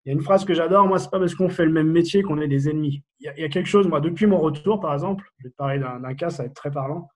Il 0.05 0.11
y 0.11 0.13
a 0.13 0.15
une 0.15 0.23
phrase 0.23 0.45
que 0.45 0.55
j'adore, 0.55 0.87
moi, 0.87 0.99
c'est 0.99 1.11
pas 1.11 1.19
parce 1.19 1.35
qu'on 1.35 1.49
fait 1.49 1.65
le 1.65 1.73
même 1.73 1.91
métier 1.91 2.23
qu'on 2.23 2.41
est 2.41 2.49
des 2.49 2.69
ennemis. 2.69 3.03
Il 3.21 3.33
y, 3.37 3.45
a, 3.45 3.49
quelque 3.49 3.69
chose, 3.69 3.87
moi, 3.87 4.01
depuis 4.01 4.27
mon 4.27 4.39
retour, 4.39 4.81
par 4.81 4.93
exemple, 4.93 5.25
je 5.39 5.45
vais 5.45 5.51
te 5.51 5.57
parler 5.57 5.79
d'un 5.79 6.15
cas, 6.15 6.31
ça 6.31 6.43
va 6.43 6.47
être 6.47 6.55
très 6.55 6.71
parlant. 6.71 7.09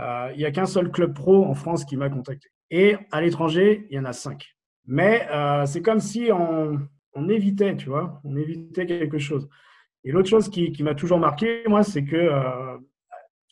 Euh, 0.00 0.30
il 0.34 0.38
n'y 0.38 0.44
a 0.44 0.50
qu'un 0.50 0.66
seul 0.66 0.90
club 0.90 1.14
pro 1.14 1.44
en 1.44 1.54
France 1.54 1.84
qui 1.84 1.96
m'a 1.96 2.10
contacté. 2.10 2.48
Et 2.70 2.96
à 3.12 3.20
l'étranger, 3.20 3.86
il 3.90 3.96
y 3.96 3.98
en 4.00 4.04
a 4.04 4.12
cinq. 4.12 4.56
Mais 4.86 5.28
euh, 5.32 5.64
c'est 5.66 5.82
comme 5.82 6.00
si 6.00 6.30
on, 6.32 7.28
évitait, 7.28 7.76
tu 7.76 7.88
vois, 7.88 8.20
on 8.24 8.36
évitait 8.36 8.86
quelque 8.86 9.18
chose. 9.18 9.48
Et 10.02 10.10
l'autre 10.10 10.28
chose 10.28 10.48
qui 10.48 10.82
m'a 10.82 10.94
toujours 10.94 11.18
marqué, 11.18 11.62
moi, 11.68 11.84
c'est 11.84 12.04
que 12.04 12.16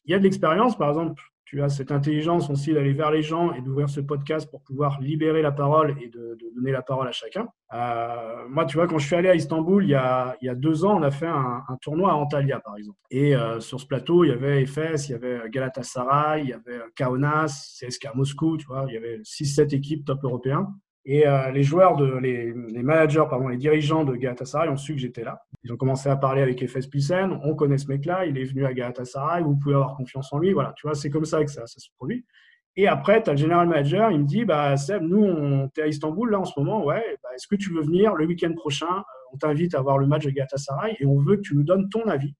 il 0.04 0.12
y 0.12 0.14
a 0.14 0.18
de 0.18 0.24
l'expérience, 0.24 0.76
par 0.76 0.90
exemple, 0.90 1.22
tu 1.52 1.62
as 1.62 1.68
cette 1.68 1.92
intelligence 1.92 2.48
aussi 2.48 2.72
d'aller 2.72 2.94
vers 2.94 3.10
les 3.10 3.20
gens 3.20 3.52
et 3.52 3.60
d'ouvrir 3.60 3.90
ce 3.90 4.00
podcast 4.00 4.50
pour 4.50 4.62
pouvoir 4.62 5.02
libérer 5.02 5.42
la 5.42 5.52
parole 5.52 5.94
et 6.00 6.08
de, 6.08 6.38
donner 6.56 6.72
la 6.72 6.80
parole 6.80 7.06
à 7.08 7.12
chacun. 7.12 7.46
Euh, 7.74 8.48
moi, 8.48 8.64
tu 8.64 8.78
vois, 8.78 8.86
quand 8.86 8.98
je 8.98 9.06
suis 9.06 9.16
allé 9.16 9.28
à 9.28 9.34
Istanbul 9.34 9.84
il 9.84 9.90
y 9.90 9.94
a, 9.94 10.34
il 10.40 10.46
y 10.46 10.48
a 10.48 10.54
deux 10.54 10.86
ans, 10.86 10.96
on 10.98 11.02
a 11.02 11.10
fait 11.10 11.26
un, 11.26 11.62
tournoi 11.82 12.12
à 12.12 12.14
Antalya, 12.14 12.60
par 12.60 12.78
exemple. 12.78 12.96
Et 13.10 13.36
euh, 13.36 13.60
sur 13.60 13.78
ce 13.78 13.86
plateau, 13.86 14.24
il 14.24 14.28
y 14.28 14.32
avait 14.32 14.62
Efes, 14.62 15.08
il 15.08 15.10
y 15.10 15.14
avait 15.14 15.42
Galatasaray, 15.50 16.42
il 16.42 16.48
y 16.48 16.52
avait 16.54 16.80
Kaunas, 16.96 17.76
CSKA 17.78 18.12
Moscou, 18.14 18.56
tu 18.56 18.66
vois, 18.66 18.86
il 18.88 18.94
y 18.94 18.96
avait 18.96 19.18
6-7 19.18 19.74
équipes 19.74 20.06
top 20.06 20.24
européens. 20.24 20.72
Et 21.04 21.26
euh, 21.26 21.50
les 21.50 21.64
joueurs, 21.64 21.96
de, 21.96 22.16
les, 22.18 22.52
managers, 22.52 23.24
pardon, 23.28 23.48
les 23.48 23.56
dirigeants 23.56 24.04
de 24.04 24.14
Galatasaray 24.14 24.68
ont 24.68 24.76
su 24.76 24.94
que 24.94 25.00
j'étais 25.00 25.24
là. 25.24 25.42
Ils 25.64 25.72
ont 25.72 25.76
commencé 25.76 26.08
à 26.08 26.16
parler 26.16 26.42
avec 26.42 26.64
FS 26.68 26.86
Pilsen. 26.86 27.38
On 27.42 27.54
connaît 27.56 27.78
ce 27.78 27.88
mec-là, 27.88 28.26
il 28.26 28.38
est 28.38 28.44
venu 28.44 28.64
à 28.64 28.72
Galatasaray, 28.72 29.42
vous 29.42 29.56
pouvez 29.56 29.74
avoir 29.74 29.96
confiance 29.96 30.32
en 30.32 30.38
lui. 30.38 30.52
Voilà, 30.52 30.72
tu 30.76 30.86
vois, 30.86 30.94
c'est 30.94 31.10
comme 31.10 31.24
ça 31.24 31.44
que 31.44 31.50
ça, 31.50 31.66
se 31.66 31.88
produit. 31.96 32.24
Et 32.76 32.86
après, 32.86 33.22
tu 33.22 33.30
le 33.30 33.36
general 33.36 33.68
manager, 33.68 34.12
il 34.12 34.20
me 34.20 34.24
dit 34.24 34.44
bah, 34.44 34.76
Seb, 34.76 35.02
nous, 35.02 35.22
on 35.22 35.66
est 35.76 35.82
à 35.82 35.86
Istanbul 35.88 36.30
là 36.30 36.40
en 36.40 36.44
ce 36.44 36.58
moment. 36.58 36.84
Ouais, 36.84 37.18
bah, 37.22 37.30
est-ce 37.34 37.48
que 37.48 37.56
tu 37.56 37.72
veux 37.72 37.82
venir 37.82 38.14
le 38.14 38.24
week-end 38.24 38.54
prochain? 38.54 38.86
Euh, 38.86 39.32
On 39.32 39.36
t'invite 39.36 39.74
à 39.74 39.82
voir 39.82 39.98
le 39.98 40.06
match 40.06 40.24
de 40.24 40.30
Galatasaray 40.30 40.96
et 41.00 41.04
on 41.04 41.18
veut 41.18 41.36
que 41.36 41.42
tu 41.42 41.56
nous 41.56 41.64
donnes 41.64 41.88
ton 41.90 42.04
avis 42.06 42.34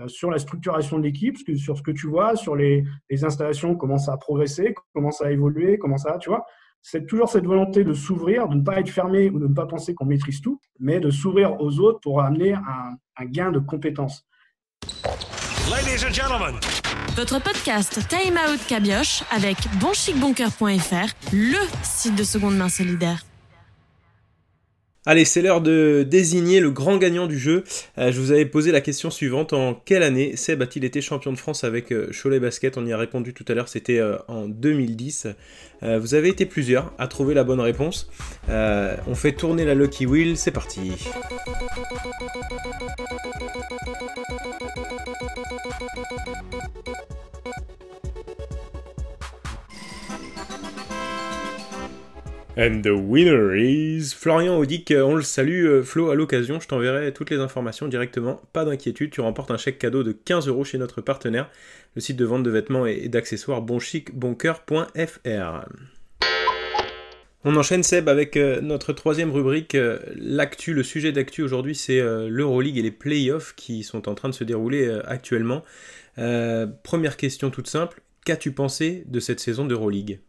euh, 0.00 0.06
sur 0.06 0.30
la 0.30 0.38
structuration 0.38 0.98
de 0.98 1.02
l'équipe, 1.02 1.36
sur 1.56 1.76
ce 1.76 1.82
que 1.82 1.90
tu 1.90 2.06
vois, 2.06 2.36
sur 2.36 2.54
les, 2.54 2.84
les 3.10 3.24
installations, 3.24 3.74
comment 3.74 3.98
ça 3.98 4.12
a 4.12 4.16
progressé, 4.16 4.74
comment 4.94 5.10
ça 5.10 5.26
a 5.26 5.30
évolué, 5.32 5.76
comment 5.76 5.98
ça, 5.98 6.18
tu 6.18 6.30
vois 6.30 6.46
c'est 6.88 7.04
toujours 7.04 7.28
cette 7.28 7.46
volonté 7.46 7.82
de 7.82 7.92
s'ouvrir, 7.92 8.46
de 8.46 8.54
ne 8.54 8.62
pas 8.62 8.78
être 8.78 8.88
fermé 8.88 9.28
ou 9.28 9.40
de 9.40 9.48
ne 9.48 9.54
pas 9.54 9.66
penser 9.66 9.92
qu'on 9.92 10.04
maîtrise 10.04 10.40
tout, 10.40 10.60
mais 10.78 11.00
de 11.00 11.10
s'ouvrir 11.10 11.60
aux 11.60 11.80
autres 11.80 11.98
pour 11.98 12.22
amener 12.22 12.52
un, 12.52 13.24
gain 13.24 13.50
de 13.50 13.58
compétences. 13.58 14.24
Votre 17.16 17.42
podcast 17.42 17.98
Time 18.08 18.38
Out 18.48 18.60
Cabioche 18.68 19.24
avec 19.32 19.56
bonchicboncoeur.fr, 19.80 21.32
le 21.32 21.58
site 21.82 22.14
de 22.14 22.22
seconde 22.22 22.56
main 22.56 22.68
solidaire. 22.68 23.24
Allez, 25.08 25.24
c'est 25.24 25.40
l'heure 25.40 25.60
de 25.60 26.04
désigner 26.04 26.58
le 26.58 26.72
grand 26.72 26.96
gagnant 26.96 27.28
du 27.28 27.38
jeu. 27.38 27.62
Euh, 27.96 28.10
je 28.10 28.20
vous 28.20 28.32
avais 28.32 28.44
posé 28.44 28.72
la 28.72 28.80
question 28.80 29.08
suivante. 29.08 29.52
En 29.52 29.72
quelle 29.72 30.02
année 30.02 30.34
Seb 30.34 30.62
a-t-il 30.62 30.84
été 30.84 31.00
champion 31.00 31.32
de 31.32 31.38
France 31.38 31.62
avec 31.62 31.92
euh, 31.92 32.10
Cholet 32.10 32.40
Basket? 32.40 32.76
On 32.76 32.84
y 32.84 32.92
a 32.92 32.98
répondu 32.98 33.32
tout 33.32 33.44
à 33.46 33.54
l'heure, 33.54 33.68
c'était 33.68 34.00
euh, 34.00 34.16
en 34.26 34.48
2010. 34.48 35.28
vous 35.82 36.14
avez 36.14 36.28
été 36.30 36.44
plusieurs 36.44 36.92
à 36.98 37.06
trouver 37.06 37.34
la 37.34 37.44
bonne 37.44 37.60
réponse. 37.60 38.10
on 38.48 39.14
fait 39.14 39.32
tourner 39.32 39.64
la 39.64 39.74
Lucky 39.74 40.06
Wheel, 40.06 40.36
c'est 40.36 40.50
parti. 40.50 40.90
And 52.58 52.80
the 52.80 52.96
winner 52.96 53.54
is 53.54 54.14
Florian 54.14 54.56
Audic. 54.56 54.90
On 54.90 55.16
le 55.16 55.20
salue, 55.20 55.66
euh, 55.66 55.82
Flo. 55.82 56.08
À 56.08 56.14
l'occasion, 56.14 56.58
je 56.58 56.66
t'enverrai 56.66 57.12
toutes 57.12 57.28
les 57.28 57.36
informations 57.36 57.86
directement. 57.86 58.40
Pas 58.54 58.64
d'inquiétude, 58.64 59.10
tu 59.10 59.20
remportes 59.20 59.50
un 59.50 59.58
chèque 59.58 59.78
cadeau 59.78 60.02
de 60.02 60.12
15 60.12 60.48
euros 60.48 60.64
chez 60.64 60.78
notre 60.78 61.02
partenaire, 61.02 61.50
le 61.96 62.00
site 62.00 62.16
de 62.16 62.24
vente 62.24 62.44
de 62.44 62.50
vêtements 62.50 62.86
et 62.86 63.10
d'accessoires 63.10 63.60
bonchicboncoeur.fr. 63.60 65.68
On 67.44 67.56
enchaîne 67.56 67.82
Seb 67.82 68.08
avec 68.08 68.38
euh, 68.38 68.62
notre 68.62 68.94
troisième 68.94 69.32
rubrique, 69.32 69.74
euh, 69.74 69.98
l'actu. 70.16 70.72
Le 70.72 70.82
sujet 70.82 71.12
d'actu 71.12 71.42
aujourd'hui, 71.42 71.74
c'est 71.74 72.00
l'Euroleague 72.00 72.78
et 72.78 72.82
les 72.82 72.90
playoffs 72.90 73.54
qui 73.54 73.82
sont 73.82 74.08
en 74.08 74.14
train 74.14 74.30
de 74.30 74.34
se 74.34 74.44
dérouler 74.44 74.98
actuellement. 75.04 75.62
première 76.16 77.18
question 77.18 77.50
toute 77.50 77.68
simple, 77.68 78.00
qu'as-tu 78.24 78.52
pensé 78.52 79.04
de 79.08 79.20
cette 79.20 79.40
saison 79.40 79.66
d'Euroleague? 79.66 80.20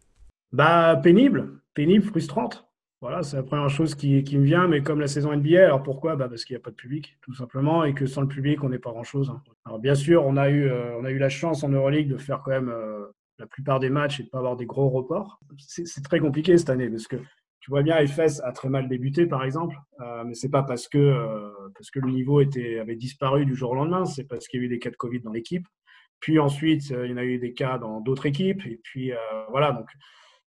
Bah 0.52 1.00
pénible 1.02 1.62
pénible, 1.78 2.04
frustrante. 2.04 2.68
Voilà, 3.02 3.22
c'est 3.22 3.38
la 3.38 3.44
première 3.44 3.70
chose 3.70 3.94
qui, 3.94 4.24
me 4.36 4.44
vient, 4.44 4.68
mais 4.68 4.82
comme 4.82 5.00
la 5.00 5.06
saison 5.06 5.32
NBA, 5.32 5.64
alors 5.64 5.84
pourquoi? 5.84 6.16
Bah 6.16 6.28
Parce 6.28 6.44
qu'il 6.44 6.56
n'y 6.56 6.60
a 6.60 6.64
pas 6.64 6.72
de 6.72 6.76
public, 6.76 7.20
tout 7.22 7.36
simplement, 7.36 7.84
et 7.84 7.94
que 7.94 8.08
sans 8.08 8.22
le 8.22 8.28
public, 8.28 8.64
on 8.64 8.70
n'est 8.70 8.80
pas 8.80 8.90
grand-chose. 8.90 9.30
hein. 9.30 9.44
Alors 9.66 9.78
bien 9.78 9.94
sûr, 9.94 10.26
on 10.26 10.36
a, 10.38 10.50
eu, 10.50 10.68
euh, 10.68 10.98
on 11.00 11.06
a 11.06 11.12
eu 11.12 11.20
la 11.20 11.30
chance 11.30 11.64
en 11.64 11.70
Euroleague 11.70 12.08
de 12.08 12.18
faire 12.18 12.42
quand 12.44 12.50
même 12.50 12.70
euh, 12.70 13.06
la 13.38 13.46
plupart 13.46 13.80
des 13.80 13.92
matchs 13.92 14.20
et 14.20 14.24
de 14.24 14.28
ne 14.30 14.32
pas 14.32 14.40
avoir 14.40 14.56
des 14.56 14.66
gros 14.66 14.90
reports. 14.90 15.40
C'est 15.60 16.04
très 16.04 16.20
compliqué 16.20 16.58
cette 16.58 16.72
année, 16.72 16.90
parce 16.90 17.06
que 17.06 17.18
tu 17.60 17.70
vois 17.70 17.84
bien, 17.84 17.96
FS 18.08 18.42
a 18.44 18.52
très 18.52 18.70
mal 18.70 18.88
débuté, 18.88 19.28
par 19.28 19.44
exemple, 19.44 19.76
euh, 20.02 20.24
mais 20.26 20.34
c'est 20.34 20.50
pas 20.50 20.64
parce 20.64 20.88
que, 20.88 21.52
parce 21.76 21.92
que 21.92 22.00
le 22.00 22.10
niveau 22.10 22.42
était, 22.42 22.80
avait 22.80 22.96
disparu 22.96 23.46
du 23.46 23.54
jour 23.54 23.72
au 23.72 23.76
lendemain, 23.76 24.06
c'est 24.06 24.24
parce 24.24 24.48
qu'il 24.48 24.62
y 24.62 24.64
a 24.64 24.66
eu 24.66 24.70
des 24.70 24.80
cas 24.80 24.90
de 24.90 24.96
Covid 24.96 25.20
dans 25.20 25.32
l'équipe. 25.32 25.68
Puis 26.20 26.40
ensuite, 26.40 26.90
il 26.90 27.12
y 27.12 27.14
en 27.14 27.18
a 27.18 27.24
eu 27.24 27.38
des 27.38 27.54
cas 27.54 27.78
dans 27.78 28.02
d'autres 28.02 28.26
équipes, 28.26 28.66
et 28.66 28.80
puis 28.84 29.12
voilà, 29.52 29.72
donc 29.72 29.88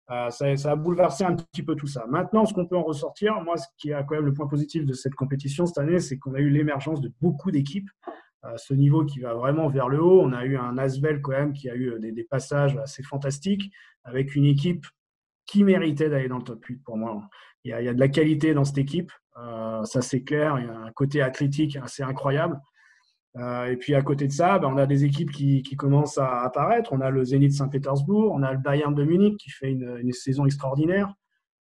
euh, 0.10 0.30
ça, 0.30 0.72
a 0.72 0.76
bouleversé 0.76 1.24
un 1.24 1.36
petit 1.36 1.64
peu 1.64 1.76
tout 1.76 1.88
ça. 1.88 2.06
Maintenant, 2.08 2.46
ce 2.46 2.54
qu'on 2.54 2.66
peut 2.66 2.78
en 2.78 2.84
ressortir, 2.84 3.42
moi, 3.42 3.58
ce 3.58 3.68
qui 3.78 3.90
est 3.90 4.06
quand 4.08 4.16
même 4.16 4.26
le 4.26 4.34
point 4.34 4.48
positif 4.48 4.86
de 4.86 4.94
cette 4.94 5.16
compétition 5.16 5.66
cette 5.66 5.78
année, 5.78 6.00
c'est 6.00 6.18
qu'on 6.18 6.34
a 6.34 6.40
eu 6.40 6.50
l'émergence 6.50 7.02
de 7.02 7.12
beaucoup 7.22 7.52
d'équipes. 7.52 7.90
Euh, 8.46 8.54
ce 8.56 8.74
niveau 8.74 9.04
qui 9.04 9.20
va 9.20 9.34
vraiment 9.34 9.68
vers 9.68 9.90
le 9.90 10.02
haut. 10.02 10.22
On 10.22 10.32
a 10.32 10.46
eu 10.46 10.58
un 10.58 10.78
Asvel 10.78 11.22
quand 11.22 11.32
même 11.32 11.54
qui 11.54 11.70
a 11.70 11.76
eu 11.76 12.00
des, 12.00 12.12
des 12.12 12.24
passages 12.24 12.78
assez 12.78 13.02
fantastiques 13.04 13.72
avec 14.04 14.36
une 14.36 14.46
équipe 14.46 14.86
qui 15.48 15.64
méritait 15.64 16.10
d'aller 16.10 16.28
dans 16.28 16.38
le 16.38 16.44
top 16.44 16.64
8 16.64 16.84
pour 16.84 16.98
moi. 16.98 17.28
Il 17.64 17.72
y 17.72 17.74
a, 17.74 17.82
il 17.82 17.86
y 17.86 17.90
a 17.90 17.94
de 17.94 18.00
la 18.00 18.10
qualité 18.10 18.54
dans 18.54 18.64
cette 18.64 18.78
équipe, 18.78 19.12
euh, 19.38 19.84
ça 19.86 20.02
c'est 20.02 20.24
clair. 20.24 20.60
Il 20.60 20.66
y 20.66 20.70
a 20.70 20.78
un 20.78 20.92
côté 20.92 21.22
athlétique 21.22 21.78
assez 21.78 22.04
incroyable. 22.04 22.60
Euh, 23.36 23.66
et 23.66 23.78
puis 23.78 23.94
à 23.94 24.02
côté 24.02 24.28
de 24.28 24.32
ça, 24.32 24.58
ben, 24.58 24.70
on 24.74 24.78
a 24.78 24.86
des 24.86 25.04
équipes 25.04 25.32
qui, 25.32 25.62
qui 25.62 25.76
commencent 25.76 26.18
à 26.18 26.42
apparaître. 26.42 26.94
On 26.94 27.02
a 27.02 27.10
le 27.10 27.24
Zénith 27.24 27.54
Saint-Pétersbourg, 27.54 28.32
on 28.34 28.42
a 28.42 28.54
le 28.54 28.58
Bayern 28.58 28.96
de 28.96 29.04
Munich 29.04 29.38
qui 29.38 29.52
fait 29.52 29.72
une, 29.72 30.00
une 30.02 30.12
saison 30.12 30.46
extraordinaire. 30.46 31.14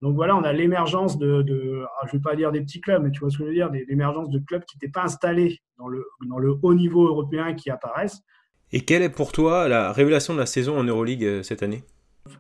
Donc 0.01 0.15
voilà, 0.15 0.35
on 0.35 0.43
a 0.43 0.53
l'émergence 0.53 1.17
de, 1.17 1.41
de 1.41 1.83
ah, 1.83 2.05
je 2.05 2.15
ne 2.15 2.19
vais 2.19 2.23
pas 2.23 2.35
dire 2.35 2.51
des 2.51 2.61
petits 2.61 2.79
clubs, 2.79 3.01
mais 3.01 3.11
tu 3.11 3.21
vois 3.21 3.29
ce 3.29 3.37
que 3.37 3.43
je 3.43 3.49
veux 3.49 3.55
dire, 3.55 3.71
l'émergence 3.87 4.29
de 4.29 4.39
clubs 4.39 4.63
qui 4.63 4.77
n'étaient 4.77 4.91
pas 4.91 5.03
installés 5.03 5.59
dans 5.77 5.87
le, 5.87 6.05
dans 6.29 6.37
le 6.37 6.55
haut 6.61 6.73
niveau 6.73 7.07
européen 7.07 7.53
qui 7.53 7.69
apparaissent. 7.69 8.21
Et 8.71 8.81
quelle 8.81 9.01
est 9.01 9.09
pour 9.09 9.31
toi 9.31 9.67
la 9.67 9.91
révélation 9.91 10.33
de 10.33 10.39
la 10.39 10.45
saison 10.45 10.77
en 10.77 10.83
Euroleague 10.83 11.23
euh, 11.23 11.43
cette 11.43 11.63
année? 11.63 11.83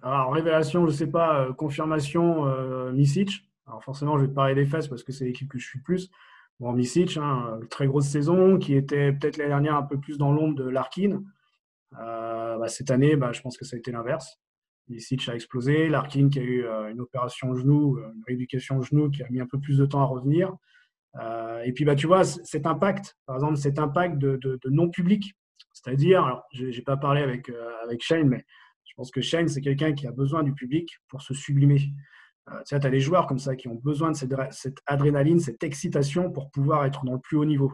Alors, 0.01 0.33
révélation, 0.33 0.81
je 0.81 0.91
ne 0.91 0.95
sais 0.95 1.07
pas, 1.07 1.41
euh, 1.41 1.53
confirmation, 1.53 2.45
euh, 2.45 2.91
Misic. 2.91 3.49
Alors 3.67 3.83
forcément, 3.83 4.17
je 4.17 4.23
vais 4.23 4.29
te 4.29 4.33
parler 4.33 4.55
des 4.55 4.65
fesses 4.65 4.87
parce 4.87 5.03
que 5.03 5.11
c'est 5.11 5.25
l'équipe 5.25 5.47
que 5.47 5.57
je 5.57 5.65
suis 5.65 5.79
le 5.79 5.83
plus. 5.83 6.11
Bon, 6.61 6.71
Misic, 6.71 7.17
hein, 7.17 7.59
très 7.69 7.85
grosse 7.85 8.07
saison, 8.07 8.57
qui 8.57 8.75
était 8.75 9.11
peut-être 9.11 9.35
l'année 9.35 9.49
dernière 9.49 9.75
un 9.75 9.83
peu 9.83 9.99
plus 9.99 10.17
dans 10.17 10.31
l'ombre 10.31 10.55
de 10.55 10.63
Larkin. 10.63 11.21
Euh, 11.99 12.57
bah, 12.57 12.69
cette 12.69 12.91
année, 12.91 13.17
bah, 13.17 13.33
je 13.33 13.41
pense 13.41 13.57
que 13.57 13.65
ça 13.65 13.75
a 13.75 13.79
été 13.79 13.91
l'inverse. 13.91 14.39
Misic 14.87 15.27
a 15.27 15.35
explosé. 15.35 15.89
Larkin 15.89 16.29
qui 16.29 16.39
a 16.39 16.43
eu 16.43 16.65
euh, 16.65 16.91
une 16.91 17.01
opération 17.01 17.53
genou, 17.55 17.97
euh, 17.97 18.09
une 18.15 18.23
rééducation 18.25 18.81
genou 18.81 19.09
qui 19.09 19.21
a 19.21 19.29
mis 19.29 19.41
un 19.41 19.47
peu 19.47 19.59
plus 19.59 19.77
de 19.77 19.85
temps 19.85 20.01
à 20.01 20.05
revenir. 20.05 20.55
Et 21.63 21.71
puis, 21.71 21.85
bah, 21.85 21.95
tu 21.95 22.07
vois, 22.07 22.25
cet 22.25 22.65
impact, 22.65 23.17
par 23.25 23.37
exemple, 23.37 23.55
cet 23.55 23.79
impact 23.79 24.17
de, 24.17 24.59
non-public, 24.65 25.33
c'est-à-dire, 25.71 26.25
alors, 26.25 26.43
je 26.53 26.65
n'ai 26.65 26.81
pas 26.81 26.97
parlé 26.97 27.21
avec 27.21 27.49
Shane, 28.01 28.27
mais 28.27 28.45
je 28.83 28.93
pense 28.95 29.11
que 29.11 29.21
Shane, 29.21 29.47
c'est 29.47 29.61
quelqu'un 29.61 29.93
qui 29.93 30.07
a 30.07 30.11
besoin 30.11 30.43
du 30.43 30.53
public 30.53 30.89
pour 31.07 31.21
se 31.21 31.33
sublimer. 31.33 31.93
Euh, 32.51 32.61
tu 32.65 32.75
as 32.75 32.79
des 32.79 32.99
joueurs 32.99 33.27
comme 33.27 33.39
ça 33.39 33.55
qui 33.55 33.67
ont 33.67 33.75
besoin 33.75 34.11
de 34.11 34.15
cette, 34.15 34.79
adrénaline, 34.85 35.39
cette 35.39 35.63
excitation 35.63 36.31
pour 36.31 36.51
pouvoir 36.51 36.85
être 36.85 37.03
dans 37.03 37.13
le 37.13 37.19
plus 37.19 37.37
haut 37.37 37.45
niveau. 37.45 37.73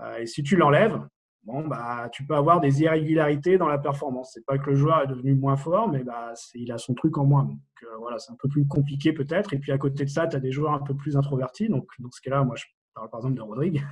Euh, 0.00 0.18
et 0.18 0.26
si 0.26 0.42
tu 0.42 0.56
l'enlèves, 0.56 1.00
bon, 1.42 1.66
bah, 1.66 2.08
tu 2.12 2.24
peux 2.24 2.34
avoir 2.34 2.60
des 2.60 2.82
irrégularités 2.82 3.58
dans 3.58 3.68
la 3.68 3.78
performance. 3.78 4.30
C'est 4.34 4.44
pas 4.46 4.58
que 4.58 4.70
le 4.70 4.76
joueur 4.76 5.02
est 5.02 5.06
devenu 5.08 5.34
moins 5.34 5.56
fort, 5.56 5.88
mais 5.88 6.04
bah, 6.04 6.34
il 6.54 6.70
a 6.70 6.78
son 6.78 6.94
truc 6.94 7.18
en 7.18 7.24
moins. 7.24 7.44
Donc 7.44 7.58
euh, 7.82 7.96
voilà, 7.98 8.18
c'est 8.18 8.32
un 8.32 8.36
peu 8.36 8.48
plus 8.48 8.66
compliqué 8.66 9.12
peut-être. 9.12 9.52
Et 9.54 9.58
puis 9.58 9.72
à 9.72 9.78
côté 9.78 10.04
de 10.04 10.10
ça, 10.10 10.26
tu 10.28 10.36
as 10.36 10.40
des 10.40 10.52
joueurs 10.52 10.72
un 10.72 10.82
peu 10.82 10.94
plus 10.94 11.16
introvertis. 11.16 11.68
Donc 11.68 11.88
dans 11.98 12.10
ce 12.10 12.20
cas-là, 12.20 12.44
moi, 12.44 12.54
je 12.56 12.64
parle 12.94 13.10
par 13.10 13.20
exemple 13.20 13.34
de 13.34 13.42
Rodrigue, 13.42 13.82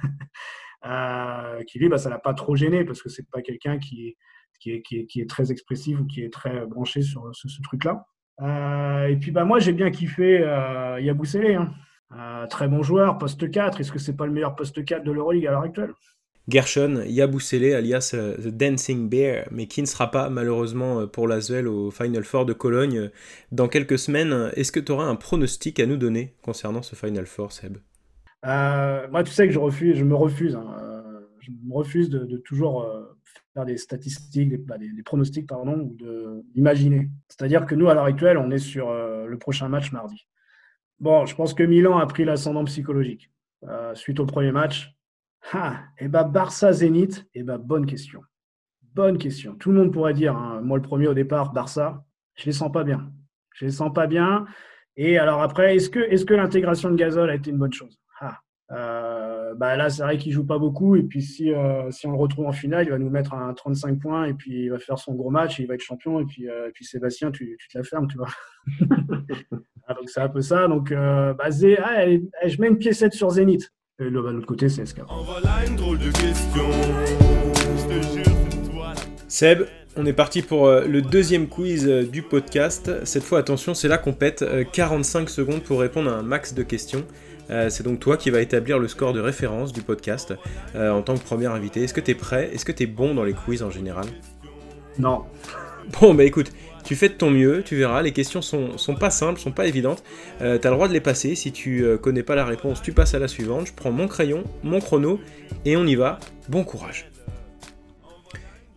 qui 1.66 1.78
lui, 1.80 1.88
bah, 1.88 1.98
ça 1.98 2.08
l'a 2.08 2.20
pas 2.20 2.34
trop 2.34 2.54
gêné 2.54 2.84
parce 2.84 3.02
que 3.02 3.08
c'est 3.08 3.28
pas 3.28 3.42
quelqu'un 3.42 3.78
qui 3.78 4.16
est, 4.66 5.28
très 5.28 5.50
expressif 5.50 5.98
ou 5.98 6.06
qui 6.06 6.22
est 6.22 6.32
très 6.32 6.66
branché 6.66 7.02
sur 7.02 7.34
ce, 7.34 7.48
ce 7.48 7.60
truc-là. 7.62 8.06
Euh, 8.42 9.06
et 9.06 9.16
puis 9.16 9.30
bah, 9.30 9.44
moi, 9.44 9.58
j'ai 9.58 9.72
bien 9.72 9.90
kiffé 9.90 10.40
euh. 10.42 10.98
Hein. 10.98 11.70
Euh, 12.16 12.46
très 12.46 12.68
bon 12.68 12.82
joueur, 12.82 13.18
poste 13.18 13.50
4. 13.50 13.80
Est-ce 13.80 13.92
que 13.92 13.98
c'est 13.98 14.16
pas 14.16 14.26
le 14.26 14.32
meilleur 14.32 14.54
poste 14.54 14.84
4 14.84 15.04
de 15.04 15.12
l'Euroleague 15.12 15.46
à 15.46 15.50
l'heure 15.52 15.62
actuelle? 15.62 15.92
Gershon 16.46 17.02
Yabusele, 17.06 17.74
alias 17.74 18.10
euh, 18.14 18.36
The 18.36 18.48
Dancing 18.48 19.08
Bear, 19.08 19.46
mais 19.50 19.66
qui 19.66 19.80
ne 19.80 19.86
sera 19.86 20.10
pas 20.10 20.28
malheureusement 20.28 21.06
pour 21.06 21.26
l'Asvel 21.26 21.66
au 21.66 21.90
Final 21.90 22.22
Four 22.22 22.44
de 22.44 22.52
Cologne 22.52 23.10
dans 23.50 23.68
quelques 23.68 23.98
semaines? 23.98 24.50
Est-ce 24.54 24.70
que 24.70 24.80
tu 24.80 24.92
auras 24.92 25.06
un 25.06 25.16
pronostic 25.16 25.80
à 25.80 25.86
nous 25.86 25.96
donner 25.96 26.34
concernant 26.42 26.82
ce 26.82 26.94
Final 26.96 27.26
Four, 27.26 27.52
Seb? 27.52 27.78
Moi, 28.44 29.22
tu 29.24 29.32
sais 29.32 29.46
que 29.46 29.54
je 29.54 29.58
refuse, 29.58 29.96
je 29.96 30.04
me 30.04 30.14
refuse, 30.14 30.54
hein, 30.54 30.93
je 31.44 31.50
me 31.50 31.74
refuse 31.74 32.10
de, 32.10 32.36
toujours 32.38 32.82
euh, 32.82 33.02
faire 33.52 33.64
des 33.64 33.76
statistiques, 33.76 34.48
des, 34.50 34.58
bah, 34.58 34.76
pronostics, 35.04 35.46
pardon, 35.46 35.78
ou 35.80 35.96
d'imaginer. 36.54 37.10
C'est-à-dire 37.28 37.66
que 37.66 37.74
nous, 37.74 37.88
à 37.88 37.94
l'heure 37.94 38.04
actuelle, 38.04 38.38
on 38.38 38.50
est 38.50 38.58
sur 38.58 38.88
euh, 38.88 39.26
le 39.26 39.38
prochain 39.38 39.68
match 39.68 39.92
mardi. 39.92 40.26
Bon, 41.00 41.26
je 41.26 41.34
pense 41.34 41.54
que 41.54 41.62
Milan 41.62 41.98
a 41.98 42.06
pris 42.06 42.24
l'ascendant 42.24 42.64
psychologique 42.64 43.30
euh, 43.64 43.94
suite 43.94 44.20
au 44.20 44.26
premier 44.26 44.52
match. 44.52 44.94
Ah, 45.52 45.82
et 45.98 46.08
bah 46.08 46.24
Barça 46.24 46.72
Zénith, 46.72 47.26
et 47.34 47.42
bah 47.42 47.58
bonne 47.58 47.84
question, 47.84 48.22
bonne 48.94 49.18
question. 49.18 49.54
Tout 49.56 49.72
le 49.72 49.78
monde 49.78 49.92
pourrait 49.92 50.14
dire, 50.14 50.34
hein, 50.34 50.62
moi 50.62 50.78
le 50.78 50.82
premier 50.82 51.06
au 51.06 51.12
départ, 51.12 51.52
Barça, 51.52 52.06
je 52.34 52.46
les 52.46 52.52
sens 52.52 52.72
pas 52.72 52.82
bien, 52.82 53.12
je 53.52 53.66
les 53.66 53.70
sens 53.70 53.92
pas 53.92 54.06
bien. 54.06 54.46
Et 54.96 55.18
alors 55.18 55.42
après, 55.42 55.76
est-ce 55.76 55.90
que, 55.90 55.98
est-ce 55.98 56.24
que 56.24 56.32
l'intégration 56.32 56.90
de 56.90 56.96
Gasol 56.96 57.28
a 57.28 57.34
été 57.34 57.50
une 57.50 57.58
bonne 57.58 57.72
chose? 57.74 58.00
Euh, 58.74 59.54
bah 59.54 59.76
là, 59.76 59.88
c'est 59.88 60.02
vrai 60.02 60.18
qu'il 60.18 60.32
joue 60.32 60.44
pas 60.44 60.58
beaucoup. 60.58 60.96
Et 60.96 61.02
puis, 61.02 61.22
si, 61.22 61.52
euh, 61.52 61.90
si 61.90 62.06
on 62.06 62.12
le 62.12 62.18
retrouve 62.18 62.46
en 62.46 62.52
finale, 62.52 62.86
il 62.86 62.90
va 62.90 62.98
nous 62.98 63.10
mettre 63.10 63.34
un 63.34 63.52
35 63.54 63.98
points. 64.00 64.24
Et 64.24 64.34
puis, 64.34 64.64
il 64.64 64.70
va 64.70 64.78
faire 64.78 64.98
son 64.98 65.14
gros 65.14 65.30
match. 65.30 65.60
Et 65.60 65.62
il 65.62 65.66
va 65.66 65.74
être 65.74 65.82
champion. 65.82 66.18
Et 66.20 66.24
puis, 66.24 66.48
euh, 66.48 66.68
et 66.68 66.72
puis 66.72 66.84
Sébastien, 66.84 67.30
tu, 67.30 67.56
tu 67.58 67.68
te 67.68 67.78
la 67.78 67.84
fermes, 67.84 68.08
tu 68.08 68.16
vois. 68.16 68.28
Ah, 69.86 69.92
donc, 69.92 70.08
c'est 70.08 70.20
un 70.20 70.30
peu 70.30 70.40
ça. 70.40 70.66
Donc, 70.66 70.90
euh, 70.92 71.34
bah, 71.34 71.50
Zé- 71.50 71.76
ah, 71.78 71.88
allez, 71.98 72.24
allez, 72.40 72.50
je 72.50 72.58
mets 72.58 72.68
une 72.68 72.78
piécette 72.78 73.12
sur 73.12 73.28
Zénith. 73.28 73.70
Et 73.98 74.04
là, 74.08 74.22
bah, 74.22 74.30
de 74.30 74.36
l'autre 74.36 74.46
côté, 74.46 74.70
c'est 74.70 74.86
SK. 74.86 75.02
Voilà 75.26 75.66
une 75.68 75.76
drôle 75.76 75.98
de 75.98 76.10
question. 76.10 76.64
Je 77.76 77.86
te 77.86 78.02
jure, 78.14 78.24
c'est 78.50 78.70
toi 78.70 78.94
la 78.94 79.28
Seb, 79.28 79.64
on 79.96 80.06
est 80.06 80.14
parti 80.14 80.40
pour 80.40 80.70
le 80.70 81.02
deuxième 81.02 81.48
quiz 81.48 81.86
du 81.86 82.22
podcast. 82.22 83.04
Cette 83.04 83.24
fois, 83.24 83.40
attention, 83.40 83.74
c'est 83.74 83.88
là 83.88 83.98
qu'on 83.98 84.14
pète 84.14 84.40
euh, 84.40 84.64
45 84.64 85.28
secondes 85.28 85.62
pour 85.62 85.80
répondre 85.80 86.10
à 86.10 86.14
un 86.14 86.22
max 86.22 86.54
de 86.54 86.62
questions. 86.62 87.04
Euh, 87.50 87.68
c'est 87.68 87.82
donc 87.82 88.00
toi 88.00 88.16
qui 88.16 88.30
vas 88.30 88.40
établir 88.40 88.78
le 88.78 88.88
score 88.88 89.12
de 89.12 89.20
référence 89.20 89.72
du 89.72 89.82
podcast 89.82 90.34
euh, 90.74 90.90
en 90.90 91.02
tant 91.02 91.14
que 91.16 91.22
premier 91.22 91.46
invité. 91.46 91.82
Est-ce 91.84 91.94
que 91.94 92.00
tu 92.00 92.12
es 92.12 92.14
prêt? 92.14 92.50
Est-ce 92.52 92.64
que 92.64 92.72
tu 92.72 92.84
es 92.84 92.86
bon 92.86 93.14
dans 93.14 93.24
les 93.24 93.34
quiz 93.34 93.62
en 93.62 93.70
général? 93.70 94.06
Non. 94.98 95.24
Bon, 96.00 96.14
bah 96.14 96.24
écoute, 96.24 96.50
tu 96.82 96.96
fais 96.96 97.10
de 97.10 97.14
ton 97.14 97.30
mieux, 97.30 97.62
tu 97.62 97.76
verras, 97.76 98.00
les 98.00 98.12
questions 98.12 98.40
sont, 98.40 98.78
sont 98.78 98.94
pas 98.94 99.10
simples, 99.10 99.38
sont 99.38 99.52
pas 99.52 99.66
évidentes. 99.66 100.02
Euh, 100.40 100.56
T'as 100.56 100.70
le 100.70 100.76
droit 100.76 100.88
de 100.88 100.94
les 100.94 101.00
passer, 101.00 101.34
si 101.34 101.52
tu 101.52 101.84
connais 102.00 102.22
pas 102.22 102.34
la 102.34 102.46
réponse, 102.46 102.80
tu 102.80 102.92
passes 102.92 103.14
à 103.14 103.18
la 103.18 103.28
suivante. 103.28 103.66
Je 103.66 103.74
prends 103.74 103.92
mon 103.92 104.08
crayon, 104.08 104.44
mon 104.62 104.80
chrono, 104.80 105.20
et 105.66 105.76
on 105.76 105.84
y 105.84 105.94
va. 105.94 106.18
Bon 106.48 106.64
courage. 106.64 107.10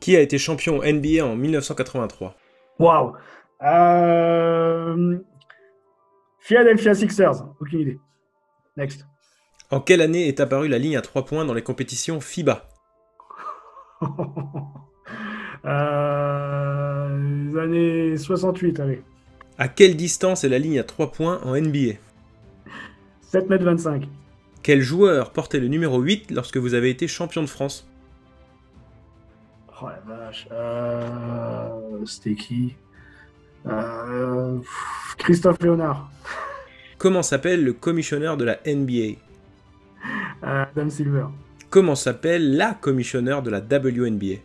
Qui 0.02 0.18
a 0.18 0.20
été 0.20 0.38
champion 0.38 0.82
NBA 0.84 1.26
en 1.26 1.36
1983 1.36 2.36
Waouh. 2.80 3.14
Philadelphia 6.40 6.94
Sixers. 6.94 7.44
Aucune 7.60 7.80
idée. 7.80 8.00
Next. 8.78 9.06
En 9.72 9.82
quelle 9.82 10.02
année 10.02 10.28
est 10.28 10.40
apparue 10.40 10.70
la 10.70 10.78
ligne 10.78 10.96
à 10.96 11.02
3 11.02 11.26
points 11.26 11.44
dans 11.44 11.54
les 11.54 11.64
compétitions 11.64 12.22
FIBA? 12.22 12.68
Euh... 15.66 17.18
Les 17.52 17.58
années 17.60 18.16
68, 18.16 18.80
allez. 18.80 19.02
À 19.58 19.68
quelle 19.68 19.98
distance 19.98 20.44
est 20.44 20.50
la 20.50 20.60
ligne 20.60 20.80
à 20.80 20.84
3 20.84 21.12
points 21.12 21.42
en 21.44 21.60
NBA 21.60 21.96
7 23.22 23.50
mètres 23.50 23.66
25. 23.66 24.08
Quel 24.64 24.82
joueur 24.82 25.34
portait 25.34 25.60
le 25.60 25.68
numéro 25.68 26.00
8 26.00 26.32
lorsque 26.32 26.58
vous 26.58 26.74
avez 26.74 26.90
été 26.90 27.08
champion 27.08 27.42
de 27.42 27.48
France? 27.48 27.90
Oh 29.82 29.88
la 29.90 30.00
vache. 30.06 30.48
Euh... 30.52 32.06
C'était 32.06 32.36
qui? 32.36 32.76
Euh... 33.66 34.60
Christophe 35.18 35.60
Léonard. 35.62 36.10
Comment 36.98 37.22
s'appelle 37.22 37.64
le 37.64 37.74
commissionneur 37.74 38.38
de 38.38 38.46
la 38.46 38.60
NBA 38.66 39.18
Euh, 40.44 40.66
Adam 40.76 40.90
Silver. 40.90 41.26
Comment 41.70 41.96
s'appelle 41.96 42.56
la 42.56 42.74
commissionneur 42.74 43.42
de 43.44 43.50
la 43.50 43.60
WNBA 43.60 44.38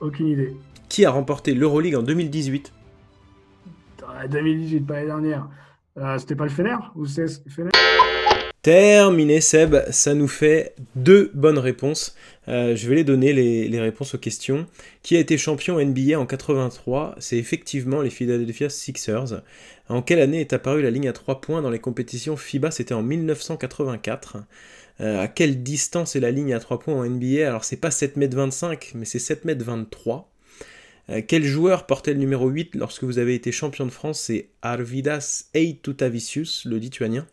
Aucune 0.00 0.28
idée. 0.28 0.56
Qui 0.88 1.04
a 1.04 1.10
remporté 1.10 1.54
l'Euroleague 1.54 1.94
en 1.94 2.02
2018 2.02 2.72
Ah, 4.08 4.26
2018, 4.26 4.80
pas 4.86 4.94
l'année 4.94 5.06
dernière. 5.06 5.48
Euh, 5.98 6.18
C'était 6.18 6.34
pas 6.36 6.44
le 6.44 6.50
Fener 6.50 6.76
Ou 6.96 7.06
c'est 7.06 7.22
le 7.44 7.50
Fener? 7.50 7.70
Terminé 8.62 9.40
Seb, 9.40 9.74
ça 9.90 10.12
nous 10.12 10.28
fait 10.28 10.74
deux 10.94 11.30
bonnes 11.32 11.58
réponses. 11.58 12.14
Euh, 12.48 12.76
je 12.76 12.90
vais 12.90 12.96
les 12.96 13.04
donner 13.04 13.32
les, 13.32 13.80
réponses 13.80 14.14
aux 14.14 14.18
questions. 14.18 14.66
Qui 15.02 15.16
a 15.16 15.18
été 15.18 15.38
champion 15.38 15.82
NBA 15.82 16.18
en 16.20 16.26
83 16.26 17.14
C'est 17.20 17.38
effectivement 17.38 18.02
les 18.02 18.10
Philadelphia 18.10 18.68
Sixers. 18.68 19.42
En 19.88 20.02
quelle 20.02 20.20
année 20.20 20.42
est 20.42 20.52
apparue 20.52 20.82
la 20.82 20.90
ligne 20.90 21.08
à 21.08 21.14
3 21.14 21.40
points 21.40 21.62
dans 21.62 21.70
les 21.70 21.78
compétitions 21.78 22.36
FIBA? 22.36 22.70
C'était 22.70 22.92
en 22.92 23.02
1984. 23.02 24.36
Euh, 25.00 25.22
à 25.22 25.28
quelle 25.28 25.62
distance 25.62 26.14
est 26.14 26.20
la 26.20 26.30
ligne 26.30 26.52
à 26.52 26.60
3 26.60 26.80
points 26.80 26.94
en 26.94 27.08
NBA 27.08 27.48
Alors 27.48 27.64
c'est 27.64 27.78
pas 27.78 27.88
7m25, 27.88 28.90
mais 28.94 29.06
c'est 29.06 29.18
7m23. 29.18 30.24
Euh, 31.08 31.22
quel 31.26 31.44
joueur 31.44 31.86
portait 31.86 32.12
le 32.12 32.18
numéro 32.18 32.46
8 32.50 32.74
lorsque 32.74 33.04
vous 33.04 33.18
avez 33.18 33.34
été 33.34 33.52
champion 33.52 33.86
de 33.86 33.90
France? 33.90 34.20
C'est 34.20 34.50
Arvidas 34.60 35.46
Eitutavicius, 35.54 36.66
le 36.66 36.76
lituanien. 36.76 37.26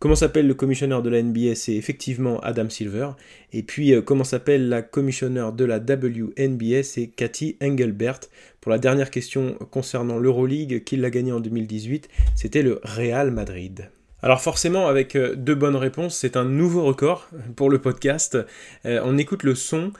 Comment 0.00 0.14
s'appelle 0.14 0.46
le 0.46 0.54
commissionneur 0.54 1.02
de 1.02 1.10
la 1.10 1.20
NBA 1.20 1.56
C'est 1.56 1.74
effectivement 1.74 2.38
Adam 2.40 2.68
Silver. 2.68 3.10
Et 3.52 3.64
puis, 3.64 3.92
euh, 3.92 4.00
comment 4.00 4.22
s'appelle 4.22 4.68
la 4.68 4.80
commissionneur 4.80 5.52
de 5.52 5.64
la 5.64 5.78
WNBA 5.78 6.84
C'est 6.84 7.08
Cathy 7.08 7.56
Engelbert. 7.60 8.20
Pour 8.60 8.70
la 8.70 8.78
dernière 8.78 9.10
question 9.10 9.54
concernant 9.72 10.16
l'Euroleague, 10.18 10.84
qui 10.84 10.96
l'a 10.96 11.10
gagné 11.10 11.32
en 11.32 11.40
2018 11.40 12.08
C'était 12.36 12.62
le 12.62 12.80
Real 12.84 13.32
Madrid. 13.32 13.90
Alors 14.22 14.40
forcément, 14.40 14.86
avec 14.86 15.16
euh, 15.16 15.34
deux 15.34 15.56
bonnes 15.56 15.74
réponses, 15.74 16.16
c'est 16.16 16.36
un 16.36 16.44
nouveau 16.44 16.84
record 16.84 17.28
pour 17.56 17.68
le 17.68 17.80
podcast. 17.80 18.38
Euh, 18.86 19.00
on 19.02 19.18
écoute 19.18 19.42
le 19.42 19.54
son 19.54 19.92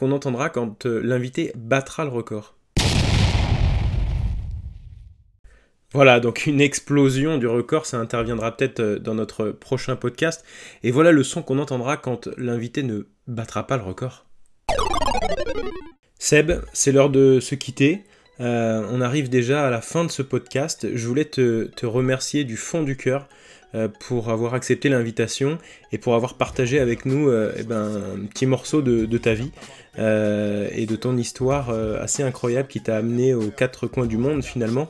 qu'on 0.00 0.10
entendra 0.10 0.50
quand 0.50 0.86
l'invité 0.86 1.52
battra 1.56 2.04
le 2.04 2.10
record. 2.10 2.57
Voilà, 5.98 6.20
donc 6.20 6.46
une 6.46 6.60
explosion 6.60 7.38
du 7.38 7.48
record, 7.48 7.84
ça 7.84 7.96
interviendra 7.96 8.56
peut-être 8.56 8.78
euh, 8.78 8.98
dans 9.00 9.16
notre 9.16 9.50
prochain 9.50 9.96
podcast. 9.96 10.44
Et 10.84 10.92
voilà 10.92 11.10
le 11.10 11.24
son 11.24 11.42
qu'on 11.42 11.58
entendra 11.58 11.96
quand 11.96 12.28
l'invité 12.36 12.84
ne 12.84 13.08
battra 13.26 13.66
pas 13.66 13.76
le 13.76 13.82
record. 13.82 14.24
Seb, 16.20 16.52
c'est 16.72 16.92
l'heure 16.92 17.10
de 17.10 17.40
se 17.40 17.56
quitter. 17.56 18.04
Euh, 18.38 18.86
on 18.92 19.00
arrive 19.00 19.28
déjà 19.28 19.66
à 19.66 19.70
la 19.70 19.80
fin 19.80 20.04
de 20.04 20.10
ce 20.12 20.22
podcast. 20.22 20.86
Je 20.94 21.04
voulais 21.08 21.24
te, 21.24 21.68
remercier 21.84 22.44
du 22.44 22.56
fond 22.56 22.84
du 22.84 22.96
cœur 22.96 23.28
euh, 23.74 23.88
pour 23.88 24.28
avoir 24.28 24.54
accepté 24.54 24.88
l'invitation 24.88 25.58
et 25.90 25.98
pour 25.98 26.14
avoir 26.14 26.34
partagé 26.34 26.78
avec 26.78 27.06
nous 27.06 27.28
eh 27.56 27.64
ben, 27.64 28.14
un 28.22 28.26
petit 28.26 28.46
morceau 28.46 28.82
de, 28.82 29.04
de 29.04 29.18
ta 29.18 29.34
vie 29.34 29.50
et 29.96 30.86
de 30.86 30.94
ton 30.94 31.16
histoire 31.16 31.70
assez 31.70 32.22
incroyable 32.22 32.68
qui 32.68 32.80
t'a 32.80 32.98
amené 32.98 33.34
aux 33.34 33.50
quatre 33.50 33.88
coins 33.88 34.06
du 34.06 34.16
monde 34.16 34.44
finalement. 34.44 34.88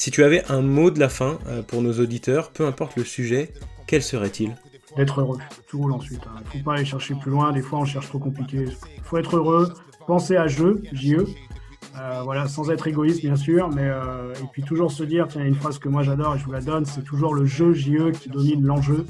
Si 0.00 0.10
tu 0.10 0.24
avais 0.24 0.42
un 0.50 0.62
mot 0.62 0.90
de 0.90 0.98
la 0.98 1.10
fin 1.10 1.38
euh, 1.46 1.60
pour 1.60 1.82
nos 1.82 1.92
auditeurs, 2.00 2.52
peu 2.52 2.64
importe 2.64 2.96
le 2.96 3.04
sujet, 3.04 3.52
quel 3.86 4.02
serait-il? 4.02 4.56
Être 4.96 5.20
heureux, 5.20 5.36
tout 5.68 5.76
roule 5.76 5.92
ensuite. 5.92 6.22
Il 6.24 6.28
hein. 6.28 6.40
ne 6.42 6.58
faut 6.58 6.64
pas 6.64 6.76
aller 6.76 6.86
chercher 6.86 7.14
plus 7.16 7.30
loin, 7.30 7.52
des 7.52 7.60
fois 7.60 7.80
on 7.80 7.84
cherche 7.84 8.08
trop 8.08 8.18
compliqué. 8.18 8.64
Il 8.96 9.02
faut 9.02 9.18
être 9.18 9.36
heureux, 9.36 9.74
penser 10.06 10.36
à 10.36 10.46
jeu, 10.46 10.80
JE, 10.94 11.26
euh, 11.98 12.22
voilà, 12.24 12.48
sans 12.48 12.70
être 12.70 12.86
égoïste 12.86 13.20
bien 13.20 13.36
sûr, 13.36 13.68
mais 13.68 13.84
euh, 13.84 14.32
et 14.42 14.46
puis 14.50 14.62
toujours 14.62 14.90
se 14.90 15.02
dire, 15.02 15.28
tiens, 15.28 15.44
une 15.44 15.54
phrase 15.54 15.78
que 15.78 15.90
moi 15.90 16.02
j'adore 16.02 16.34
et 16.34 16.38
je 16.38 16.46
vous 16.46 16.52
la 16.52 16.62
donne, 16.62 16.86
c'est 16.86 17.04
toujours 17.04 17.34
le 17.34 17.44
jeu 17.44 17.74
JE 17.74 18.10
qui 18.12 18.30
domine 18.30 18.64
l'enjeu. 18.64 19.04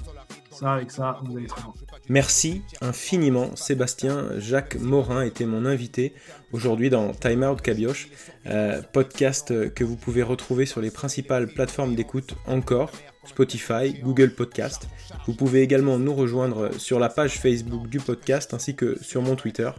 Ça, 0.51 0.72
avec 0.72 0.91
ça, 0.91 1.20
vous 1.24 1.36
allez 1.36 1.47
très 1.47 1.62
loin. 1.62 1.74
Merci 2.11 2.63
infiniment 2.81 3.55
Sébastien. 3.55 4.31
Jacques 4.37 4.75
Morin 4.75 5.23
était 5.23 5.47
mon 5.47 5.65
invité 5.65 6.13
aujourd'hui 6.51 6.91
dans 6.91 7.13
Time 7.13 7.45
Out 7.45 7.63
Cabioche, 7.63 8.09
euh, 8.47 8.83
podcast 8.93 9.73
que 9.73 9.85
vous 9.85 9.95
pouvez 9.95 10.25
retrouver 10.25 10.67
sur 10.67 10.81
les 10.81 10.91
principales 10.91 11.47
plateformes 11.47 11.95
d'écoute 11.95 12.35
encore, 12.49 12.91
Spotify, 13.27 13.95
Google 14.03 14.35
Podcast. 14.35 14.89
Vous 15.29 15.35
pouvez 15.35 15.63
également 15.63 16.01
nous 16.01 16.13
rejoindre 16.13 16.77
sur 16.79 16.99
la 16.99 17.11
page 17.11 17.39
Facebook 17.39 17.87
du 17.87 18.01
podcast 18.01 18.55
ainsi 18.55 18.75
que 18.75 19.01
sur 19.01 19.23
mon 19.23 19.37
Twitter. 19.37 19.71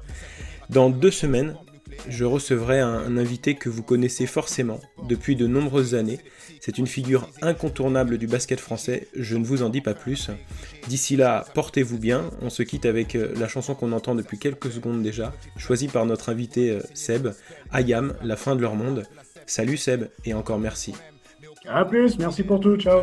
Dans 0.70 0.90
deux 0.90 1.12
semaines, 1.12 1.58
je 2.08 2.26
recevrai 2.26 2.80
un, 2.80 3.18
invité 3.18 3.56
que 3.56 3.70
vous 3.70 3.84
connaissez 3.84 4.26
forcément 4.26 4.80
depuis 5.08 5.36
de 5.36 5.48
nombreuses 5.48 5.96
années. 5.96 6.20
C'est 6.60 6.78
une 6.78 6.88
figure 6.88 7.30
incontournable 7.42 8.18
du 8.18 8.28
basket 8.28 8.60
français, 8.60 9.08
je 9.16 9.38
ne 9.38 9.46
vous 9.46 9.64
en 9.64 9.70
dis 9.70 9.82
pas 9.82 9.94
plus. 9.94 10.30
D'ici 10.88 11.16
là, 11.16 11.46
portez-vous 11.54 11.98
bien, 11.98 12.30
on 12.42 12.50
se 12.50 12.64
quitte 12.64 12.86
avec 12.86 13.16
euh, 13.16 13.34
la 13.40 13.48
chanson 13.48 13.76
qu'on 13.76 13.92
entend 13.92 14.16
depuis 14.16 14.38
quelques 14.38 14.72
secondes 14.72 15.02
déjà, 15.02 15.34
choisie 15.58 15.88
par 15.88 16.06
notre 16.06 16.30
invité 16.30 16.72
euh, 16.72 16.82
Seb, 16.94 17.30
Ayam, 17.72 18.14
La 18.24 18.36
fin 18.36 18.56
de 18.56 18.62
leur 18.62 18.76
monde. 18.76 19.04
Salut 19.46 19.78
Seb, 19.78 20.10
et 20.26 20.34
encore 20.34 20.60
merci. 20.60 20.94
A 21.68 21.86
plus, 21.86 22.18
merci 22.18 22.42
pour 22.42 22.60
tout, 22.60 22.76
ciao. 22.76 23.02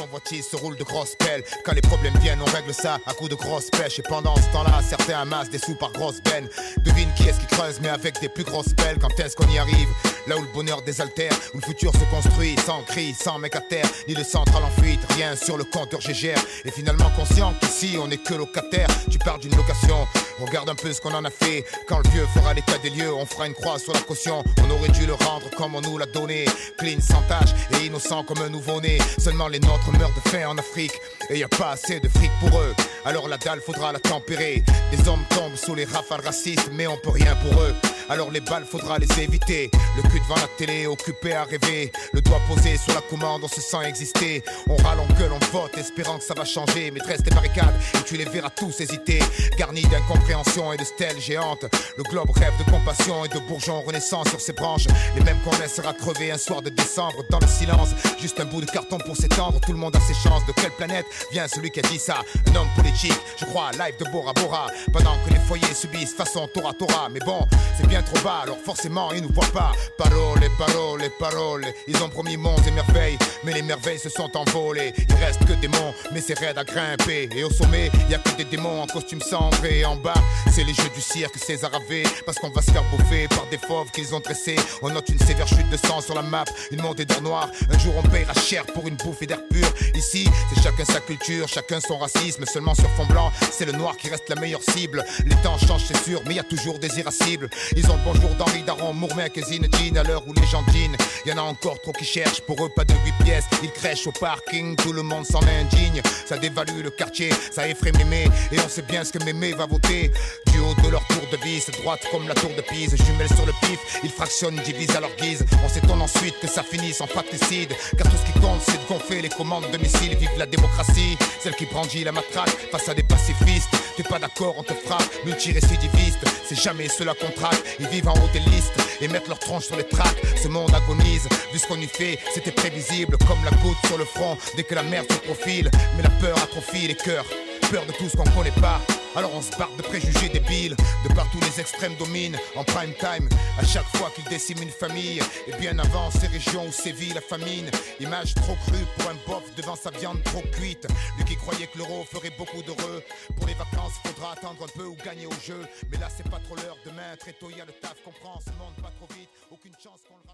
convoitise 0.00 0.48
se 0.48 0.56
roule 0.56 0.76
de 0.76 0.84
grosses 0.84 1.14
pelles. 1.16 1.44
Quand 1.62 1.74
les 1.74 1.82
problèmes 1.82 2.16
viennent, 2.22 2.40
on 2.40 2.50
règle 2.56 2.72
ça 2.72 2.98
à 3.06 3.12
coups 3.12 3.28
de 3.28 3.34
grosses 3.34 3.68
pêches. 3.68 3.98
Et 3.98 4.02
pendant 4.02 4.34
ce 4.36 4.50
temps-là, 4.52 4.80
certains 4.82 5.20
amassent 5.20 5.50
des 5.50 5.58
sous 5.58 5.74
par 5.74 5.92
grosses 5.92 6.22
bennes. 6.22 6.48
Devine 6.78 7.10
qui 7.16 7.28
est-ce 7.28 7.38
qui 7.38 7.46
creuse, 7.46 7.78
mais 7.82 7.90
avec 7.90 8.18
des 8.22 8.30
plus 8.30 8.44
grosses 8.44 8.72
pelles. 8.72 8.98
Quand 8.98 9.10
est-ce 9.20 9.36
qu'on 9.36 9.48
y 9.48 9.58
arrive? 9.58 9.88
Là 10.26 10.38
où 10.38 10.40
le 10.40 10.52
bonheur 10.54 10.80
désaltère, 10.82 11.32
où 11.52 11.58
le 11.58 11.62
futur 11.62 11.92
se 11.92 12.04
construit, 12.10 12.56
sans 12.64 12.82
cri, 12.82 13.12
sans 13.12 13.38
mec 13.38 13.54
à 13.56 13.60
terre, 13.60 13.86
ni 14.08 14.14
le 14.14 14.24
central 14.24 14.62
en 14.64 14.82
fuite, 14.82 15.00
rien 15.14 15.36
sur 15.36 15.58
le 15.58 15.64
compteur 15.64 16.00
GGR. 16.00 16.38
Et 16.64 16.70
finalement 16.70 17.10
conscient 17.14 17.52
qu'ici 17.60 17.98
on 18.02 18.10
est 18.10 18.22
que 18.22 18.34
locataire. 18.34 18.88
Tu 19.10 19.18
pars 19.18 19.38
d'une 19.38 19.54
location, 19.54 20.06
regarde 20.44 20.68
un 20.68 20.74
peu 20.74 20.92
ce 20.92 21.00
qu'on 21.00 21.14
en 21.14 21.24
a 21.24 21.30
fait. 21.30 21.64
Quand 21.86 21.98
le 21.98 22.10
vieux 22.10 22.26
fera 22.34 22.54
l'état 22.54 22.78
des 22.78 22.90
lieux, 22.90 23.12
on 23.12 23.26
fera 23.26 23.46
une 23.46 23.54
croix 23.54 23.78
sur 23.78 23.92
la 23.92 24.00
caution. 24.00 24.44
On 24.64 24.70
aurait 24.70 24.90
dû 24.90 25.06
le 25.06 25.14
rendre 25.14 25.50
comme 25.56 25.74
on 25.74 25.80
nous 25.80 25.98
l'a 25.98 26.06
donné. 26.06 26.46
Clean, 26.78 27.00
sans 27.00 27.22
tâche 27.22 27.50
et 27.72 27.86
innocent 27.86 28.24
comme 28.24 28.42
un 28.42 28.48
nouveau-né. 28.48 28.98
Seulement 29.18 29.48
les 29.48 29.60
nôtres 29.60 29.90
meurent 29.98 30.14
de 30.14 30.28
faim 30.28 30.48
en 30.48 30.58
Afrique. 30.58 30.92
Et 31.30 31.38
y 31.38 31.44
a 31.44 31.48
pas 31.48 31.70
assez 31.72 32.00
de 32.00 32.08
fric 32.08 32.30
pour 32.40 32.58
eux. 32.58 32.74
Alors 33.04 33.28
la 33.28 33.38
dalle 33.38 33.60
faudra 33.60 33.92
la 33.92 34.00
tempérer. 34.00 34.62
Des 34.90 35.08
hommes 35.08 35.24
tombent 35.30 35.56
sous 35.56 35.74
les 35.74 35.84
rafales 35.84 36.20
racistes, 36.24 36.70
mais 36.72 36.86
on 36.86 36.96
peut 36.96 37.10
rien 37.10 37.36
pour 37.36 37.60
eux. 37.62 37.74
Alors 38.08 38.30
les 38.30 38.40
balles 38.40 38.64
faudra 38.64 38.98
les 38.98 39.20
éviter. 39.20 39.70
Le 39.96 40.02
cul 40.08 40.20
devant 40.20 40.36
la 40.36 40.48
télé, 40.56 40.86
occupé 40.86 41.34
à 41.34 41.44
rêver. 41.44 41.92
Le 42.12 42.20
doigt 42.20 42.40
posé 42.48 42.76
sur 42.78 42.94
la 42.94 43.02
commande, 43.02 43.42
on 43.44 43.48
se 43.48 43.60
sent 43.60 43.84
exister. 43.86 44.42
On 44.68 44.76
râle, 44.76 44.98
on 45.00 45.12
gueule, 45.14 45.32
on 45.32 45.38
vote, 45.52 45.76
espérant 45.76 46.18
que 46.18 46.24
ça 46.24 46.34
va 46.34 46.44
changer. 46.44 46.90
Maîtresse 46.90 47.22
des 47.22 47.30
barricades, 47.30 47.74
et 47.94 48.02
tu 48.04 48.16
les 48.16 48.24
verras 48.24 48.50
tous 48.50 48.80
hésiter. 48.80 49.20
Garnis 49.58 49.82
d'incompréhension 49.82 50.72
et 50.72 50.76
de 50.76 50.84
stèles 50.84 51.20
géantes. 51.20 51.66
Le 51.96 52.02
globe 52.04 52.30
rêve 52.30 52.52
de 52.58 52.70
compassion 52.70 53.24
et 53.24 53.28
de 53.28 53.38
bourgeons 53.40 53.82
renaissance 53.82 54.28
sur 54.28 54.40
ses 54.40 54.52
branches. 54.52 54.86
Les 55.16 55.22
mêmes 55.22 55.38
qu'on 55.44 55.56
laissera 55.58 55.92
crever 55.92 56.30
un 56.30 56.38
soir 56.38 56.62
de 56.62 56.70
décembre 56.70 57.24
dans 57.30 57.40
le 57.40 57.46
silence. 57.46 57.90
Juste 58.20 58.40
un 58.40 58.46
bout 58.46 58.62
de 58.62 58.66
carton 58.70 58.98
pour 58.98 59.16
s'étendre, 59.16 59.60
tout 59.60 59.72
le 59.72 59.78
monde 59.78 59.96
a 59.96 60.00
ses 60.00 60.14
chances. 60.14 60.46
De 60.46 60.52
quelle 60.52 60.72
planète 60.72 61.06
vient 61.32 61.46
celui 61.46 61.70
qui 61.70 61.80
a 61.80 61.82
dit 61.82 61.98
ça? 61.98 62.22
Un 62.50 62.56
homme 62.56 62.68
politique, 62.74 63.18
je 63.38 63.44
crois, 63.44 63.70
live 63.72 63.96
de 63.98 64.10
Bora 64.10 64.32
Bora. 64.32 64.68
Pendant 64.92 65.16
que 65.26 65.30
les 65.30 65.40
foyers 65.40 65.74
subissent 65.74 66.14
façon 66.14 66.48
Tora 66.54 66.72
Tora. 66.72 67.08
Mais 67.10 67.20
bon, 67.20 67.46
c'est 67.76 67.86
bien 67.86 67.97
trop 68.02 68.18
bas, 68.24 68.40
alors 68.42 68.58
forcément 68.64 69.12
ils 69.12 69.22
nous 69.22 69.32
voient 69.32 69.52
pas. 69.52 69.72
Parole, 69.96 70.40
parole, 70.58 71.02
parole. 71.18 71.66
Ils 71.86 72.02
ont 72.02 72.08
promis 72.08 72.36
monts 72.36 72.56
et 72.66 72.70
merveilles, 72.70 73.18
mais 73.44 73.52
les 73.52 73.62
merveilles 73.62 73.98
se 73.98 74.08
sont 74.08 74.30
envolées. 74.36 74.92
Il 74.96 75.14
reste 75.16 75.44
que 75.44 75.52
des 75.54 75.68
monts, 75.68 75.94
mais 76.12 76.20
c'est 76.20 76.38
raide 76.38 76.58
à 76.58 76.64
grimper. 76.64 77.28
Et 77.34 77.44
au 77.44 77.50
sommet, 77.50 77.90
y 78.10 78.14
a 78.14 78.18
que 78.18 78.36
des 78.36 78.44
démons 78.44 78.82
en 78.82 78.86
costume. 78.86 79.20
Et 79.68 79.84
en 79.84 79.96
bas, 79.96 80.14
c'est 80.50 80.64
les 80.64 80.74
jeux 80.74 80.88
du 80.94 81.00
cirque 81.00 81.36
César 81.36 81.70
avait. 81.74 82.04
Parce 82.24 82.38
qu'on 82.38 82.50
va 82.50 82.62
se 82.62 82.70
faire 82.70 82.84
bouffer 82.90 83.28
par 83.28 83.46
des 83.50 83.58
fauves 83.58 83.90
qu'ils 83.90 84.14
ont 84.14 84.20
dressés. 84.20 84.56
On 84.82 84.90
note 84.90 85.08
une 85.08 85.18
sévère 85.18 85.46
chute 85.46 85.68
de 85.70 85.76
sang 85.76 86.00
sur 86.00 86.14
la 86.14 86.22
map, 86.22 86.44
une 86.70 86.80
montée 86.80 87.04
d'air 87.04 87.20
noir. 87.20 87.48
Un 87.70 87.78
jour 87.78 87.94
on 87.96 88.02
payera 88.08 88.34
cher 88.34 88.64
pour 88.66 88.86
une 88.88 88.96
bouffée 88.96 89.26
d'air 89.26 89.40
pur. 89.50 89.68
Ici, 89.94 90.28
c'est 90.48 90.62
chacun 90.62 90.84
sa 90.84 91.00
culture, 91.00 91.48
chacun 91.48 91.80
son 91.80 91.98
racisme. 91.98 92.44
Seulement 92.46 92.74
sur 92.74 92.88
fond 92.90 93.06
blanc, 93.06 93.30
c'est 93.50 93.66
le 93.66 93.72
noir 93.72 93.96
qui 93.96 94.08
reste 94.08 94.28
la 94.28 94.36
meilleure 94.36 94.62
cible. 94.62 95.04
Les 95.26 95.36
temps 95.36 95.58
changent, 95.58 95.84
c'est 95.86 96.02
sûr, 96.04 96.22
mais 96.26 96.34
y 96.34 96.40
a 96.40 96.44
toujours 96.44 96.78
des 96.78 96.98
irascibles. 96.98 97.48
Ils 97.76 97.87
le 97.96 98.04
bonjour 98.04 98.30
d'Henri 98.34 98.62
Daron, 98.62 98.92
Mourmec 98.92 99.36
et 99.38 99.42
Zinedine 99.42 99.98
à 99.98 100.02
l'heure 100.02 100.22
où 100.26 100.32
les 100.32 100.46
gens 100.46 100.62
dînent. 100.72 100.96
Y 101.24 101.32
en 101.32 101.38
a 101.38 101.42
encore 101.42 101.80
trop 101.80 101.92
qui 101.92 102.04
cherchent, 102.04 102.40
pour 102.42 102.64
eux 102.64 102.68
pas 102.74 102.84
de 102.84 102.92
8 102.92 103.24
pièces. 103.24 103.44
Ils 103.62 103.70
crèchent 103.70 104.06
au 104.06 104.12
parking, 104.12 104.76
tout 104.76 104.92
le 104.92 105.02
monde 105.02 105.24
s'en 105.24 105.40
indigne. 105.42 106.02
Ça 106.26 106.38
dévalue 106.38 106.82
le 106.82 106.90
quartier, 106.90 107.30
ça 107.50 107.68
effraie 107.68 107.92
mémé. 107.92 108.28
Et 108.52 108.58
on 108.64 108.68
sait 108.68 108.82
bien 108.82 109.04
ce 109.04 109.12
que 109.12 109.24
mémé 109.24 109.52
va 109.52 109.66
voter. 109.66 110.10
Du 110.52 110.58
haut 110.58 110.74
de 110.82 110.88
leur 110.88 111.06
tour 111.06 111.22
de 111.30 111.36
vis, 111.38 111.70
droite 111.82 112.00
comme 112.10 112.28
la 112.28 112.34
tour 112.34 112.50
de 112.56 112.62
Pise. 112.62 112.96
Jumelles 112.96 113.34
sur 113.34 113.46
le 113.46 113.52
pif, 113.62 114.00
ils 114.02 114.10
fractionnent, 114.10 114.60
divisent 114.64 114.96
à 114.96 115.00
leur 115.00 115.14
guise. 115.16 115.44
On 115.64 115.68
s'étonne 115.68 116.02
ensuite 116.02 116.38
que 116.40 116.46
ça 116.48 116.62
finisse 116.62 117.00
en 117.00 117.06
fratricide. 117.06 117.72
Car 117.96 118.10
tout 118.10 118.16
ce 118.16 118.32
qui 118.32 118.38
compte, 118.40 118.60
c'est 118.62 118.80
de 118.82 118.88
gonfler 118.88 119.22
les 119.22 119.28
commandes 119.28 119.70
de 119.70 119.78
missiles. 119.78 120.16
Vive 120.16 120.30
la 120.36 120.46
démocratie, 120.46 121.16
celle 121.40 121.54
qui 121.54 121.66
brandit 121.66 122.04
la 122.04 122.12
matraque 122.12 122.56
face 122.70 122.88
à 122.88 122.94
des 122.94 123.02
pacifistes. 123.02 123.68
T'es 123.96 124.02
pas 124.02 124.18
d'accord, 124.18 124.54
on 124.58 124.62
te 124.62 124.74
frappe, 124.74 125.02
multirécidiviste. 125.24 126.18
C'est 126.48 126.58
jamais 126.58 126.88
cela 126.88 127.14
qu'on 127.14 127.30
traque. 127.30 127.62
Ils 127.80 127.88
vivent 127.88 128.08
en 128.08 128.14
haut 128.14 128.30
des 128.32 128.40
listes 128.40 128.72
et 129.00 129.08
mettent 129.08 129.28
leur 129.28 129.38
tronche 129.38 129.66
sur 129.66 129.76
les 129.76 129.84
tracks. 129.84 130.20
Ce 130.36 130.48
monde 130.48 130.72
agonise, 130.74 131.28
vu 131.52 131.58
ce 131.58 131.66
qu'on 131.66 131.80
y 131.80 131.86
fait, 131.86 132.18
c'était 132.34 132.52
prévisible. 132.52 133.16
Comme 133.26 133.44
la 133.44 133.50
goutte 133.62 133.78
sur 133.86 133.98
le 133.98 134.04
front 134.04 134.36
dès 134.56 134.64
que 134.64 134.74
la 134.74 134.82
merde 134.82 135.10
se 135.10 135.18
profile. 135.18 135.70
Mais 135.96 136.02
la 136.02 136.10
peur 136.10 136.36
atrophie 136.38 136.88
les 136.88 136.94
cœurs. 136.94 137.26
Peur 137.70 137.84
de 137.86 137.92
tout 137.92 138.08
ce 138.08 138.16
qu'on 138.16 138.30
connaît 138.30 138.50
pas. 138.60 138.80
Alors 139.16 139.34
on 139.34 139.42
se 139.42 139.50
barre 139.56 139.74
de 139.76 139.82
préjugés 139.82 140.28
débiles, 140.28 140.76
de 140.76 141.14
partout 141.14 141.38
les 141.40 141.60
extrêmes 141.60 141.94
dominent 141.96 142.38
en 142.56 142.64
prime 142.64 142.94
time. 142.94 143.28
À 143.58 143.64
chaque 143.64 143.88
fois 143.96 144.10
qu'ils 144.14 144.24
déciment 144.24 144.62
une 144.62 144.70
famille, 144.70 145.20
et 145.46 145.52
bien 145.58 145.78
avant 145.78 146.10
ces 146.10 146.28
régions 146.28 146.66
où 146.66 146.72
sévit 146.72 147.12
la 147.12 147.20
famine. 147.20 147.70
Image 148.00 148.34
trop 148.34 148.54
crue 148.66 148.84
pour 148.96 149.10
un 149.10 149.16
bof 149.26 149.42
devant 149.56 149.76
sa 149.76 149.90
viande 149.90 150.22
trop 150.24 150.42
cuite. 150.52 150.86
Lui 151.16 151.24
qui 151.24 151.36
croyait 151.36 151.66
que 151.66 151.78
l'euro 151.78 152.04
ferait 152.04 152.32
beaucoup 152.38 152.62
d'heureux. 152.62 153.02
Pour 153.36 153.46
les 153.46 153.54
vacances, 153.54 153.94
faudra 154.04 154.32
attendre 154.32 154.62
un 154.62 154.78
peu 154.78 154.84
ou 154.84 154.96
gagner 155.04 155.26
au 155.26 155.40
jeu. 155.44 155.66
Mais 155.90 155.98
là 155.98 156.08
c'est 156.14 156.28
pas 156.28 156.38
trop 156.38 156.56
l'heure, 156.56 156.76
demain 156.84 157.16
très 157.18 157.32
tôt 157.32 157.50
y 157.50 157.60
a 157.60 157.64
le 157.64 157.72
taf. 157.72 157.96
Comprends 158.04 158.40
ce 158.40 158.50
monde 158.58 158.76
pas 158.80 158.92
trop 158.98 159.08
vite, 159.14 159.28
aucune 159.50 159.74
chance 159.82 160.00
qu'on 160.08 160.16
le. 160.16 160.27